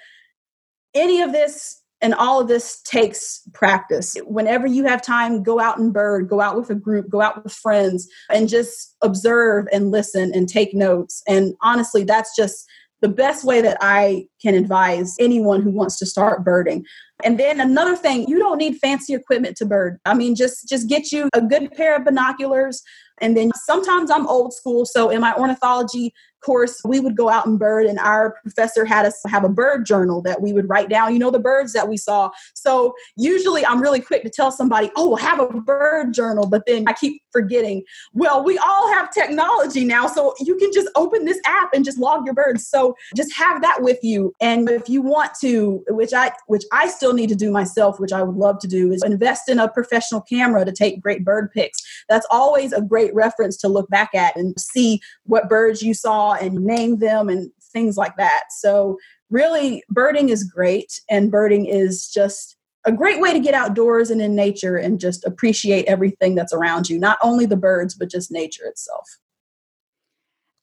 any 0.94 1.20
of 1.20 1.32
this 1.32 1.81
and 2.02 2.14
all 2.14 2.40
of 2.40 2.48
this 2.48 2.82
takes 2.82 3.40
practice. 3.54 4.16
Whenever 4.26 4.66
you 4.66 4.84
have 4.84 5.00
time, 5.00 5.42
go 5.42 5.60
out 5.60 5.78
and 5.78 5.92
bird, 5.92 6.28
go 6.28 6.40
out 6.40 6.56
with 6.56 6.68
a 6.68 6.74
group, 6.74 7.08
go 7.08 7.22
out 7.22 7.42
with 7.42 7.52
friends, 7.52 8.08
and 8.28 8.48
just 8.48 8.96
observe 9.02 9.66
and 9.72 9.90
listen 9.90 10.32
and 10.34 10.48
take 10.48 10.74
notes. 10.74 11.22
And 11.28 11.54
honestly, 11.62 12.02
that's 12.02 12.34
just 12.36 12.66
the 13.02 13.08
best 13.08 13.44
way 13.44 13.60
that 13.60 13.78
I 13.80 14.26
can 14.40 14.54
advise 14.54 15.16
anyone 15.18 15.62
who 15.62 15.70
wants 15.70 15.98
to 15.98 16.06
start 16.06 16.44
birding. 16.44 16.84
And 17.24 17.38
then 17.38 17.60
another 17.60 17.96
thing, 17.96 18.28
you 18.28 18.38
don't 18.38 18.58
need 18.58 18.78
fancy 18.78 19.14
equipment 19.14 19.56
to 19.58 19.64
bird. 19.64 19.98
I 20.04 20.14
mean, 20.14 20.34
just 20.34 20.68
just 20.68 20.88
get 20.88 21.12
you 21.12 21.28
a 21.34 21.40
good 21.40 21.72
pair 21.72 21.96
of 21.96 22.04
binoculars. 22.04 22.82
And 23.20 23.36
then 23.36 23.52
sometimes 23.66 24.10
I'm 24.10 24.26
old 24.26 24.52
school. 24.54 24.84
So 24.86 25.10
in 25.10 25.20
my 25.20 25.34
ornithology 25.34 26.12
course, 26.42 26.80
we 26.84 27.00
would 27.00 27.16
go 27.16 27.28
out 27.28 27.46
and 27.46 27.58
bird, 27.58 27.86
and 27.86 27.98
our 27.98 28.32
professor 28.42 28.84
had 28.84 29.06
us 29.06 29.20
have 29.26 29.44
a 29.44 29.48
bird 29.48 29.86
journal 29.86 30.22
that 30.22 30.42
we 30.42 30.52
would 30.52 30.68
write 30.68 30.88
down, 30.88 31.12
you 31.12 31.18
know, 31.18 31.30
the 31.30 31.38
birds 31.38 31.72
that 31.72 31.88
we 31.88 31.96
saw. 31.96 32.30
So 32.54 32.94
usually 33.16 33.64
I'm 33.64 33.80
really 33.80 34.00
quick 34.00 34.22
to 34.24 34.30
tell 34.30 34.52
somebody, 34.52 34.90
oh, 34.96 35.16
have 35.16 35.40
a 35.40 35.48
bird 35.48 36.12
journal, 36.12 36.46
but 36.46 36.64
then 36.66 36.84
I 36.86 36.92
keep 36.92 37.22
forgetting. 37.32 37.82
Well, 38.12 38.44
we 38.44 38.58
all 38.58 38.92
have 38.92 39.12
technology 39.12 39.84
now, 39.84 40.06
so 40.06 40.34
you 40.40 40.56
can 40.56 40.70
just 40.72 40.88
open 40.96 41.24
this 41.24 41.40
app 41.46 41.72
and 41.72 41.84
just 41.84 41.98
log 41.98 42.24
your 42.24 42.34
birds. 42.34 42.66
So 42.66 42.96
just 43.16 43.34
have 43.34 43.62
that 43.62 43.82
with 43.82 43.98
you. 44.02 44.34
And 44.40 44.68
if 44.68 44.88
you 44.88 45.02
want 45.02 45.32
to, 45.40 45.84
which 45.88 46.12
I 46.12 46.32
which 46.46 46.64
I 46.72 46.88
still 46.88 47.12
need 47.12 47.28
to 47.28 47.34
do 47.34 47.50
myself, 47.50 47.98
which 47.98 48.12
I 48.12 48.22
would 48.22 48.36
love 48.36 48.58
to 48.60 48.68
do, 48.68 48.92
is 48.92 49.02
invest 49.04 49.48
in 49.48 49.58
a 49.58 49.68
professional 49.68 50.20
camera 50.20 50.64
to 50.64 50.72
take 50.72 51.00
great 51.00 51.24
bird 51.24 51.50
pics. 51.52 51.80
That's 52.08 52.26
always 52.30 52.72
a 52.72 52.80
great 52.80 53.14
reference 53.14 53.56
to 53.58 53.68
look 53.68 53.88
back 53.88 54.14
at 54.14 54.36
and 54.36 54.58
see 54.60 55.00
what 55.24 55.48
birds 55.48 55.82
you 55.82 55.94
saw 55.94 56.31
and 56.40 56.64
name 56.64 56.98
them 56.98 57.28
and 57.28 57.50
things 57.72 57.96
like 57.96 58.16
that. 58.16 58.44
So, 58.50 58.98
really, 59.30 59.82
birding 59.88 60.28
is 60.28 60.44
great, 60.44 61.00
and 61.10 61.30
birding 61.30 61.66
is 61.66 62.08
just 62.08 62.56
a 62.84 62.92
great 62.92 63.20
way 63.20 63.32
to 63.32 63.40
get 63.40 63.54
outdoors 63.54 64.10
and 64.10 64.20
in 64.20 64.34
nature 64.34 64.76
and 64.76 64.98
just 64.98 65.24
appreciate 65.24 65.84
everything 65.86 66.34
that's 66.34 66.52
around 66.52 66.88
you, 66.88 66.98
not 66.98 67.18
only 67.22 67.46
the 67.46 67.56
birds, 67.56 67.94
but 67.94 68.10
just 68.10 68.32
nature 68.32 68.66
itself. 68.66 69.08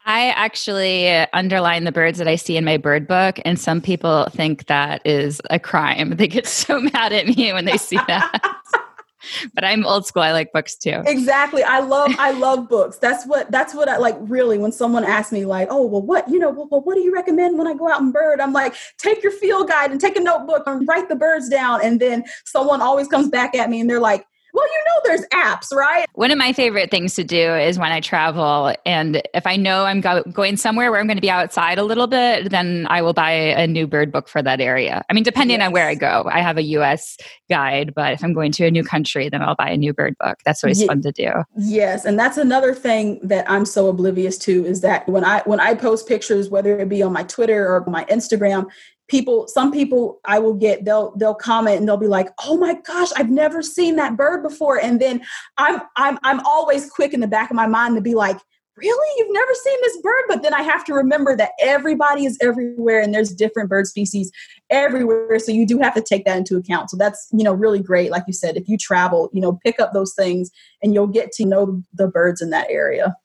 I 0.06 0.30
actually 0.32 1.10
uh, 1.12 1.28
underline 1.34 1.84
the 1.84 1.92
birds 1.92 2.18
that 2.18 2.28
I 2.28 2.36
see 2.36 2.58
in 2.58 2.66
my 2.66 2.78
bird 2.78 3.08
book, 3.08 3.40
and 3.46 3.60
some 3.60 3.80
people 3.80 4.28
think 4.32 4.66
that 4.66 5.02
is 5.06 5.42
a 5.50 5.60
crime. 5.60 6.16
They 6.20 6.28
get 6.28 6.48
so 6.48 6.82
mad 6.82 7.14
at 7.14 7.28
me 7.28 7.54
when 7.54 7.66
they 7.66 7.78
see 7.78 8.00
that. 8.08 8.42
but 9.54 9.64
I'm 9.64 9.86
old 9.86 10.06
school. 10.06 10.24
I 10.24 10.32
like 10.32 10.52
books 10.52 10.76
too. 10.76 11.02
Exactly. 11.06 11.64
I 11.64 11.80
love 11.80 12.12
I 12.18 12.32
love 12.40 12.70
books. 12.70 12.98
That's 12.98 13.26
what 13.26 13.52
that's 13.52 13.74
what 13.74 13.90
I 13.90 13.98
like 13.98 14.18
really 14.20 14.58
when 14.58 14.72
someone 14.72 15.04
asks 15.04 15.32
me 15.32 15.46
like, 15.46 15.68
"Oh, 15.72 15.86
well 15.86 16.02
what, 16.02 16.28
you 16.30 16.40
know, 16.40 16.50
well, 16.50 16.68
well 16.70 16.82
what 16.82 16.96
do 16.96 17.02
you 17.02 17.14
recommend 17.14 17.58
when 17.58 17.68
I 17.68 17.74
go 17.74 17.90
out 17.90 18.02
and 18.02 18.14
bird?" 18.14 18.40
I'm 18.40 18.54
like, 18.54 18.76
"Take 18.98 19.24
your 19.24 19.32
field 19.32 19.68
guide 19.70 19.92
and 19.92 20.00
take 20.00 20.18
a 20.18 20.22
notebook 20.22 20.64
and 20.66 20.88
write 20.88 21.10
the 21.10 21.16
birds 21.16 21.50
down." 21.50 21.84
And 21.84 22.00
then 22.00 22.24
someone 22.46 22.82
always 22.82 23.08
comes 23.08 23.30
back 23.30 23.56
at 23.56 23.70
me 23.70 23.80
and 23.80 23.90
they're 23.90 24.00
like, 24.00 24.26
well, 24.60 24.68
you 24.68 24.84
know, 24.86 25.02
there's 25.06 25.26
apps, 25.30 25.74
right? 25.76 26.06
One 26.14 26.32
of 26.32 26.38
my 26.38 26.54
favorite 26.54 26.92
things 26.92 27.16
to 27.16 27.24
do 27.24 27.56
is 27.56 27.80
when 27.80 27.92
I 27.92 28.00
travel, 28.00 28.74
and 28.86 29.22
if 29.34 29.48
I 29.48 29.56
know 29.56 29.86
I'm 29.86 30.02
go- 30.02 30.24
going 30.24 30.58
somewhere 30.58 30.92
where 30.92 31.00
I'm 31.00 31.08
going 31.08 31.18
to 31.18 31.22
be 31.22 31.30
outside 31.30 31.78
a 31.78 31.84
little 31.84 32.08
bit, 32.08 32.50
then 32.50 32.88
I 32.90 33.02
will 33.02 33.14
buy 33.14 33.32
a 33.32 33.68
new 33.68 33.88
bird 33.88 34.12
book 34.12 34.28
for 34.28 34.42
that 34.42 34.60
area. 34.60 35.04
I 35.10 35.14
mean, 35.14 35.24
depending 35.24 35.60
yes. 35.60 35.68
on 35.68 35.74
where 35.74 35.88
I 35.88 35.96
go, 35.96 36.30
I 36.32 36.42
have 36.42 36.58
a 36.58 36.64
US 36.64 37.18
guide, 37.50 37.94
but 37.96 38.14
if 38.14 38.24
I'm 38.24 38.34
going 38.34 38.52
to 38.54 38.66
a 38.66 38.72
new 38.72 38.84
country, 38.84 39.30
then 39.30 39.42
I'll 39.42 39.56
buy 39.56 39.70
a 39.70 39.78
new 39.78 39.94
bird 39.94 40.16
book. 40.20 40.40
That's 40.46 40.64
always 40.64 40.84
fun 40.84 41.02
to 41.04 41.12
do. 41.12 41.32
Yes, 41.58 42.06
and 42.06 42.20
that's 42.20 42.38
another 42.38 42.74
thing 42.74 43.20
that 43.24 43.50
I'm 43.50 43.66
so 43.66 43.88
oblivious 43.88 44.38
to 44.40 44.66
is 44.66 44.82
that 44.82 45.08
when 45.08 45.24
I 45.24 45.42
when 45.46 45.60
I 45.60 45.74
post 45.74 46.08
pictures, 46.08 46.50
whether 46.50 46.78
it 46.80 46.90
be 46.90 47.02
on 47.02 47.14
my 47.14 47.24
Twitter 47.24 47.68
or 47.74 47.84
my 47.88 48.06
Instagram, 48.06 48.68
people 49.10 49.48
some 49.48 49.72
people 49.72 50.20
i 50.26 50.40
will 50.40 50.54
get 50.54 50.86
they'll 50.86 51.12
they'll 51.18 51.36
comment 51.36 51.78
and 51.78 51.88
they'll 51.88 51.98
be 51.98 52.08
like 52.08 52.30
oh 52.46 52.58
my 52.58 52.76
gosh 52.86 53.10
i've 53.18 53.30
never 53.30 53.62
seen 53.62 53.96
that 53.96 54.16
bird 54.16 54.44
before. 54.44 54.80
And 54.80 55.02
then 55.02 55.22
i'm 55.58 55.82
i'm 55.98 56.18
i'm 56.24 56.40
always 56.42 56.90
quick 56.90 57.14
in 57.14 57.20
the 57.20 57.28
back 57.28 57.50
of 57.50 57.56
my 57.56 57.68
mind 57.68 57.96
to 57.96 58.02
be 58.02 58.16
like 58.16 58.38
really? 58.78 59.08
You've 59.18 59.34
never 59.34 59.54
seen 59.54 59.78
this 59.82 60.02
bird? 60.02 60.24
But 60.30 60.42
then 60.42 60.54
i 60.54 60.62
have 60.62 60.86
to 60.86 60.94
remember 60.94 61.36
that 61.36 61.52
everybody 61.60 62.26
is 62.26 62.38
everywhere 62.42 63.02
and 63.02 63.14
there's 63.14 63.34
different 63.34 63.70
bird 63.70 63.88
species 63.88 64.32
everywhere. 64.70 65.38
So 65.40 65.52
you 65.52 65.66
do 65.66 65.80
have 65.80 65.96
to 65.96 66.02
take 66.02 66.26
that 66.26 66.38
into 66.38 66.56
account. 66.56 66.90
So 66.90 66.98
that's 66.98 67.28
you 67.32 67.44
know 67.44 67.54
really 67.54 67.82
great 67.82 68.12
like 68.12 68.24
you 68.28 68.34
said 68.34 68.56
if 68.56 68.70
you 68.70 68.78
travel 68.78 69.30
you 69.34 69.42
know 69.42 69.60
pick 69.66 69.80
up 69.80 69.94
those 69.94 70.14
things 70.14 70.50
and 70.82 70.94
you'll 70.94 71.08
get 71.08 71.32
to 71.34 71.46
know 71.46 71.84
the 71.94 72.08
birds 72.08 72.42
in 72.42 72.52
that 72.52 72.68
area. 72.70 73.16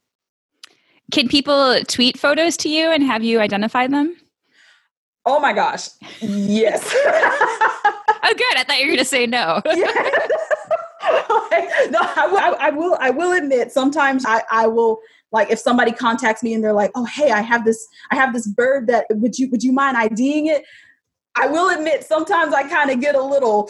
Can 1.13 1.29
people 1.29 1.79
tweet 1.87 2.19
photos 2.19 2.57
to 2.59 2.69
you 2.69 2.91
and 2.91 3.03
have 3.05 3.23
you 3.23 3.39
identify 3.39 3.87
them 3.87 4.17
Oh 5.27 5.41
my 5.41 5.53
gosh. 5.53 5.89
Yes. 6.21 6.83
oh, 8.25 8.35
good. 8.37 8.57
I 8.57 8.65
thought 8.67 8.79
you 8.79 8.87
were 8.87 8.93
going 8.93 8.99
to 8.99 9.05
say 9.05 9.27
no. 9.27 9.63
no, 11.91 12.01
I 12.01 12.29
will, 12.31 12.57
I 12.61 12.71
will, 12.71 12.97
I 13.01 13.11
will 13.11 13.33
admit 13.33 13.73
sometimes 13.73 14.25
I, 14.27 14.43
I 14.51 14.67
will 14.67 15.01
like 15.33 15.51
if 15.51 15.59
somebody 15.59 15.93
contacts 15.93 16.43
me 16.43 16.55
and 16.55 16.63
they're 16.63 16.73
like, 16.73 16.91
oh, 16.95 17.07
hey, 17.07 17.31
I 17.31 17.41
have 17.41 17.65
this, 17.65 17.89
I 18.11 18.17
have 18.17 18.33
this 18.33 18.47
bird 18.47 18.87
that 18.89 19.07
would 19.11 19.39
you, 19.39 19.51
would 19.51 19.63
you 19.63 19.73
mind 19.73 19.97
IDing 19.97 20.47
it? 20.47 20.65
I 21.37 21.49
will 21.49 21.77
admit 21.77 22.05
sometimes 22.05 22.55
I 22.55 22.69
kind 22.69 22.91
of 22.91 23.01
get 23.01 23.15
a 23.15 23.23
little, 23.23 23.69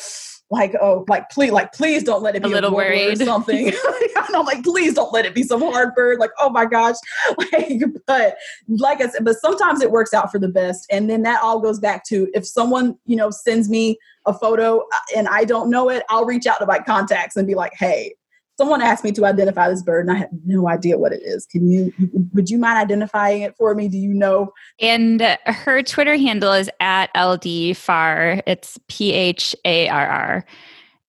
like 0.54 0.74
oh 0.80 1.04
like 1.08 1.28
please 1.30 1.50
like 1.50 1.72
please 1.72 2.02
don't 2.02 2.22
let 2.22 2.36
it 2.36 2.42
be 2.42 2.48
a 2.48 2.52
little 2.52 2.70
a 2.70 2.74
worried. 2.74 3.20
or 3.20 3.24
something 3.24 3.72
i'm 4.16 4.46
like 4.46 4.62
please 4.62 4.94
don't 4.94 5.12
let 5.12 5.26
it 5.26 5.34
be 5.34 5.42
some 5.42 5.60
hard 5.60 5.94
bird 5.94 6.18
like 6.18 6.30
oh 6.40 6.48
my 6.48 6.64
gosh. 6.64 6.96
Like 7.52 7.82
but 8.06 8.36
like 8.68 9.00
i 9.00 9.08
said 9.08 9.24
but 9.24 9.36
sometimes 9.36 9.82
it 9.82 9.90
works 9.90 10.14
out 10.14 10.30
for 10.30 10.38
the 10.38 10.48
best. 10.48 10.86
And 10.90 11.10
then 11.10 11.22
that 11.22 11.42
all 11.42 11.60
goes 11.60 11.78
back 11.78 12.04
to 12.06 12.28
if 12.34 12.46
someone 12.46 12.96
you 13.06 13.16
know 13.16 13.30
sends 13.30 13.68
me 13.68 13.98
a 14.26 14.32
photo 14.32 14.78
uh, 14.78 15.16
and 15.16 15.28
i 15.28 15.44
don't 15.44 15.70
know 15.70 15.90
it 15.90 16.02
i'll 16.08 16.24
reach 16.24 16.46
out 16.46 16.58
to 16.58 16.66
my 16.66 16.78
contacts 16.78 17.36
and 17.36 17.46
be 17.46 17.54
like 17.54 17.72
hey 17.78 18.14
someone 18.56 18.82
asked 18.82 19.04
me 19.04 19.12
to 19.12 19.24
identify 19.24 19.68
this 19.68 19.82
bird 19.82 20.06
and 20.06 20.16
I 20.16 20.20
have 20.20 20.30
no 20.44 20.68
idea 20.68 20.98
what 20.98 21.12
it 21.12 21.22
is. 21.22 21.46
Can 21.46 21.68
you, 21.68 21.92
would 22.32 22.50
you 22.50 22.58
mind 22.58 22.78
identifying 22.78 23.42
it 23.42 23.56
for 23.56 23.74
me? 23.74 23.88
Do 23.88 23.98
you 23.98 24.14
know? 24.14 24.52
And 24.80 25.20
her 25.46 25.82
Twitter 25.82 26.16
handle 26.16 26.52
is 26.52 26.70
at 26.80 27.06
LD 27.16 27.74
Pharr. 27.74 28.42
It's 28.46 28.78
P 28.88 29.12
H 29.12 29.56
A 29.64 29.88
R 29.88 30.06
R. 30.06 30.44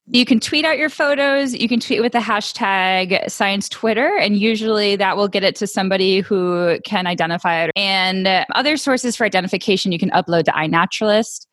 You 0.07 0.23
can 0.23 0.39
tweet 0.39 0.65
out 0.65 0.77
your 0.77 0.89
photos. 0.89 1.55
You 1.55 1.67
can 1.67 1.79
tweet 1.79 1.99
with 1.99 2.11
the 2.11 2.19
hashtag 2.19 3.27
science 3.29 3.67
Twitter, 3.67 4.15
and 4.19 4.37
usually 4.37 4.95
that 4.97 5.17
will 5.17 5.27
get 5.27 5.43
it 5.43 5.55
to 5.55 5.65
somebody 5.65 6.19
who 6.19 6.79
can 6.85 7.07
identify 7.07 7.63
it. 7.63 7.71
And 7.75 8.27
other 8.53 8.77
sources 8.77 9.15
for 9.15 9.25
identification 9.25 9.91
you 9.91 9.97
can 9.97 10.11
upload 10.11 10.43
to 10.43 10.51
iNaturalist. 10.51 11.47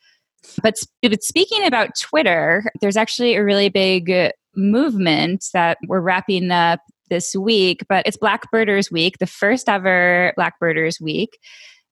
But, 0.63 0.75
but 1.01 1.23
speaking 1.23 1.65
about 1.65 1.91
Twitter, 1.99 2.71
there's 2.83 2.97
actually 2.97 3.37
a 3.37 3.45
really 3.45 3.71
big 3.71 4.33
movement 4.55 5.47
that 5.53 5.79
we're 5.87 6.01
wrapping 6.01 6.51
up 6.51 6.81
this 7.09 7.35
week, 7.35 7.85
but 7.89 8.07
it's 8.07 8.17
Black 8.17 8.51
Birders 8.51 8.91
Week, 8.91 9.19
the 9.19 9.27
first 9.27 9.69
ever 9.69 10.33
Black 10.37 10.59
Birders 10.59 10.99
Week. 11.01 11.39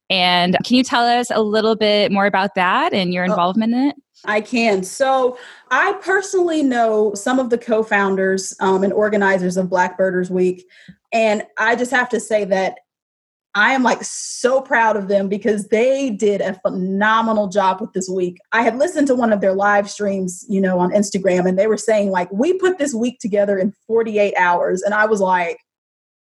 And 0.08 0.56
can 0.64 0.76
you 0.76 0.82
tell 0.82 1.04
us 1.04 1.30
a 1.30 1.40
little 1.40 1.76
bit 1.76 2.10
more 2.10 2.26
about 2.26 2.54
that 2.56 2.92
and 2.92 3.14
your 3.14 3.24
oh, 3.24 3.30
involvement 3.30 3.74
in 3.74 3.88
it? 3.88 3.96
I 4.24 4.40
can. 4.40 4.82
So, 4.82 5.38
I 5.70 5.92
personally 6.02 6.62
know 6.62 7.14
some 7.14 7.38
of 7.38 7.50
the 7.50 7.58
co 7.58 7.82
founders 7.82 8.54
um, 8.60 8.82
and 8.82 8.92
organizers 8.92 9.56
of 9.56 9.70
Black 9.70 9.96
Birders 9.96 10.30
Week. 10.30 10.64
And 11.12 11.44
I 11.58 11.76
just 11.76 11.90
have 11.90 12.08
to 12.10 12.20
say 12.20 12.44
that 12.46 12.80
I 13.54 13.72
am 13.72 13.82
like 13.82 14.04
so 14.04 14.60
proud 14.60 14.96
of 14.96 15.08
them 15.08 15.28
because 15.28 15.68
they 15.68 16.10
did 16.10 16.40
a 16.40 16.54
phenomenal 16.60 17.48
job 17.48 17.80
with 17.80 17.92
this 17.92 18.08
week. 18.08 18.38
I 18.52 18.62
had 18.62 18.78
listened 18.78 19.08
to 19.08 19.16
one 19.16 19.32
of 19.32 19.40
their 19.40 19.54
live 19.54 19.90
streams, 19.90 20.46
you 20.48 20.60
know, 20.60 20.78
on 20.78 20.92
Instagram, 20.92 21.48
and 21.48 21.58
they 21.58 21.66
were 21.66 21.76
saying, 21.76 22.10
like, 22.10 22.30
we 22.30 22.52
put 22.54 22.78
this 22.78 22.94
week 22.94 23.18
together 23.18 23.58
in 23.58 23.74
48 23.88 24.34
hours. 24.38 24.82
And 24.82 24.94
I 24.94 25.06
was 25.06 25.20
like, 25.20 25.58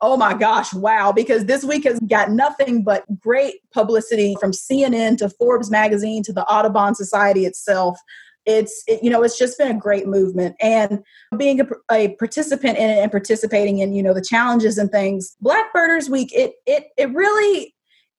oh 0.02 0.18
my 0.18 0.34
gosh, 0.34 0.74
wow, 0.74 1.14
because 1.14 1.46
this 1.46 1.64
week 1.64 1.86
has 1.86 1.98
got 2.02 2.30
nothing 2.30 2.84
but 2.84 3.06
great 3.22 3.56
publicity 3.74 4.36
from 4.38 4.52
CNN 4.52 5.18
to 5.20 5.30
Forbes 5.30 5.72
magazine 5.72 6.24
to 6.24 6.34
the 6.34 6.44
Audubon 6.46 6.94
Society 6.94 7.46
itself 7.46 7.98
it's 8.46 8.84
it, 8.88 9.04
you 9.04 9.10
know 9.10 9.24
it's 9.24 9.38
just 9.38 9.58
been 9.58 9.76
a 9.76 9.80
great 9.80 10.08
movement. 10.08 10.56
And 10.62 11.04
being 11.38 11.62
a, 11.62 11.68
a, 11.92 12.16
participant 12.16 12.78
in 12.78 12.90
it 12.90 13.00
and 13.00 13.12
participating 13.12 13.80
in 13.80 13.94
you 13.94 14.04
know 14.04 14.14
the 14.14 14.22
challenges 14.24 14.78
and 14.78 14.92
things 14.92 15.36
black 15.42 15.74
birders 15.74 16.10
week 16.10 16.32
it 16.34 16.54
it 16.66 16.88
it 16.98 17.14
really 17.14 17.74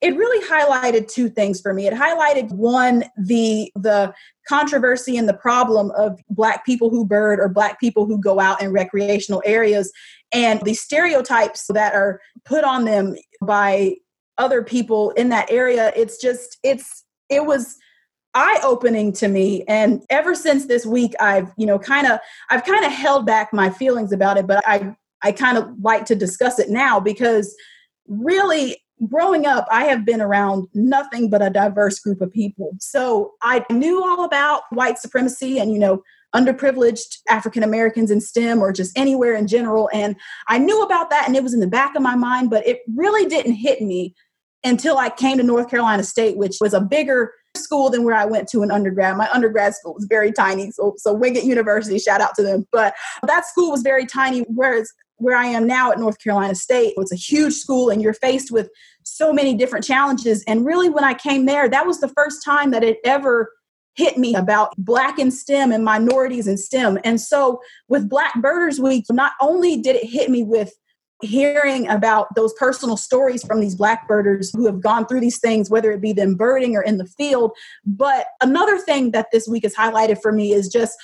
it 0.04 0.16
really 0.16 0.46
highlighted 0.46 1.08
two 1.08 1.30
things 1.30 1.62
for 1.62 1.72
me. 1.72 1.86
It 1.86 1.94
highlighted 1.94 2.52
one 2.52 3.04
the 3.16 3.72
the 3.74 4.12
controversy 4.46 5.16
and 5.16 5.26
the 5.26 5.34
problem 5.34 5.90
of 5.92 6.20
black 6.28 6.66
people 6.66 6.90
who 6.90 7.06
bird 7.06 7.40
or 7.40 7.48
black 7.48 7.80
people 7.80 8.04
who 8.04 8.20
go 8.20 8.38
out 8.38 8.60
in 8.60 8.70
recreational 8.70 9.42
areas 9.46 9.90
and 10.30 10.60
the 10.62 10.74
stereotypes 10.74 11.68
that 11.72 11.94
are 11.94 12.20
put 12.44 12.64
on 12.64 12.84
them 12.84 13.16
by 13.40 13.94
other 14.36 14.62
people 14.62 15.10
in 15.12 15.30
that 15.30 15.50
area. 15.50 15.90
It's 15.96 16.20
just 16.20 16.58
it's 16.62 17.04
it 17.30 17.46
was 17.46 17.78
eye 18.34 18.60
opening 18.62 19.12
to 19.12 19.28
me. 19.28 19.64
And 19.68 20.02
ever 20.10 20.34
since 20.34 20.66
this 20.66 20.84
week 20.84 21.14
i've 21.20 21.52
you 21.56 21.66
know 21.66 21.78
kind 21.78 22.06
of 22.06 22.18
i've 22.50 22.64
kind 22.64 22.84
of 22.84 22.92
held 22.92 23.26
back 23.26 23.52
my 23.52 23.70
feelings 23.70 24.12
about 24.12 24.36
it 24.36 24.46
but 24.46 24.62
i 24.66 24.94
i 25.22 25.32
kind 25.32 25.58
of 25.58 25.68
like 25.80 26.04
to 26.06 26.14
discuss 26.14 26.58
it 26.58 26.70
now 26.70 27.00
because 27.00 27.54
really 28.06 28.76
growing 29.08 29.46
up 29.46 29.66
i 29.70 29.84
have 29.84 30.04
been 30.04 30.20
around 30.20 30.66
nothing 30.74 31.28
but 31.28 31.42
a 31.42 31.50
diverse 31.50 31.98
group 31.98 32.20
of 32.20 32.32
people. 32.32 32.72
So 32.80 33.32
i 33.42 33.64
knew 33.70 34.02
all 34.02 34.24
about 34.24 34.62
white 34.70 34.98
supremacy 34.98 35.58
and 35.58 35.72
you 35.72 35.78
know 35.78 36.02
underprivileged 36.34 37.18
african 37.28 37.62
americans 37.62 38.10
in 38.10 38.20
stem 38.20 38.60
or 38.60 38.72
just 38.72 38.96
anywhere 38.98 39.34
in 39.34 39.46
general 39.46 39.88
and 39.92 40.16
i 40.48 40.58
knew 40.58 40.82
about 40.82 41.08
that 41.10 41.26
and 41.26 41.36
it 41.36 41.42
was 41.44 41.54
in 41.54 41.60
the 41.60 41.66
back 41.66 41.94
of 41.94 42.02
my 42.02 42.16
mind 42.16 42.50
but 42.50 42.66
it 42.66 42.80
really 42.96 43.28
didn't 43.28 43.52
hit 43.52 43.80
me 43.80 44.14
until 44.64 44.98
i 44.98 45.08
came 45.08 45.36
to 45.36 45.44
north 45.44 45.70
carolina 45.70 46.02
state 46.02 46.36
which 46.36 46.56
was 46.60 46.74
a 46.74 46.80
bigger 46.80 47.32
school 47.56 47.90
than 47.90 48.04
where 48.04 48.14
I 48.14 48.24
went 48.24 48.48
to 48.50 48.62
in 48.62 48.70
undergrad. 48.70 49.16
My 49.16 49.28
undergrad 49.32 49.74
school 49.74 49.94
was 49.94 50.04
very 50.04 50.32
tiny. 50.32 50.70
So, 50.70 50.94
so 50.96 51.12
Wingate 51.12 51.44
University, 51.44 51.98
shout 51.98 52.20
out 52.20 52.34
to 52.36 52.42
them. 52.42 52.66
But 52.72 52.94
that 53.26 53.46
school 53.46 53.70
was 53.70 53.82
very 53.82 54.06
tiny, 54.06 54.40
whereas 54.48 54.92
where 55.16 55.36
I 55.36 55.46
am 55.46 55.66
now 55.66 55.92
at 55.92 55.98
North 55.98 56.18
Carolina 56.18 56.54
State, 56.54 56.94
it's 56.96 57.12
a 57.12 57.16
huge 57.16 57.54
school 57.54 57.90
and 57.90 58.02
you're 58.02 58.14
faced 58.14 58.50
with 58.50 58.68
so 59.04 59.32
many 59.32 59.54
different 59.54 59.84
challenges. 59.84 60.42
And 60.46 60.66
really, 60.66 60.88
when 60.88 61.04
I 61.04 61.14
came 61.14 61.46
there, 61.46 61.68
that 61.68 61.86
was 61.86 62.00
the 62.00 62.08
first 62.08 62.44
time 62.44 62.70
that 62.72 62.82
it 62.82 62.98
ever 63.04 63.52
hit 63.94 64.18
me 64.18 64.34
about 64.34 64.74
Black 64.76 65.20
in 65.20 65.30
STEM 65.30 65.70
and 65.70 65.84
minorities 65.84 66.48
in 66.48 66.58
STEM. 66.58 66.98
And 67.04 67.20
so 67.20 67.60
with 67.88 68.08
Black 68.08 68.34
Birders 68.40 68.80
Week, 68.80 69.04
not 69.10 69.32
only 69.40 69.80
did 69.80 69.94
it 69.94 70.04
hit 70.04 70.30
me 70.30 70.42
with 70.42 70.72
hearing 71.22 71.88
about 71.88 72.34
those 72.34 72.52
personal 72.54 72.96
stories 72.96 73.44
from 73.44 73.60
these 73.60 73.74
black 73.74 74.06
birders 74.08 74.50
who 74.54 74.66
have 74.66 74.80
gone 74.80 75.06
through 75.06 75.20
these 75.20 75.38
things, 75.38 75.70
whether 75.70 75.92
it 75.92 76.00
be 76.00 76.12
them 76.12 76.34
birding 76.34 76.76
or 76.76 76.82
in 76.82 76.98
the 76.98 77.06
field. 77.06 77.52
But 77.84 78.26
another 78.42 78.78
thing 78.78 79.12
that 79.12 79.28
this 79.32 79.48
week 79.48 79.62
has 79.62 79.74
highlighted 79.74 80.20
for 80.20 80.32
me 80.32 80.52
is 80.52 80.68
just 80.68 80.96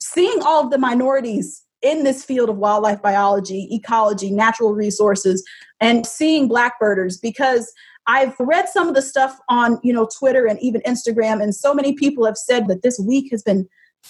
seeing 0.00 0.40
all 0.42 0.64
of 0.64 0.70
the 0.70 0.78
minorities 0.78 1.62
in 1.82 2.04
this 2.04 2.24
field 2.24 2.48
of 2.48 2.56
wildlife 2.56 3.02
biology, 3.02 3.68
ecology, 3.70 4.30
natural 4.30 4.74
resources, 4.74 5.44
and 5.80 6.06
seeing 6.06 6.48
black 6.48 6.78
birders 6.80 7.18
because 7.18 7.72
I've 8.06 8.34
read 8.38 8.68
some 8.68 8.88
of 8.88 8.94
the 8.94 9.02
stuff 9.02 9.38
on, 9.48 9.78
you 9.82 9.92
know, 9.92 10.08
Twitter 10.18 10.46
and 10.46 10.60
even 10.62 10.80
Instagram, 10.82 11.42
and 11.42 11.54
so 11.54 11.74
many 11.74 11.92
people 11.92 12.24
have 12.24 12.36
said 12.36 12.68
that 12.68 12.82
this 12.82 13.00
week 13.00 13.28
has 13.32 13.42
been 13.42 13.68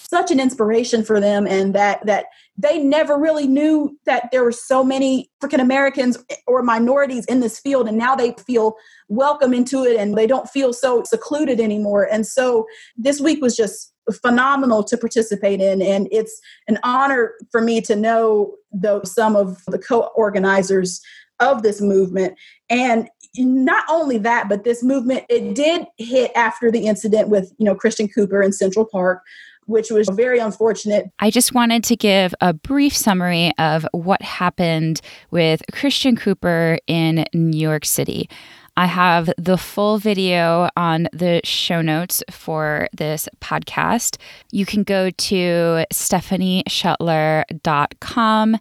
such 0.09 0.31
an 0.31 0.39
inspiration 0.39 1.03
for 1.03 1.19
them 1.19 1.47
and 1.47 1.73
that 1.75 2.05
that 2.05 2.25
they 2.57 2.79
never 2.79 3.17
really 3.17 3.47
knew 3.47 3.97
that 4.05 4.29
there 4.31 4.43
were 4.43 4.51
so 4.51 4.83
many 4.83 5.29
African 5.39 5.59
Americans 5.59 6.17
or 6.47 6.63
minorities 6.63 7.25
in 7.25 7.39
this 7.39 7.59
field 7.59 7.87
and 7.87 7.97
now 7.97 8.15
they 8.15 8.33
feel 8.45 8.75
welcome 9.09 9.53
into 9.53 9.83
it 9.83 9.97
and 9.97 10.17
they 10.17 10.27
don't 10.27 10.49
feel 10.49 10.73
so 10.73 11.03
secluded 11.03 11.59
anymore. 11.59 12.07
And 12.11 12.25
so 12.25 12.67
this 12.95 13.19
week 13.19 13.41
was 13.41 13.55
just 13.55 13.93
phenomenal 14.21 14.83
to 14.85 14.97
participate 14.97 15.59
in 15.59 15.81
and 15.81 16.07
it's 16.11 16.39
an 16.67 16.79
honor 16.83 17.33
for 17.51 17.61
me 17.61 17.81
to 17.81 17.95
know 17.95 18.55
though 18.71 19.03
some 19.03 19.35
of 19.35 19.61
the 19.67 19.79
co-organizers 19.79 21.01
of 21.39 21.61
this 21.61 21.81
movement. 21.81 22.35
And 22.69 23.09
not 23.37 23.83
only 23.89 24.17
that 24.17 24.49
but 24.49 24.63
this 24.63 24.83
movement 24.83 25.25
it 25.29 25.53
did 25.53 25.85
hit 25.97 26.31
after 26.35 26.71
the 26.71 26.87
incident 26.87 27.29
with 27.29 27.53
you 27.57 27.65
know 27.65 27.75
christian 27.75 28.07
cooper 28.07 28.41
in 28.41 28.51
central 28.51 28.85
park 28.85 29.21
which 29.67 29.91
was 29.91 30.09
very 30.09 30.39
unfortunate. 30.39 31.05
I 31.19 31.29
just 31.29 31.53
wanted 31.53 31.83
to 31.85 31.95
give 31.95 32.35
a 32.41 32.53
brief 32.53 32.93
summary 32.95 33.51
of 33.57 33.87
what 33.91 34.21
happened 34.21 35.01
with 35.29 35.61
Christian 35.71 36.15
Cooper 36.15 36.79
in 36.87 37.25
New 37.33 37.59
York 37.59 37.85
City. 37.85 38.29
I 38.75 38.85
have 38.85 39.29
the 39.37 39.57
full 39.57 39.97
video 39.97 40.69
on 40.77 41.07
the 41.11 41.41
show 41.43 41.81
notes 41.81 42.23
for 42.29 42.87
this 42.95 43.27
podcast. 43.41 44.17
You 44.51 44.67
can 44.67 44.83
go 44.83 45.09
to 45.09 45.85
stephanieschuttler.com 45.91 48.57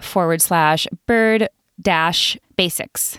forward 0.00 0.40
slash 0.40 0.86
bird 1.06 1.50
dash 1.80 2.38
basics 2.56 3.18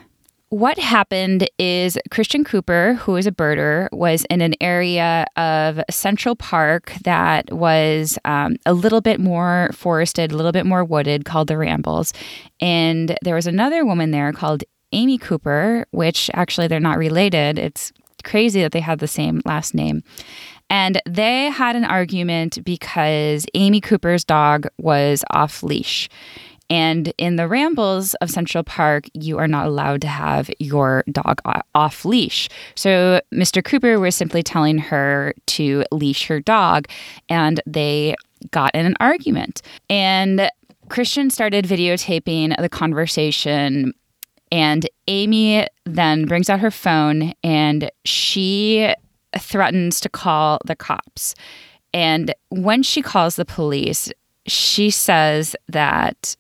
what 0.52 0.78
happened 0.78 1.50
is 1.58 1.98
Christian 2.12 2.44
Cooper, 2.44 2.96
who 2.96 3.16
is 3.16 3.26
a 3.26 3.32
birder, 3.32 3.88
was 3.94 4.26
in 4.30 4.42
an 4.42 4.54
area 4.60 5.26
of 5.38 5.80
Central 5.90 6.36
Park 6.36 6.92
that 7.06 7.54
was 7.54 8.20
um, 8.26 8.58
a 8.66 8.74
little 8.74 9.00
bit 9.00 9.22
more 9.22 9.70
forested, 9.74 10.34
a 10.34 10.36
little 10.36 10.52
bit 10.52 10.66
more 10.66 10.84
wooded, 10.84 11.24
called 11.24 11.48
the 11.48 11.58
Rambles. 11.58 12.12
And 12.60 13.18
there 13.22 13.36
was 13.36 13.48
another 13.48 13.86
woman 13.86 14.12
there 14.12 14.34
called 14.34 14.66
Amy 14.92 15.18
Cooper, 15.18 15.86
which 15.92 16.30
actually 16.34 16.68
they're 16.68 16.82
not 16.82 16.98
related. 16.98 17.58
It's 17.58 17.94
crazy 18.26 18.62
that 18.62 18.74
they 18.74 18.82
had 18.82 19.00
the 19.00 19.08
same 19.08 19.42
last 19.46 19.74
name. 19.74 20.04
And 20.70 21.02
they 21.06 21.46
had 21.46 21.78
an 21.78 21.86
argument 21.86 22.64
because 22.66 23.46
Amy 23.54 23.80
Cooper's 23.80 24.26
dog 24.26 24.68
was 24.78 25.24
off 25.32 25.64
leash. 25.64 26.10
And 26.72 27.14
in 27.18 27.36
the 27.36 27.50
rambles 27.50 28.14
of 28.16 28.30
Central 28.30 28.64
Park, 28.64 29.04
you 29.14 29.38
are 29.38 29.48
not 29.48 29.68
allowed 29.68 30.00
to 30.02 30.08
have 30.08 30.50
your 30.58 31.04
dog 31.12 31.42
off 31.76 32.06
leash. 32.06 32.48
So 32.76 33.20
Mr. 33.34 33.62
Cooper 33.62 34.00
was 34.00 34.16
simply 34.16 34.42
telling 34.42 34.78
her 34.78 35.34
to 35.48 35.84
leash 35.92 36.28
her 36.28 36.40
dog, 36.40 36.88
and 37.28 37.60
they 37.68 38.16
got 38.52 38.74
in 38.74 38.86
an 38.86 38.96
argument. 39.02 39.62
And 39.90 40.50
Christian 40.88 41.30
started 41.30 41.66
videotaping 41.66 42.56
the 42.58 42.70
conversation. 42.70 43.94
And 44.50 44.90
Amy 45.10 45.68
then 45.86 46.26
brings 46.26 46.50
out 46.50 46.62
her 46.62 46.72
phone 46.72 47.34
and 47.44 47.92
she 48.06 48.94
threatens 49.38 50.00
to 50.02 50.10
call 50.10 50.60
the 50.66 50.76
cops. 50.76 51.36
And 51.94 52.34
when 52.50 52.82
she 52.82 53.02
calls 53.02 53.36
the 53.36 53.46
police, 53.46 54.12
she 54.48 54.90
says 54.90 55.56
that 55.68 56.36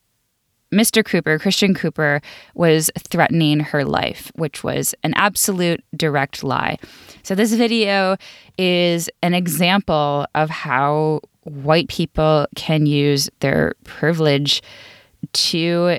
Mr. 0.71 1.03
Cooper, 1.03 1.37
Christian 1.37 1.73
Cooper, 1.73 2.21
was 2.53 2.89
threatening 2.97 3.59
her 3.59 3.83
life, 3.83 4.31
which 4.35 4.63
was 4.63 4.95
an 5.03 5.13
absolute 5.15 5.83
direct 5.95 6.43
lie. 6.43 6.77
So, 7.23 7.35
this 7.35 7.53
video 7.53 8.17
is 8.57 9.09
an 9.21 9.33
example 9.33 10.25
of 10.33 10.49
how 10.49 11.21
white 11.43 11.89
people 11.89 12.47
can 12.55 12.85
use 12.85 13.29
their 13.39 13.73
privilege 13.83 14.61
to 15.33 15.97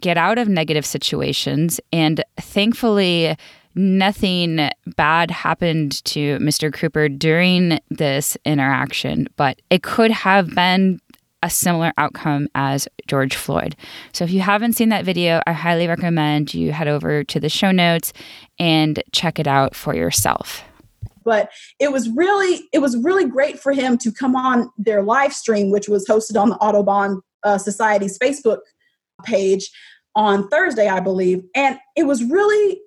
get 0.00 0.16
out 0.16 0.38
of 0.38 0.48
negative 0.48 0.86
situations. 0.86 1.80
And 1.92 2.24
thankfully, 2.38 3.36
nothing 3.74 4.70
bad 4.96 5.30
happened 5.30 6.02
to 6.04 6.38
Mr. 6.38 6.72
Cooper 6.72 7.08
during 7.08 7.78
this 7.90 8.36
interaction, 8.44 9.28
but 9.36 9.60
it 9.70 9.82
could 9.82 10.10
have 10.10 10.54
been 10.54 11.00
a 11.42 11.50
similar 11.50 11.92
outcome 11.98 12.48
as 12.54 12.88
George 13.06 13.36
Floyd. 13.36 13.76
So 14.12 14.24
if 14.24 14.30
you 14.30 14.40
haven't 14.40 14.72
seen 14.72 14.88
that 14.88 15.04
video, 15.04 15.40
I 15.46 15.52
highly 15.52 15.86
recommend 15.86 16.54
you 16.54 16.72
head 16.72 16.88
over 16.88 17.24
to 17.24 17.40
the 17.40 17.48
show 17.48 17.70
notes 17.70 18.12
and 18.58 19.02
check 19.12 19.38
it 19.38 19.46
out 19.46 19.74
for 19.74 19.94
yourself. 19.94 20.64
But 21.24 21.50
it 21.80 21.92
was 21.92 22.08
really 22.10 22.68
it 22.72 22.78
was 22.78 22.96
really 23.02 23.26
great 23.26 23.58
for 23.58 23.72
him 23.72 23.98
to 23.98 24.12
come 24.12 24.36
on 24.36 24.70
their 24.78 25.02
live 25.02 25.32
stream, 25.32 25.70
which 25.70 25.88
was 25.88 26.06
hosted 26.06 26.40
on 26.40 26.50
the 26.50 26.56
Audubon 26.56 27.20
uh, 27.42 27.58
Society's 27.58 28.18
Facebook 28.18 28.58
page 29.24 29.70
on 30.14 30.48
Thursday, 30.48 30.88
I 30.88 31.00
believe, 31.00 31.42
and 31.54 31.78
it 31.96 32.04
was 32.04 32.24
really 32.24 32.80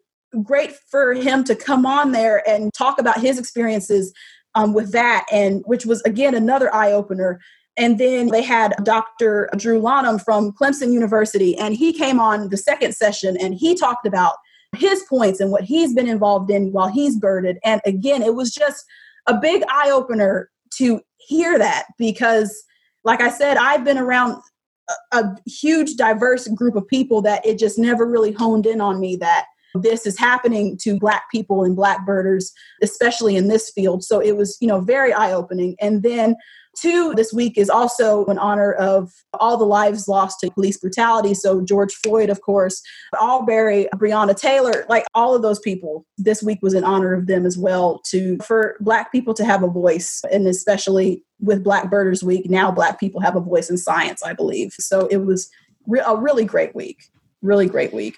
great 0.44 0.74
for 0.90 1.14
him 1.14 1.44
to 1.44 1.56
come 1.56 1.86
on 1.86 2.12
there 2.12 2.48
and 2.48 2.74
talk 2.74 3.00
about 3.00 3.20
his 3.20 3.38
experiences 3.38 4.14
um, 4.56 4.74
with 4.74 4.92
that, 4.94 5.26
and 5.32 5.62
which 5.66 5.86
was 5.86 6.02
again 6.04 6.34
another 6.34 6.74
eye 6.74 6.92
opener 6.92 7.40
and 7.80 7.98
then 7.98 8.28
they 8.28 8.44
had 8.44 8.76
Dr. 8.84 9.50
Drew 9.56 9.80
Lanham 9.80 10.20
from 10.20 10.52
Clemson 10.52 10.92
University, 10.92 11.58
and 11.58 11.74
he 11.74 11.94
came 11.94 12.20
on 12.20 12.50
the 12.50 12.58
second 12.58 12.94
session 12.94 13.38
and 13.40 13.56
he 13.56 13.74
talked 13.74 14.06
about 14.06 14.34
his 14.76 15.02
points 15.10 15.40
and 15.40 15.50
what 15.50 15.64
he's 15.64 15.96
been 15.96 16.08
involved 16.08 16.52
in 16.52 16.74
while 16.74 16.90
he's 16.90 17.18
birded. 17.18 17.58
And 17.64 17.82
again, 17.86 18.22
it 18.22 18.36
was 18.36 18.54
just 18.54 18.86
a 19.28 19.34
big 19.34 19.64
eye 19.70 19.90
opener 19.90 20.50
to 20.76 21.02
hear 21.18 21.58
that 21.58 21.86
because, 21.98 22.64
like 23.06 23.22
I 23.22 23.30
said, 23.30 23.56
I've 23.56 23.86
been 23.86 23.98
around 23.98 24.42
a, 24.90 25.18
a 25.18 25.36
huge, 25.50 25.96
diverse 25.96 26.50
group 26.50 26.76
of 26.76 26.86
people 26.86 27.22
that 27.22 27.46
it 27.46 27.58
just 27.58 27.80
never 27.80 28.06
really 28.06 28.34
honed 28.34 28.66
in 28.66 28.82
on 28.82 29.00
me 29.00 29.16
that 29.16 29.46
this 29.76 30.06
is 30.06 30.18
happening 30.18 30.78
to 30.82 31.00
black 31.00 31.30
people 31.32 31.64
and 31.64 31.76
black 31.76 32.06
birders 32.06 32.52
especially 32.82 33.36
in 33.36 33.50
this 33.50 33.70
field 33.70 34.04
so 34.04 34.20
it 34.20 34.36
was 34.36 34.58
you 34.60 34.68
know 34.68 34.82
very 34.82 35.14
eye 35.14 35.32
opening 35.32 35.76
and 35.80 36.02
then 36.02 36.36
Two, 36.80 37.14
this 37.16 37.34
week 37.34 37.58
is 37.58 37.70
also 37.70 38.24
in 38.26 38.38
honor 38.38 38.72
of 38.74 39.12
all 39.34 39.58
the 39.58 39.66
lives 39.66 40.08
lost 40.08 40.40
to 40.40 40.52
police 40.52 40.78
brutality. 40.78 41.34
So, 41.34 41.62
George 41.62 41.94
Floyd, 41.94 42.30
of 42.30 42.42
course, 42.42 42.82
Arbery, 43.20 43.90
Breonna 43.96 44.36
Taylor, 44.36 44.86
like 44.88 45.06
all 45.14 45.36
of 45.36 45.42
those 45.42 45.60
people, 45.60 46.06
this 46.18 46.42
week 46.42 46.60
was 46.62 46.74
in 46.74 46.86
honor 46.86 47.14
of 47.14 47.28
them 47.28 47.46
as 47.46 47.58
well, 47.58 48.02
to 48.12 48.38
for 48.38 48.78
Black 48.80 49.12
people 49.12 49.34
to 49.34 49.44
have 49.44 49.62
a 49.62 49.68
voice, 49.68 50.22
and 50.32 50.48
especially 50.48 51.22
with 51.42 51.64
Black 51.64 51.90
Birders 51.90 52.24
Week, 52.24 52.50
now 52.50 52.72
Black 52.72 53.00
people 53.00 53.20
have 53.20 53.36
a 53.36 53.42
voice 53.42 53.70
in 53.70 53.78
science, 53.78 54.24
I 54.24 54.32
believe. 54.32 54.74
So, 54.80 55.08
it 55.08 55.26
was 55.26 55.50
re- 55.86 56.04
a 56.06 56.16
really 56.16 56.46
great 56.46 56.74
week. 56.76 57.10
Really 57.42 57.68
great 57.68 57.94
week. 57.94 58.18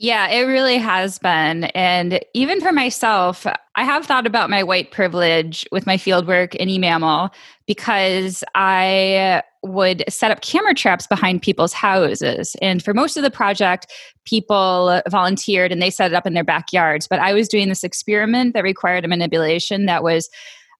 Yeah, 0.00 0.28
it 0.28 0.42
really 0.42 0.78
has 0.78 1.18
been. 1.18 1.64
And 1.64 2.20
even 2.32 2.60
for 2.60 2.70
myself, 2.70 3.44
I 3.74 3.82
have 3.82 4.06
thought 4.06 4.28
about 4.28 4.48
my 4.48 4.62
white 4.62 4.92
privilege 4.92 5.66
with 5.72 5.86
my 5.86 5.96
fieldwork 5.96 6.54
in 6.54 6.68
eMammal 6.68 7.30
because 7.66 8.44
I 8.54 9.42
would 9.64 10.04
set 10.08 10.30
up 10.30 10.40
camera 10.40 10.72
traps 10.72 11.08
behind 11.08 11.42
people's 11.42 11.72
houses. 11.72 12.54
And 12.62 12.80
for 12.80 12.94
most 12.94 13.16
of 13.16 13.24
the 13.24 13.30
project, 13.30 13.92
people 14.24 15.02
volunteered 15.08 15.72
and 15.72 15.82
they 15.82 15.90
set 15.90 16.12
it 16.12 16.14
up 16.14 16.28
in 16.28 16.34
their 16.34 16.44
backyards. 16.44 17.08
But 17.08 17.18
I 17.18 17.32
was 17.32 17.48
doing 17.48 17.68
this 17.68 17.82
experiment 17.82 18.54
that 18.54 18.62
required 18.62 19.04
a 19.04 19.08
manipulation 19.08 19.86
that 19.86 20.04
was 20.04 20.28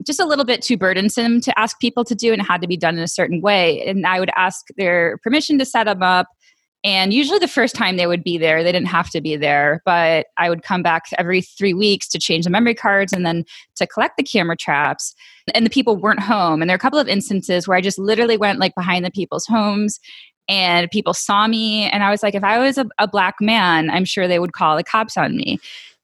just 0.07 0.21
a 0.21 0.27
little 0.27 0.45
bit 0.45 0.63
too 0.63 0.77
burdensome 0.77 1.41
to 1.41 1.59
ask 1.59 1.81
people 1.81 2.05
to 2.05 2.15
do 2.15 2.33
and 2.33 2.41
it 2.41 2.45
had 2.45 2.63
to 2.63 2.69
be 2.69 2.77
done 2.77 2.97
in 2.97 3.03
a 3.03 3.09
certain 3.09 3.41
way. 3.41 3.85
And 3.85 4.07
I 4.07 4.21
would 4.21 4.31
ask 4.37 4.67
their 4.77 5.19
permission 5.25 5.59
to 5.59 5.65
set 5.65 5.85
them 5.85 6.05
up 6.05 6.29
and 6.85 7.13
usually 7.13 7.39
the 7.39 7.49
first 7.49 7.75
time 7.75 7.97
they 7.97 8.07
would 8.07 8.23
be 8.23 8.39
there, 8.39 8.63
they 8.63 8.71
didn't 8.71 8.89
have 8.89 9.11
to 9.11 9.21
be 9.21 9.37
there, 9.37 9.83
but 9.85 10.27
I 10.37 10.49
would 10.49 10.63
come 10.63 10.83
back 10.83 11.07
every 11.19 11.43
three 11.43 11.75
weeks 11.75 12.07
to 12.09 12.19
change 12.19 12.45
the 12.45 12.51
memory 12.51 12.75
cards 12.75 13.13
and 13.13 13.27
then 13.27 13.45
to 13.77 13.87
collect 13.87 14.17
the 14.17 14.23
camera 14.23 14.57
traps. 14.57 15.15
And 15.55 15.67
the 15.67 15.71
people 15.71 15.97
weren't 15.97 16.21
home. 16.21 16.63
And 16.63 16.69
there 16.69 16.75
are 16.75 16.77
a 16.77 16.81
couple 16.81 16.99
of 16.99 17.09
instances 17.09 17.67
where 17.67 17.77
I 17.77 17.81
just 17.81 17.99
literally 17.99 18.37
went 18.37 18.61
like 18.61 18.75
behind 18.77 19.05
the 19.05 19.11
people's 19.11 19.47
homes 19.47 19.99
and 20.49 20.91
people 20.91 21.15
saw 21.15 21.49
me. 21.49 21.91
And 21.91 22.05
I 22.05 22.11
was 22.11 22.23
like, 22.23 22.35
if 22.35 22.45
I 22.45 22.59
was 22.59 22.79
a, 22.79 22.87
a 22.99 23.09
black 23.09 23.37
man, 23.41 23.91
I'm 23.91 24.05
sure 24.05 24.29
they 24.29 24.39
would 24.39 24.53
call 24.53 24.77
the 24.77 24.85
cops 24.85 25.17
on 25.17 25.37
me. 25.37 25.59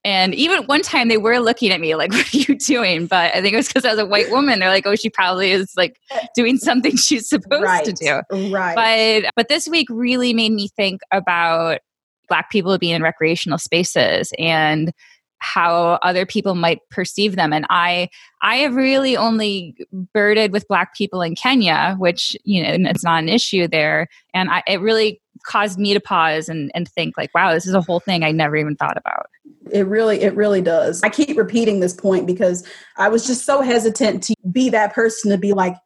And 0.04 0.34
even 0.34 0.64
one 0.64 0.82
time 0.82 1.08
they 1.08 1.16
were 1.16 1.38
looking 1.38 1.70
at 1.70 1.80
me 1.80 1.94
like, 1.94 2.12
what 2.12 2.32
are 2.34 2.36
you 2.36 2.56
doing? 2.56 3.06
But 3.06 3.34
I 3.34 3.40
think 3.40 3.54
it 3.54 3.56
was 3.56 3.68
because 3.68 3.84
I 3.84 3.90
was 3.90 3.98
a 3.98 4.06
white 4.06 4.30
woman. 4.30 4.58
They're 4.58 4.68
like, 4.68 4.86
oh, 4.86 4.96
she 4.96 5.10
probably 5.10 5.50
is 5.50 5.72
like 5.76 5.98
uh, 6.10 6.20
doing 6.34 6.58
something 6.58 6.96
she's 6.96 7.28
supposed 7.28 7.62
right. 7.62 7.84
to 7.84 7.92
do. 7.92 8.50
Right. 8.50 9.22
But 9.22 9.32
but 9.36 9.48
this 9.48 9.66
week 9.66 9.88
really 9.90 10.34
made 10.34 10.52
me 10.52 10.68
think 10.68 11.00
about 11.10 11.80
black 12.28 12.50
people 12.50 12.76
being 12.78 12.94
in 12.94 13.02
recreational 13.02 13.58
spaces 13.58 14.32
and 14.38 14.92
how 15.38 15.98
other 16.02 16.24
people 16.24 16.54
might 16.54 16.78
perceive 16.90 17.36
them 17.36 17.52
and 17.52 17.66
i 17.68 18.08
i 18.40 18.56
have 18.56 18.74
really 18.74 19.14
only 19.14 19.76
birded 20.14 20.52
with 20.52 20.66
black 20.68 20.94
people 20.94 21.20
in 21.20 21.34
kenya 21.34 21.96
which 21.98 22.34
you 22.44 22.62
know 22.62 22.88
it's 22.88 23.04
not 23.04 23.22
an 23.22 23.28
issue 23.28 23.68
there 23.68 24.08
and 24.32 24.48
I, 24.48 24.62
it 24.66 24.80
really 24.80 25.20
caused 25.44 25.78
me 25.78 25.94
to 25.94 26.00
pause 26.00 26.48
and, 26.48 26.70
and 26.74 26.88
think 26.88 27.16
like 27.16 27.30
wow 27.34 27.52
this 27.52 27.66
is 27.66 27.74
a 27.74 27.80
whole 27.80 28.00
thing 28.00 28.22
i 28.22 28.30
never 28.30 28.56
even 28.56 28.76
thought 28.76 28.96
about 28.96 29.26
it 29.72 29.86
really 29.86 30.20
it 30.20 30.34
really 30.34 30.60
does 30.60 31.02
i 31.02 31.08
keep 31.08 31.36
repeating 31.36 31.80
this 31.80 31.94
point 31.94 32.26
because 32.26 32.66
i 32.96 33.08
was 33.08 33.26
just 33.26 33.44
so 33.44 33.60
hesitant 33.60 34.22
to 34.22 34.34
be 34.50 34.68
that 34.70 34.92
person 34.92 35.30
to 35.30 35.38
be 35.38 35.52
like 35.52 35.76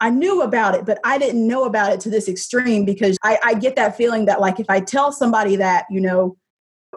I 0.00 0.10
knew 0.10 0.42
about 0.42 0.76
it, 0.76 0.86
but 0.86 1.00
I 1.02 1.18
didn't 1.18 1.44
know 1.44 1.64
about 1.64 1.92
it 1.92 1.98
to 2.02 2.08
this 2.08 2.28
extreme 2.28 2.84
because 2.84 3.18
I, 3.24 3.36
I, 3.42 3.54
get 3.54 3.74
that 3.74 3.96
feeling 3.96 4.26
that, 4.26 4.40
like, 4.40 4.60
if 4.60 4.70
I 4.70 4.78
tell 4.78 5.10
somebody 5.10 5.56
that, 5.56 5.86
you 5.90 6.00
know, 6.00 6.36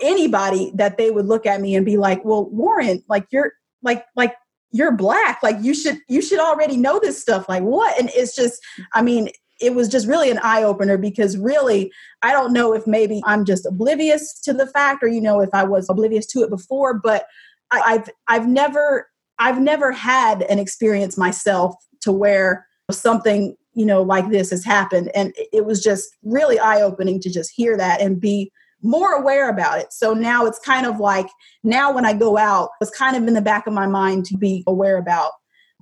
anybody 0.01 0.71
that 0.75 0.97
they 0.97 1.11
would 1.11 1.25
look 1.25 1.45
at 1.45 1.61
me 1.61 1.75
and 1.75 1.85
be 1.85 1.97
like, 1.97 2.23
"Well, 2.23 2.49
Lauren, 2.51 3.03
like 3.09 3.25
you're 3.31 3.53
like 3.81 4.05
like 4.15 4.35
you're 4.71 4.91
black. 4.91 5.41
Like 5.43 5.57
you 5.61 5.73
should 5.73 5.97
you 6.07 6.21
should 6.21 6.39
already 6.39 6.77
know 6.77 6.99
this 6.99 7.19
stuff. 7.19 7.49
Like 7.49 7.63
what?" 7.63 7.99
And 7.99 8.09
it's 8.13 8.35
just 8.35 8.61
I 8.93 9.01
mean, 9.01 9.29
it 9.61 9.75
was 9.75 9.87
just 9.87 10.07
really 10.07 10.31
an 10.31 10.39
eye 10.43 10.63
opener 10.63 10.97
because 10.97 11.37
really 11.37 11.91
I 12.21 12.31
don't 12.31 12.53
know 12.53 12.73
if 12.73 12.87
maybe 12.87 13.21
I'm 13.25 13.45
just 13.45 13.65
oblivious 13.65 14.39
to 14.41 14.53
the 14.53 14.67
fact 14.67 15.03
or 15.03 15.07
you 15.07 15.21
know 15.21 15.39
if 15.41 15.49
I 15.53 15.63
was 15.63 15.89
oblivious 15.89 16.25
to 16.27 16.39
it 16.39 16.49
before, 16.49 16.93
but 16.95 17.25
I, 17.71 17.81
I've 17.85 18.09
I've 18.27 18.47
never 18.47 19.09
I've 19.39 19.59
never 19.59 19.91
had 19.91 20.43
an 20.43 20.59
experience 20.59 21.17
myself 21.17 21.75
to 22.01 22.11
where 22.11 22.67
something 22.89 23.55
you 23.73 23.85
know 23.85 24.01
like 24.01 24.29
this 24.29 24.49
has 24.49 24.65
happened 24.65 25.11
and 25.15 25.33
it 25.53 25.65
was 25.65 25.81
just 25.81 26.09
really 26.23 26.59
eye 26.59 26.81
opening 26.81 27.19
to 27.21 27.29
just 27.29 27.51
hear 27.55 27.77
that 27.77 28.01
and 28.01 28.19
be 28.19 28.51
more 28.83 29.13
aware 29.13 29.49
about 29.49 29.79
it. 29.79 29.93
So 29.93 30.13
now 30.13 30.45
it's 30.45 30.59
kind 30.59 30.85
of 30.85 30.99
like 30.99 31.27
now 31.63 31.93
when 31.93 32.05
I 32.05 32.13
go 32.13 32.37
out, 32.37 32.69
it's 32.81 32.95
kind 32.95 33.15
of 33.15 33.27
in 33.27 33.35
the 33.35 33.41
back 33.41 33.67
of 33.67 33.73
my 33.73 33.85
mind 33.85 34.25
to 34.25 34.37
be 34.37 34.63
aware 34.65 34.97
about. 34.97 35.31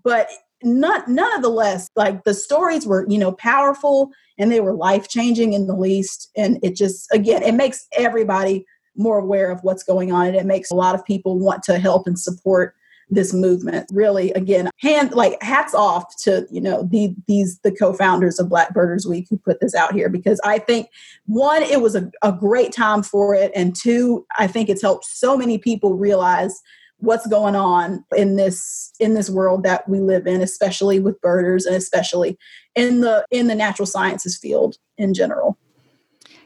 But 0.03 0.29
not 0.63 1.07
none 1.07 1.33
of 1.35 1.41
the 1.41 1.49
less, 1.49 1.89
like 1.95 2.23
the 2.23 2.33
stories 2.33 2.85
were, 2.85 3.05
you 3.09 3.17
know, 3.17 3.31
powerful 3.31 4.11
and 4.37 4.51
they 4.51 4.59
were 4.59 4.73
life 4.73 5.07
changing 5.07 5.53
in 5.53 5.67
the 5.67 5.75
least. 5.75 6.29
And 6.35 6.59
it 6.63 6.75
just 6.75 7.07
again, 7.11 7.43
it 7.43 7.53
makes 7.53 7.87
everybody 7.97 8.65
more 8.95 9.19
aware 9.19 9.49
of 9.49 9.63
what's 9.63 9.83
going 9.83 10.11
on 10.11 10.27
and 10.27 10.35
it 10.35 10.45
makes 10.45 10.71
a 10.71 10.75
lot 10.75 10.95
of 10.95 11.05
people 11.05 11.39
want 11.39 11.63
to 11.63 11.79
help 11.79 12.05
and 12.05 12.19
support 12.19 12.75
this 13.11 13.33
movement 13.33 13.87
really 13.91 14.31
again 14.33 14.69
hand 14.77 15.11
like 15.13 15.41
hats 15.41 15.73
off 15.73 16.15
to 16.17 16.45
you 16.51 16.61
know 16.61 16.83
the, 16.91 17.15
these 17.27 17.59
the 17.63 17.71
co-founders 17.71 18.39
of 18.39 18.49
black 18.49 18.71
birders 18.73 19.07
week 19.07 19.25
who 19.29 19.37
put 19.37 19.59
this 19.59 19.73
out 19.73 19.93
here 19.93 20.09
because 20.09 20.39
i 20.43 20.59
think 20.59 20.87
one 21.25 21.63
it 21.63 21.81
was 21.81 21.95
a, 21.95 22.11
a 22.21 22.31
great 22.31 22.71
time 22.71 23.01
for 23.01 23.33
it 23.33 23.51
and 23.55 23.75
two 23.75 24.25
i 24.37 24.45
think 24.45 24.69
it's 24.69 24.81
helped 24.81 25.05
so 25.05 25.35
many 25.35 25.57
people 25.57 25.95
realize 25.95 26.61
what's 26.99 27.27
going 27.27 27.55
on 27.55 28.03
in 28.15 28.35
this 28.35 28.91
in 28.99 29.13
this 29.13 29.29
world 29.29 29.63
that 29.63 29.87
we 29.87 29.99
live 29.99 30.27
in 30.27 30.41
especially 30.41 30.99
with 30.99 31.19
birders 31.21 31.65
and 31.65 31.75
especially 31.75 32.37
in 32.75 33.01
the 33.01 33.25
in 33.31 33.47
the 33.47 33.55
natural 33.55 33.85
sciences 33.85 34.37
field 34.37 34.77
in 34.97 35.13
general 35.13 35.57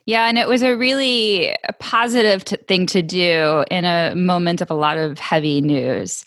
yeah, 0.05 0.27
and 0.27 0.37
it 0.37 0.49
was 0.49 0.63
a 0.63 0.75
really 0.75 1.55
positive 1.79 2.43
t- 2.43 2.57
thing 2.67 2.85
to 2.87 3.01
do 3.01 3.63
in 3.71 3.85
a 3.85 4.13
moment 4.15 4.59
of 4.59 4.69
a 4.69 4.75
lot 4.75 4.97
of 4.97 5.17
heavy 5.17 5.61
news. 5.61 6.25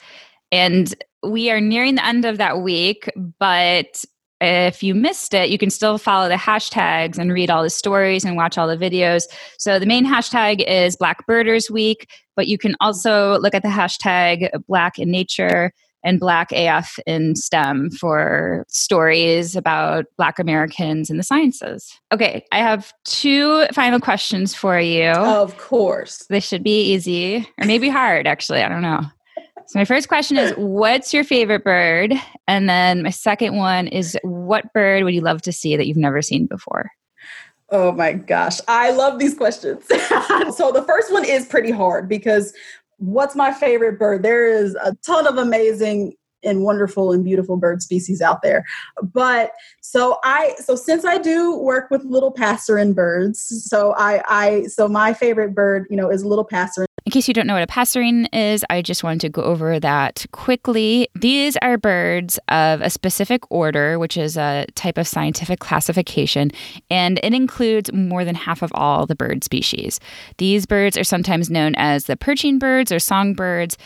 And 0.50 0.94
we 1.22 1.50
are 1.50 1.60
nearing 1.60 1.96
the 1.96 2.06
end 2.06 2.24
of 2.24 2.38
that 2.38 2.62
week, 2.62 3.10
but 3.38 4.04
if 4.40 4.82
you 4.82 4.94
missed 4.94 5.34
it, 5.34 5.48
you 5.48 5.58
can 5.58 5.70
still 5.70 5.98
follow 5.98 6.28
the 6.28 6.34
hashtags 6.34 7.18
and 7.18 7.32
read 7.32 7.50
all 7.50 7.62
the 7.62 7.70
stories 7.70 8.24
and 8.24 8.36
watch 8.36 8.58
all 8.58 8.68
the 8.68 8.76
videos. 8.76 9.24
So 9.58 9.78
the 9.78 9.86
main 9.86 10.04
hashtag 10.06 10.62
is 10.66 10.96
Black 10.96 11.26
Birders 11.26 11.70
Week, 11.70 12.08
but 12.34 12.46
you 12.46 12.58
can 12.58 12.76
also 12.80 13.38
look 13.38 13.54
at 13.54 13.62
the 13.62 13.68
hashtag 13.68 14.50
Black 14.68 14.98
in 14.98 15.10
Nature 15.10 15.72
and 16.04 16.20
Black 16.20 16.52
AF 16.52 16.98
in 17.06 17.34
STEM 17.34 17.90
for 17.90 18.64
stories 18.68 19.56
about 19.56 20.04
Black 20.16 20.38
Americans 20.38 21.10
in 21.10 21.16
the 21.16 21.22
sciences. 21.24 21.98
Okay, 22.12 22.44
I 22.52 22.58
have 22.58 22.92
two 23.04 23.66
final 23.72 23.98
questions 23.98 24.54
for 24.54 24.78
you. 24.78 25.08
Of 25.08 25.58
course. 25.58 26.24
This 26.28 26.46
should 26.46 26.62
be 26.62 26.92
easy 26.92 27.48
or 27.60 27.66
maybe 27.66 27.88
hard, 27.88 28.26
actually. 28.26 28.62
I 28.62 28.68
don't 28.68 28.82
know. 28.82 29.00
So 29.68 29.78
my 29.78 29.84
first 29.84 30.08
question 30.08 30.36
is 30.36 30.52
what's 30.56 31.12
your 31.12 31.24
favorite 31.24 31.64
bird? 31.64 32.14
And 32.46 32.68
then 32.68 33.02
my 33.02 33.10
second 33.10 33.56
one 33.56 33.88
is 33.88 34.16
what 34.22 34.72
bird 34.72 35.02
would 35.02 35.14
you 35.14 35.20
love 35.20 35.42
to 35.42 35.52
see 35.52 35.76
that 35.76 35.86
you've 35.86 35.96
never 35.96 36.22
seen 36.22 36.46
before? 36.46 36.90
Oh 37.70 37.90
my 37.90 38.12
gosh. 38.12 38.60
I 38.68 38.92
love 38.92 39.18
these 39.18 39.34
questions. 39.34 39.84
so 39.88 40.70
the 40.70 40.84
first 40.86 41.12
one 41.12 41.24
is 41.24 41.46
pretty 41.46 41.72
hard 41.72 42.08
because 42.08 42.54
what's 42.98 43.34
my 43.34 43.52
favorite 43.52 43.98
bird? 43.98 44.22
There 44.22 44.46
is 44.46 44.76
a 44.76 44.94
ton 45.04 45.26
of 45.26 45.36
amazing 45.36 46.14
and 46.46 46.62
wonderful 46.62 47.12
and 47.12 47.24
beautiful 47.24 47.56
bird 47.56 47.82
species 47.82 48.22
out 48.22 48.42
there. 48.42 48.64
But 49.02 49.52
so 49.80 50.18
I 50.24 50.54
so 50.58 50.76
since 50.76 51.04
I 51.04 51.18
do 51.18 51.56
work 51.58 51.90
with 51.90 52.04
little 52.04 52.32
passerine 52.32 52.94
birds, 52.94 53.40
so 53.68 53.94
I 53.96 54.22
I 54.26 54.66
so 54.66 54.88
my 54.88 55.12
favorite 55.12 55.54
bird, 55.54 55.86
you 55.90 55.96
know, 55.96 56.10
is 56.10 56.24
little 56.24 56.46
passerine. 56.46 56.86
In 57.04 57.12
case 57.12 57.28
you 57.28 57.34
don't 57.34 57.46
know 57.46 57.54
what 57.54 57.62
a 57.62 57.68
passerine 57.68 58.26
is, 58.32 58.64
I 58.68 58.82
just 58.82 59.04
wanted 59.04 59.20
to 59.20 59.28
go 59.28 59.42
over 59.42 59.78
that 59.78 60.26
quickly. 60.32 61.08
These 61.14 61.56
are 61.62 61.78
birds 61.78 62.40
of 62.48 62.80
a 62.80 62.90
specific 62.90 63.48
order, 63.48 63.96
which 64.00 64.16
is 64.16 64.36
a 64.36 64.66
type 64.74 64.98
of 64.98 65.06
scientific 65.06 65.60
classification, 65.60 66.50
and 66.90 67.20
it 67.22 67.32
includes 67.32 67.92
more 67.92 68.24
than 68.24 68.34
half 68.34 68.60
of 68.60 68.72
all 68.74 69.06
the 69.06 69.14
bird 69.14 69.44
species. 69.44 70.00
These 70.38 70.66
birds 70.66 70.98
are 70.98 71.04
sometimes 71.04 71.48
known 71.48 71.76
as 71.76 72.06
the 72.06 72.16
perching 72.16 72.58
birds 72.58 72.90
or 72.90 72.98
songbirds, 72.98 73.78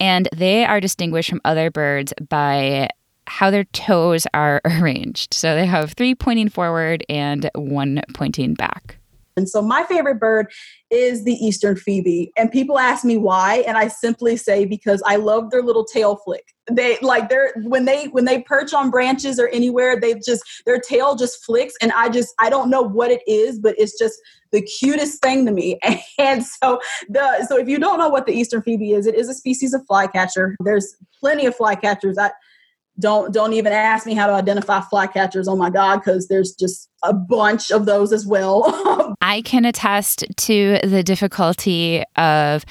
and 0.00 0.28
they 0.34 0.64
are 0.64 0.80
distinguished 0.80 1.30
from 1.30 1.42
other 1.44 1.70
birds 1.70 2.12
by 2.28 2.88
how 3.26 3.50
their 3.50 3.64
toes 3.64 4.26
are 4.34 4.60
arranged. 4.80 5.34
So 5.34 5.54
they 5.54 5.66
have 5.66 5.92
three 5.92 6.14
pointing 6.14 6.48
forward 6.48 7.04
and 7.08 7.48
one 7.54 8.02
pointing 8.14 8.54
back. 8.54 8.96
And 9.36 9.48
so 9.48 9.62
my 9.62 9.84
favorite 9.84 10.18
bird 10.18 10.52
is 10.90 11.24
the 11.24 11.34
Eastern 11.34 11.76
Phoebe. 11.76 12.32
And 12.36 12.50
people 12.50 12.78
ask 12.78 13.04
me 13.04 13.16
why, 13.16 13.64
and 13.66 13.78
I 13.78 13.88
simply 13.88 14.36
say 14.36 14.64
because 14.64 15.02
I 15.06 15.16
love 15.16 15.50
their 15.50 15.62
little 15.62 15.84
tail 15.84 16.16
flick. 16.16 16.44
They 16.70 16.98
like 17.00 17.28
they're 17.28 17.52
when 17.62 17.84
they 17.84 18.06
when 18.06 18.24
they 18.24 18.42
perch 18.42 18.74
on 18.74 18.90
branches 18.90 19.38
or 19.38 19.48
anywhere, 19.48 19.98
they 19.98 20.14
just 20.14 20.42
their 20.66 20.80
tail 20.80 21.14
just 21.14 21.44
flicks 21.44 21.74
and 21.80 21.92
I 21.92 22.08
just 22.08 22.34
I 22.38 22.50
don't 22.50 22.70
know 22.70 22.82
what 22.82 23.10
it 23.10 23.22
is, 23.26 23.58
but 23.58 23.76
it's 23.78 23.98
just 23.98 24.20
the 24.52 24.62
cutest 24.62 25.22
thing 25.22 25.46
to 25.46 25.52
me. 25.52 25.78
And 26.18 26.44
so 26.44 26.80
the 27.08 27.46
so 27.46 27.56
if 27.56 27.66
you 27.66 27.78
don't 27.78 27.98
know 27.98 28.10
what 28.10 28.26
the 28.26 28.32
Eastern 28.32 28.60
Phoebe 28.60 28.92
is, 28.92 29.06
it 29.06 29.14
is 29.14 29.30
a 29.30 29.34
species 29.34 29.72
of 29.72 29.80
flycatcher. 29.86 30.54
There's 30.62 30.94
plenty 31.18 31.46
of 31.46 31.56
flycatchers. 31.56 32.18
I 32.18 32.30
don't 32.98 33.32
don't 33.32 33.54
even 33.54 33.72
ask 33.72 34.06
me 34.06 34.12
how 34.12 34.26
to 34.26 34.34
identify 34.34 34.80
flycatchers. 34.80 35.46
Oh 35.48 35.56
my 35.56 35.70
god, 35.70 35.96
because 35.96 36.28
there's 36.28 36.54
just 36.54 36.90
a 37.02 37.14
bunch 37.14 37.70
of 37.70 37.86
those 37.86 38.12
as 38.12 38.26
well. 38.26 39.16
I 39.22 39.40
can 39.42 39.64
attest 39.64 40.24
to 40.36 40.78
the 40.84 41.02
difficulty 41.02 42.02
of 42.16 42.64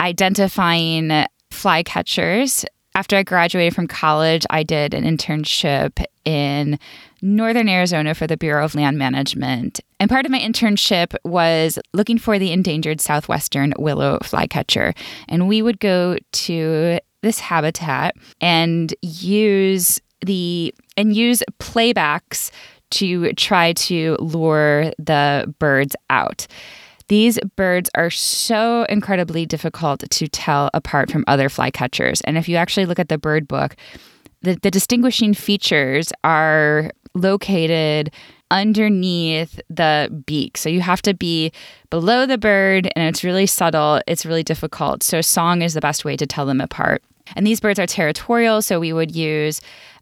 identifying 0.00 1.26
flycatchers. 1.50 2.64
After 2.94 3.16
I 3.16 3.24
graduated 3.24 3.74
from 3.74 3.88
college, 3.88 4.46
I 4.50 4.62
did 4.62 4.94
an 4.94 5.02
internship 5.02 6.04
in 6.24 6.78
northern 7.24 7.70
Arizona 7.70 8.14
for 8.14 8.26
the 8.26 8.36
Bureau 8.36 8.64
of 8.64 8.74
Land 8.74 8.98
Management. 8.98 9.80
And 9.98 10.10
part 10.10 10.26
of 10.26 10.30
my 10.30 10.38
internship 10.38 11.16
was 11.24 11.78
looking 11.94 12.18
for 12.18 12.38
the 12.38 12.52
endangered 12.52 13.00
southwestern 13.00 13.72
willow 13.78 14.18
flycatcher. 14.22 14.92
And 15.26 15.48
we 15.48 15.62
would 15.62 15.80
go 15.80 16.18
to 16.32 17.00
this 17.22 17.38
habitat 17.38 18.14
and 18.42 18.94
use 19.00 20.00
the 20.20 20.74
and 20.96 21.16
use 21.16 21.42
playbacks 21.58 22.50
to 22.90 23.32
try 23.32 23.72
to 23.72 24.16
lure 24.20 24.92
the 24.98 25.52
birds 25.58 25.96
out. 26.10 26.46
These 27.08 27.38
birds 27.56 27.90
are 27.94 28.10
so 28.10 28.84
incredibly 28.84 29.46
difficult 29.46 30.08
to 30.08 30.28
tell 30.28 30.70
apart 30.74 31.10
from 31.10 31.24
other 31.26 31.48
flycatchers. 31.48 32.20
And 32.24 32.36
if 32.38 32.48
you 32.48 32.56
actually 32.56 32.86
look 32.86 32.98
at 32.98 33.08
the 33.08 33.18
bird 33.18 33.48
book, 33.48 33.76
the, 34.42 34.56
the 34.62 34.70
distinguishing 34.70 35.34
features 35.34 36.12
are 36.22 36.90
located 37.14 38.10
underneath 38.50 39.60
the 39.68 40.22
beak. 40.26 40.56
So 40.56 40.68
you 40.68 40.80
have 40.80 41.02
to 41.02 41.14
be 41.14 41.52
below 41.90 42.26
the 42.26 42.38
bird 42.38 42.88
and 42.94 43.08
it's 43.08 43.24
really 43.24 43.46
subtle. 43.46 44.00
It's 44.06 44.26
really 44.26 44.42
difficult. 44.42 45.02
So 45.02 45.20
song 45.20 45.62
is 45.62 45.74
the 45.74 45.80
best 45.80 46.04
way 46.04 46.16
to 46.16 46.26
tell 46.26 46.46
them 46.46 46.60
apart. 46.60 47.02
And 47.36 47.46
these 47.46 47.60
birds 47.60 47.78
are 47.78 47.86
territorial, 47.86 48.60
so 48.60 48.78
we 48.78 48.92
would 48.92 49.16
use 49.16 49.60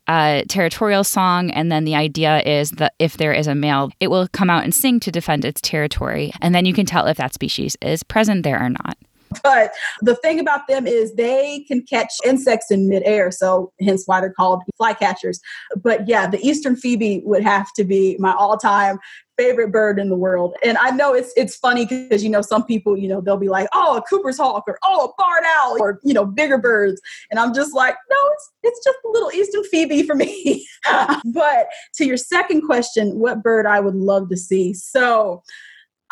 a 0.08 0.44
territorial 0.48 1.04
song. 1.04 1.50
And 1.52 1.70
then 1.70 1.84
the 1.84 1.94
idea 1.94 2.40
is 2.40 2.72
that 2.72 2.94
if 2.98 3.16
there 3.16 3.32
is 3.32 3.46
a 3.46 3.54
male, 3.54 3.90
it 4.00 4.08
will 4.08 4.26
come 4.28 4.50
out 4.50 4.64
and 4.64 4.74
sing 4.74 4.98
to 5.00 5.12
defend 5.12 5.44
its 5.44 5.60
territory. 5.60 6.32
And 6.40 6.54
then 6.54 6.64
you 6.64 6.74
can 6.74 6.84
tell 6.84 7.06
if 7.06 7.16
that 7.18 7.32
species 7.32 7.76
is 7.80 8.02
present 8.02 8.42
there 8.42 8.60
or 8.60 8.70
not. 8.70 8.96
But 9.42 9.72
the 10.00 10.16
thing 10.16 10.40
about 10.40 10.66
them 10.68 10.86
is 10.86 11.14
they 11.14 11.64
can 11.68 11.82
catch 11.82 12.12
insects 12.24 12.70
in 12.70 12.88
midair, 12.88 13.30
so 13.30 13.72
hence 13.80 14.04
why 14.06 14.20
they're 14.20 14.32
called 14.32 14.62
flycatchers. 14.80 15.38
But 15.76 16.08
yeah, 16.08 16.26
the 16.26 16.40
eastern 16.40 16.76
phoebe 16.76 17.22
would 17.24 17.42
have 17.42 17.72
to 17.74 17.84
be 17.84 18.16
my 18.18 18.32
all-time 18.32 18.98
favorite 19.38 19.72
bird 19.72 19.98
in 19.98 20.08
the 20.08 20.16
world. 20.16 20.54
And 20.64 20.76
I 20.78 20.90
know 20.90 21.14
it's 21.14 21.32
it's 21.36 21.56
funny 21.56 21.86
because 21.86 22.22
you 22.22 22.30
know 22.30 22.42
some 22.42 22.64
people 22.64 22.96
you 22.96 23.08
know 23.08 23.20
they'll 23.20 23.36
be 23.36 23.48
like, 23.48 23.68
oh, 23.72 23.96
a 23.96 24.02
Cooper's 24.02 24.38
hawk 24.38 24.64
or 24.66 24.78
oh, 24.84 25.06
a 25.06 25.12
barred 25.18 25.44
owl 25.56 25.76
or 25.80 26.00
you 26.02 26.14
know 26.14 26.24
bigger 26.24 26.58
birds, 26.58 27.00
and 27.30 27.38
I'm 27.38 27.54
just 27.54 27.74
like, 27.74 27.96
no, 28.10 28.16
it's 28.32 28.50
it's 28.62 28.84
just 28.84 28.98
a 29.04 29.10
little 29.10 29.30
eastern 29.32 29.64
phoebe 29.64 30.02
for 30.02 30.14
me. 30.14 30.66
but 31.24 31.68
to 31.94 32.04
your 32.04 32.16
second 32.16 32.62
question, 32.62 33.18
what 33.18 33.42
bird 33.42 33.66
I 33.66 33.80
would 33.80 33.96
love 33.96 34.28
to 34.30 34.36
see? 34.36 34.74
So 34.74 35.42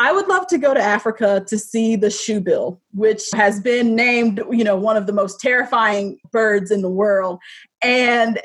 I 0.00 0.12
would 0.12 0.28
love 0.28 0.46
to 0.46 0.56
go 0.56 0.72
to 0.72 0.80
Africa 0.80 1.44
to 1.46 1.58
see 1.58 1.94
the 1.94 2.06
shoebill, 2.06 2.80
which 2.94 3.24
has 3.34 3.60
been 3.60 3.94
named, 3.94 4.42
you 4.50 4.64
know, 4.64 4.74
one 4.74 4.96
of 4.96 5.06
the 5.06 5.12
most 5.12 5.40
terrifying 5.40 6.18
birds 6.32 6.70
in 6.70 6.80
the 6.80 6.88
world. 6.88 7.38
And 7.82 8.40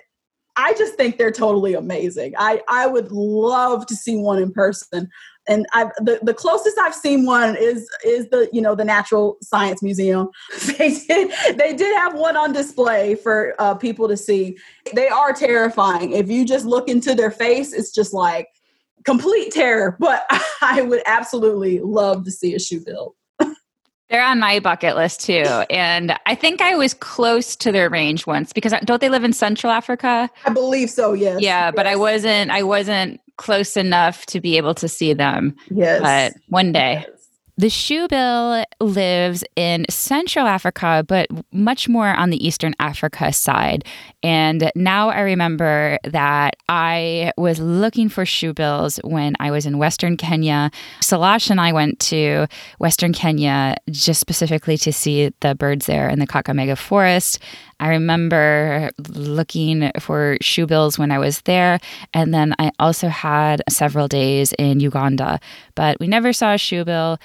I 0.57 0.73
just 0.73 0.95
think 0.95 1.17
they're 1.17 1.31
totally 1.31 1.73
amazing. 1.73 2.33
I, 2.37 2.61
I 2.67 2.87
would 2.87 3.09
love 3.09 3.85
to 3.85 3.95
see 3.95 4.17
one 4.17 4.41
in 4.41 4.51
person. 4.51 5.09
And 5.47 5.65
I've, 5.73 5.91
the, 6.01 6.19
the 6.21 6.33
closest 6.33 6.77
I've 6.77 6.93
seen 6.93 7.25
one 7.25 7.55
is 7.55 7.87
is 8.03 8.27
the 8.29 8.49
you 8.51 8.61
know 8.61 8.73
the 8.73 8.83
Natural 8.83 9.37
Science 9.41 9.83
Museum. 9.83 10.29
they 10.77 10.97
did 11.07 11.31
they 11.57 11.73
did 11.73 11.95
have 11.97 12.15
one 12.15 12.35
on 12.35 12.51
display 12.51 13.15
for 13.15 13.53
uh, 13.59 13.75
people 13.75 14.07
to 14.07 14.17
see. 14.17 14.57
They 14.93 15.07
are 15.07 15.31
terrifying. 15.33 16.13
If 16.13 16.29
you 16.29 16.45
just 16.45 16.65
look 16.65 16.89
into 16.89 17.13
their 17.13 17.31
face, 17.31 17.73
it's 17.73 17.93
just 17.93 18.11
like 18.11 18.47
complete 19.05 19.51
terror, 19.51 19.95
but 19.99 20.25
I 20.61 20.81
would 20.81 21.01
absolutely 21.05 21.79
love 21.79 22.25
to 22.25 22.31
see 22.31 22.53
a 22.53 22.57
shoebill. 22.57 23.13
They're 24.09 24.23
on 24.23 24.39
my 24.39 24.59
bucket 24.59 24.95
list 24.95 25.21
too. 25.21 25.43
And 25.69 26.17
I 26.25 26.35
think 26.35 26.61
I 26.61 26.75
was 26.75 26.93
close 26.93 27.55
to 27.57 27.71
their 27.71 27.89
range 27.89 28.27
once 28.27 28.53
because 28.53 28.73
don't 28.83 29.01
they 29.01 29.09
live 29.09 29.23
in 29.23 29.33
Central 29.33 29.71
Africa? 29.71 30.29
I 30.45 30.49
believe 30.51 30.89
so, 30.89 31.13
yes. 31.13 31.41
Yeah, 31.41 31.67
yes. 31.67 31.73
but 31.75 31.87
I 31.87 31.95
wasn't 31.95 32.51
I 32.51 32.63
wasn't 32.63 33.19
close 33.37 33.75
enough 33.75 34.25
to 34.27 34.39
be 34.39 34.57
able 34.57 34.73
to 34.75 34.87
see 34.87 35.13
them. 35.13 35.55
Yes. 35.69 36.01
But 36.01 36.41
one 36.49 36.71
day. 36.71 37.05
The 37.57 37.67
shoebill 37.67 38.65
lives 38.81 39.45
in 39.55 39.85
Central 39.89 40.45
Africa, 40.45 41.05
but 41.07 41.29
much 41.53 41.87
more 41.87 42.09
on 42.09 42.29
the 42.29 42.45
Eastern 42.45 42.75
Africa 42.79 43.31
side. 43.31 43.85
And 44.21 44.69
now 44.75 45.07
I 45.07 45.21
remember 45.21 45.97
that 46.03 46.57
I 46.67 47.31
was 47.37 47.59
looking 47.59 48.09
for 48.09 48.25
shoebills 48.25 49.01
when 49.09 49.35
I 49.39 49.51
was 49.51 49.65
in 49.65 49.77
Western 49.77 50.17
Kenya. 50.17 50.69
Salash 50.99 51.49
and 51.49 51.61
I 51.61 51.71
went 51.71 52.01
to 52.01 52.47
Western 52.79 53.13
Kenya 53.13 53.77
just 53.89 54.19
specifically 54.19 54.77
to 54.79 54.91
see 54.91 55.31
the 55.39 55.55
birds 55.55 55.85
there 55.85 56.09
in 56.09 56.19
the 56.19 56.27
Kakamega 56.27 56.77
Forest. 56.77 57.39
I 57.79 57.87
remember 57.87 58.91
looking 59.13 59.91
for 60.01 60.37
shoebills 60.41 60.99
when 60.99 61.09
I 61.09 61.19
was 61.19 61.39
there. 61.43 61.79
And 62.13 62.33
then 62.33 62.53
I 62.59 62.71
also 62.79 63.07
had 63.07 63.63
several 63.69 64.09
days 64.09 64.51
in 64.59 64.81
Uganda, 64.81 65.39
but 65.73 66.01
we 66.01 66.07
never 66.07 66.33
saw 66.33 66.51
a 66.51 66.57
shoebill. 66.57 67.17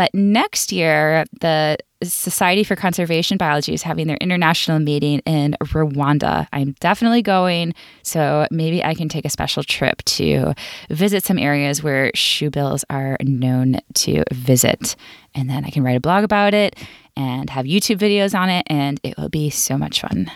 But 0.00 0.14
next 0.14 0.72
year, 0.72 1.26
the 1.42 1.76
Society 2.02 2.64
for 2.64 2.74
Conservation 2.74 3.36
Biology 3.36 3.74
is 3.74 3.82
having 3.82 4.06
their 4.06 4.16
international 4.16 4.78
meeting 4.78 5.18
in 5.26 5.58
Rwanda. 5.62 6.46
I'm 6.54 6.72
definitely 6.80 7.20
going, 7.20 7.74
so 8.02 8.46
maybe 8.50 8.82
I 8.82 8.94
can 8.94 9.10
take 9.10 9.26
a 9.26 9.28
special 9.28 9.62
trip 9.62 10.02
to 10.04 10.54
visit 10.88 11.22
some 11.22 11.36
areas 11.36 11.82
where 11.82 12.10
shoebills 12.12 12.82
are 12.88 13.18
known 13.20 13.76
to 13.96 14.24
visit. 14.32 14.96
And 15.34 15.50
then 15.50 15.66
I 15.66 15.68
can 15.68 15.82
write 15.82 15.98
a 15.98 16.00
blog 16.00 16.24
about 16.24 16.54
it 16.54 16.76
and 17.14 17.50
have 17.50 17.66
YouTube 17.66 17.98
videos 17.98 18.34
on 18.34 18.48
it, 18.48 18.66
and 18.68 18.98
it 19.02 19.18
will 19.18 19.28
be 19.28 19.50
so 19.50 19.76
much 19.76 20.00
fun. 20.00 20.32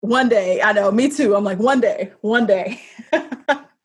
One 0.00 0.28
day, 0.28 0.60
I 0.62 0.72
know, 0.72 0.90
me 0.90 1.10
too. 1.10 1.36
I'm 1.36 1.44
like, 1.44 1.60
one 1.60 1.80
day, 1.80 2.10
one 2.22 2.44
day. 2.44 2.82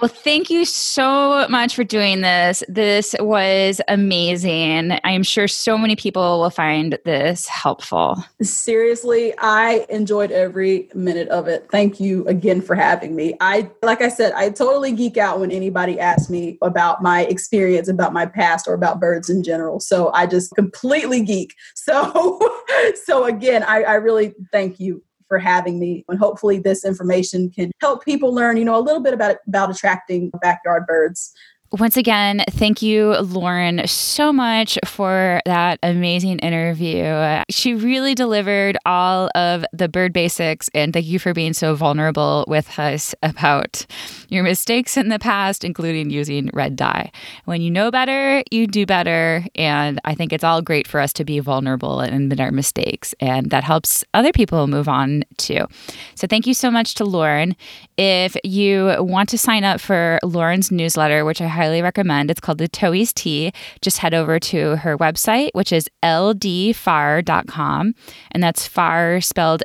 Well, 0.00 0.08
thank 0.08 0.48
you 0.48 0.64
so 0.64 1.48
much 1.48 1.74
for 1.74 1.82
doing 1.82 2.20
this. 2.20 2.62
This 2.68 3.16
was 3.18 3.80
amazing. 3.88 4.96
I'm 5.02 5.24
sure 5.24 5.48
so 5.48 5.76
many 5.76 5.96
people 5.96 6.38
will 6.38 6.50
find 6.50 6.96
this 7.04 7.48
helpful. 7.48 8.22
Seriously, 8.40 9.34
I 9.38 9.86
enjoyed 9.88 10.30
every 10.30 10.88
minute 10.94 11.26
of 11.30 11.48
it. 11.48 11.66
Thank 11.72 11.98
you 11.98 12.24
again 12.28 12.60
for 12.60 12.76
having 12.76 13.16
me. 13.16 13.34
I 13.40 13.70
like 13.82 14.00
I 14.00 14.08
said, 14.08 14.32
I 14.34 14.50
totally 14.50 14.92
geek 14.92 15.16
out 15.16 15.40
when 15.40 15.50
anybody 15.50 15.98
asks 15.98 16.30
me 16.30 16.58
about 16.62 17.02
my 17.02 17.24
experience, 17.24 17.88
about 17.88 18.12
my 18.12 18.24
past 18.24 18.68
or 18.68 18.74
about 18.74 19.00
birds 19.00 19.28
in 19.28 19.42
general. 19.42 19.80
So 19.80 20.12
I 20.12 20.26
just 20.26 20.54
completely 20.54 21.22
geek. 21.24 21.56
So 21.74 22.38
so 23.04 23.24
again, 23.24 23.64
I, 23.64 23.82
I 23.82 23.94
really 23.94 24.34
thank 24.52 24.78
you 24.78 25.02
for 25.28 25.38
having 25.38 25.78
me. 25.78 26.04
And 26.08 26.18
hopefully, 26.18 26.58
this 26.58 26.84
information 26.84 27.50
can 27.50 27.70
help 27.80 28.04
people 28.04 28.34
learn, 28.34 28.56
you 28.56 28.64
know, 28.64 28.78
a 28.78 28.82
little 28.82 29.02
bit 29.02 29.14
about 29.14 29.36
about 29.46 29.70
attracting 29.70 30.30
backyard 30.40 30.86
birds. 30.86 31.32
Once 31.72 31.98
again, 31.98 32.42
thank 32.48 32.80
you, 32.80 33.14
Lauren, 33.18 33.86
so 33.86 34.32
much 34.32 34.78
for 34.86 35.42
that 35.44 35.78
amazing 35.82 36.38
interview. 36.38 37.42
She 37.50 37.74
really 37.74 38.14
delivered 38.14 38.78
all 38.86 39.28
of 39.34 39.66
the 39.74 39.86
bird 39.86 40.14
basics, 40.14 40.70
and 40.72 40.94
thank 40.94 41.04
you 41.04 41.18
for 41.18 41.34
being 41.34 41.52
so 41.52 41.74
vulnerable 41.74 42.46
with 42.48 42.78
us 42.78 43.14
about 43.22 43.84
your 44.30 44.44
mistakes 44.44 44.96
in 44.96 45.10
the 45.10 45.18
past, 45.18 45.62
including 45.62 46.08
using 46.08 46.48
red 46.54 46.74
dye. 46.74 47.12
When 47.44 47.60
you 47.60 47.70
know 47.70 47.90
better, 47.90 48.42
you 48.50 48.66
do 48.66 48.86
better. 48.86 49.44
And 49.54 50.00
I 50.06 50.14
think 50.14 50.32
it's 50.32 50.44
all 50.44 50.62
great 50.62 50.88
for 50.88 51.00
us 51.00 51.12
to 51.14 51.24
be 51.24 51.38
vulnerable 51.38 52.00
and 52.00 52.14
admit 52.14 52.40
our 52.40 52.50
mistakes, 52.50 53.14
and 53.20 53.50
that 53.50 53.64
helps 53.64 54.04
other 54.14 54.32
people 54.32 54.68
move 54.68 54.88
on 54.88 55.22
too. 55.36 55.66
So 56.14 56.26
thank 56.26 56.46
you 56.46 56.54
so 56.54 56.70
much 56.70 56.94
to 56.94 57.04
Lauren. 57.04 57.56
If 57.98 58.38
you 58.42 58.94
want 59.00 59.28
to 59.28 59.38
sign 59.38 59.64
up 59.64 59.82
for 59.82 60.18
Lauren's 60.24 60.70
newsletter, 60.70 61.26
which 61.26 61.42
I 61.42 61.57
highly 61.58 61.82
recommend. 61.82 62.30
It's 62.30 62.40
called 62.40 62.58
the 62.58 62.68
Towhee's 62.68 63.12
Tea. 63.12 63.52
Just 63.82 63.98
head 63.98 64.14
over 64.14 64.38
to 64.38 64.76
her 64.76 64.96
website, 64.96 65.50
which 65.52 65.72
is 65.72 65.90
ldpharr.com. 66.04 67.94
And 68.30 68.42
that's 68.42 68.66
far 68.66 69.20
spelled 69.20 69.64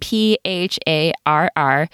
P 0.00 0.38
H 0.44 0.78
A 0.88 1.12
R 1.26 1.50
R. 1.54 1.88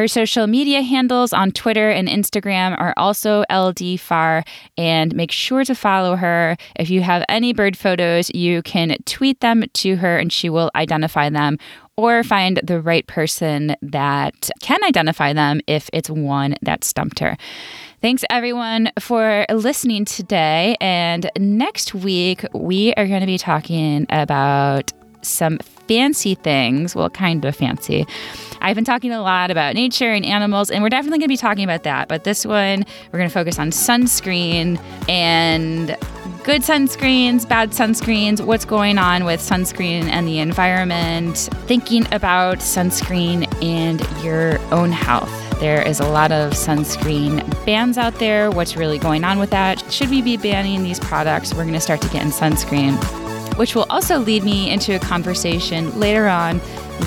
Her 0.00 0.08
social 0.08 0.46
media 0.46 0.80
handles 0.80 1.34
on 1.34 1.50
Twitter 1.50 1.90
and 1.90 2.08
Instagram 2.08 2.74
are 2.80 2.94
also 2.96 3.40
LD 3.50 4.00
Pharr, 4.00 4.46
and 4.78 5.14
make 5.14 5.30
sure 5.30 5.62
to 5.62 5.74
follow 5.74 6.16
her. 6.16 6.56
If 6.74 6.88
you 6.88 7.02
have 7.02 7.22
any 7.28 7.52
bird 7.52 7.76
photos, 7.76 8.30
you 8.34 8.62
can 8.62 8.96
tweet 9.04 9.40
them 9.40 9.62
to 9.74 9.96
her 9.96 10.16
and 10.16 10.32
she 10.32 10.48
will 10.48 10.70
identify 10.74 11.28
them 11.28 11.58
or 11.98 12.22
find 12.24 12.62
the 12.64 12.80
right 12.80 13.06
person 13.08 13.76
that 13.82 14.48
can 14.62 14.82
identify 14.84 15.34
them 15.34 15.60
if 15.66 15.90
it's 15.92 16.08
one 16.08 16.54
that 16.62 16.82
stumped 16.82 17.18
her. 17.18 17.36
Thanks 18.00 18.24
everyone 18.30 18.92
for 18.98 19.44
listening 19.52 20.06
today. 20.06 20.78
And 20.80 21.30
next 21.38 21.92
week, 21.92 22.42
we 22.54 22.94
are 22.94 23.06
going 23.06 23.20
to 23.20 23.26
be 23.26 23.36
talking 23.36 24.06
about 24.08 24.94
some 25.22 25.58
fancy 25.88 26.34
things. 26.34 26.94
Well, 26.94 27.10
kind 27.10 27.44
of 27.44 27.56
fancy. 27.56 28.06
I've 28.60 28.74
been 28.74 28.84
talking 28.84 29.12
a 29.12 29.22
lot 29.22 29.50
about 29.50 29.74
nature 29.74 30.10
and 30.12 30.24
animals, 30.24 30.70
and 30.70 30.82
we're 30.82 30.90
definitely 30.90 31.18
going 31.18 31.28
to 31.28 31.32
be 31.32 31.36
talking 31.36 31.64
about 31.64 31.82
that. 31.84 32.08
But 32.08 32.24
this 32.24 32.44
one, 32.44 32.84
we're 33.10 33.18
going 33.18 33.28
to 33.28 33.34
focus 33.34 33.58
on 33.58 33.70
sunscreen 33.70 34.80
and 35.08 35.96
good 36.44 36.62
sunscreens, 36.62 37.48
bad 37.48 37.70
sunscreens, 37.70 38.44
what's 38.44 38.64
going 38.64 38.98
on 38.98 39.24
with 39.24 39.40
sunscreen 39.40 40.04
and 40.04 40.26
the 40.26 40.38
environment, 40.38 41.36
thinking 41.66 42.06
about 42.12 42.58
sunscreen 42.58 43.46
and 43.62 44.00
your 44.24 44.58
own 44.72 44.92
health. 44.92 45.30
There 45.60 45.86
is 45.86 46.00
a 46.00 46.08
lot 46.08 46.32
of 46.32 46.52
sunscreen 46.52 47.44
bans 47.66 47.98
out 47.98 48.14
there. 48.14 48.50
What's 48.50 48.76
really 48.76 48.98
going 48.98 49.24
on 49.24 49.38
with 49.38 49.50
that? 49.50 49.92
Should 49.92 50.08
we 50.08 50.22
be 50.22 50.38
banning 50.38 50.82
these 50.82 50.98
products? 50.98 51.52
We're 51.52 51.64
going 51.64 51.74
to 51.74 51.80
start 51.80 52.00
to 52.00 52.08
get 52.08 52.22
in 52.22 52.30
sunscreen, 52.30 52.98
which 53.60 53.74
will 53.74 53.84
also 53.90 54.18
lead 54.18 54.42
me 54.42 54.70
into 54.70 54.96
a 54.96 54.98
conversation 54.98 56.00
later 56.00 56.26
on 56.28 56.58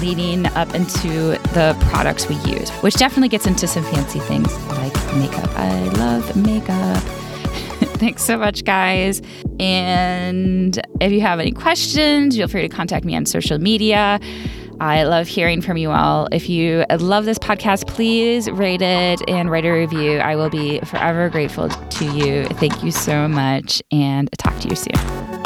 leading 0.02 0.46
up 0.46 0.72
into 0.76 1.32
the 1.56 1.76
products 1.90 2.30
we 2.30 2.36
use, 2.42 2.70
which 2.84 2.94
definitely 2.94 3.28
gets 3.28 3.48
into 3.48 3.66
some 3.66 3.84
fancy 3.86 4.20
things 4.20 4.56
like 4.70 4.94
makeup. 5.16 5.50
I 5.58 5.88
love 5.98 6.36
makeup. 6.36 7.02
Thanks 7.98 8.22
so 8.22 8.38
much, 8.38 8.66
guys. 8.66 9.20
And 9.60 10.80
if 11.02 11.12
you 11.12 11.22
have 11.22 11.40
any 11.40 11.54
questions, 11.54 12.38
feel 12.38 12.48
free 12.48 12.62
to 12.62 12.70
contact 12.70 13.04
me 13.04 13.16
on 13.16 13.26
social 13.26 13.58
media. 13.58 14.20
I 14.80 15.06
love 15.06 15.28
hearing 15.28 15.60
from 15.60 15.78
you 15.78 15.90
all. 15.90 16.28
If 16.32 16.50
you 16.50 16.86
love 17.00 17.26
this 17.26 17.40
podcast, 17.40 17.88
please 17.88 18.48
rate 18.52 18.84
it 18.84 19.28
and 19.28 19.50
write 19.50 19.66
a 19.66 19.72
review. 19.72 20.20
I 20.20 20.36
will 20.36 20.52
be 20.52 20.82
forever 20.82 21.30
grateful 21.30 21.70
to 21.70 22.06
you. 22.06 22.46
Thank 22.46 22.84
you 22.84 22.92
so 22.92 23.28
much 23.28 23.82
and 23.92 24.30
talk 24.38 24.60
to 24.60 24.70
you 24.70 24.76
soon. 24.76 25.43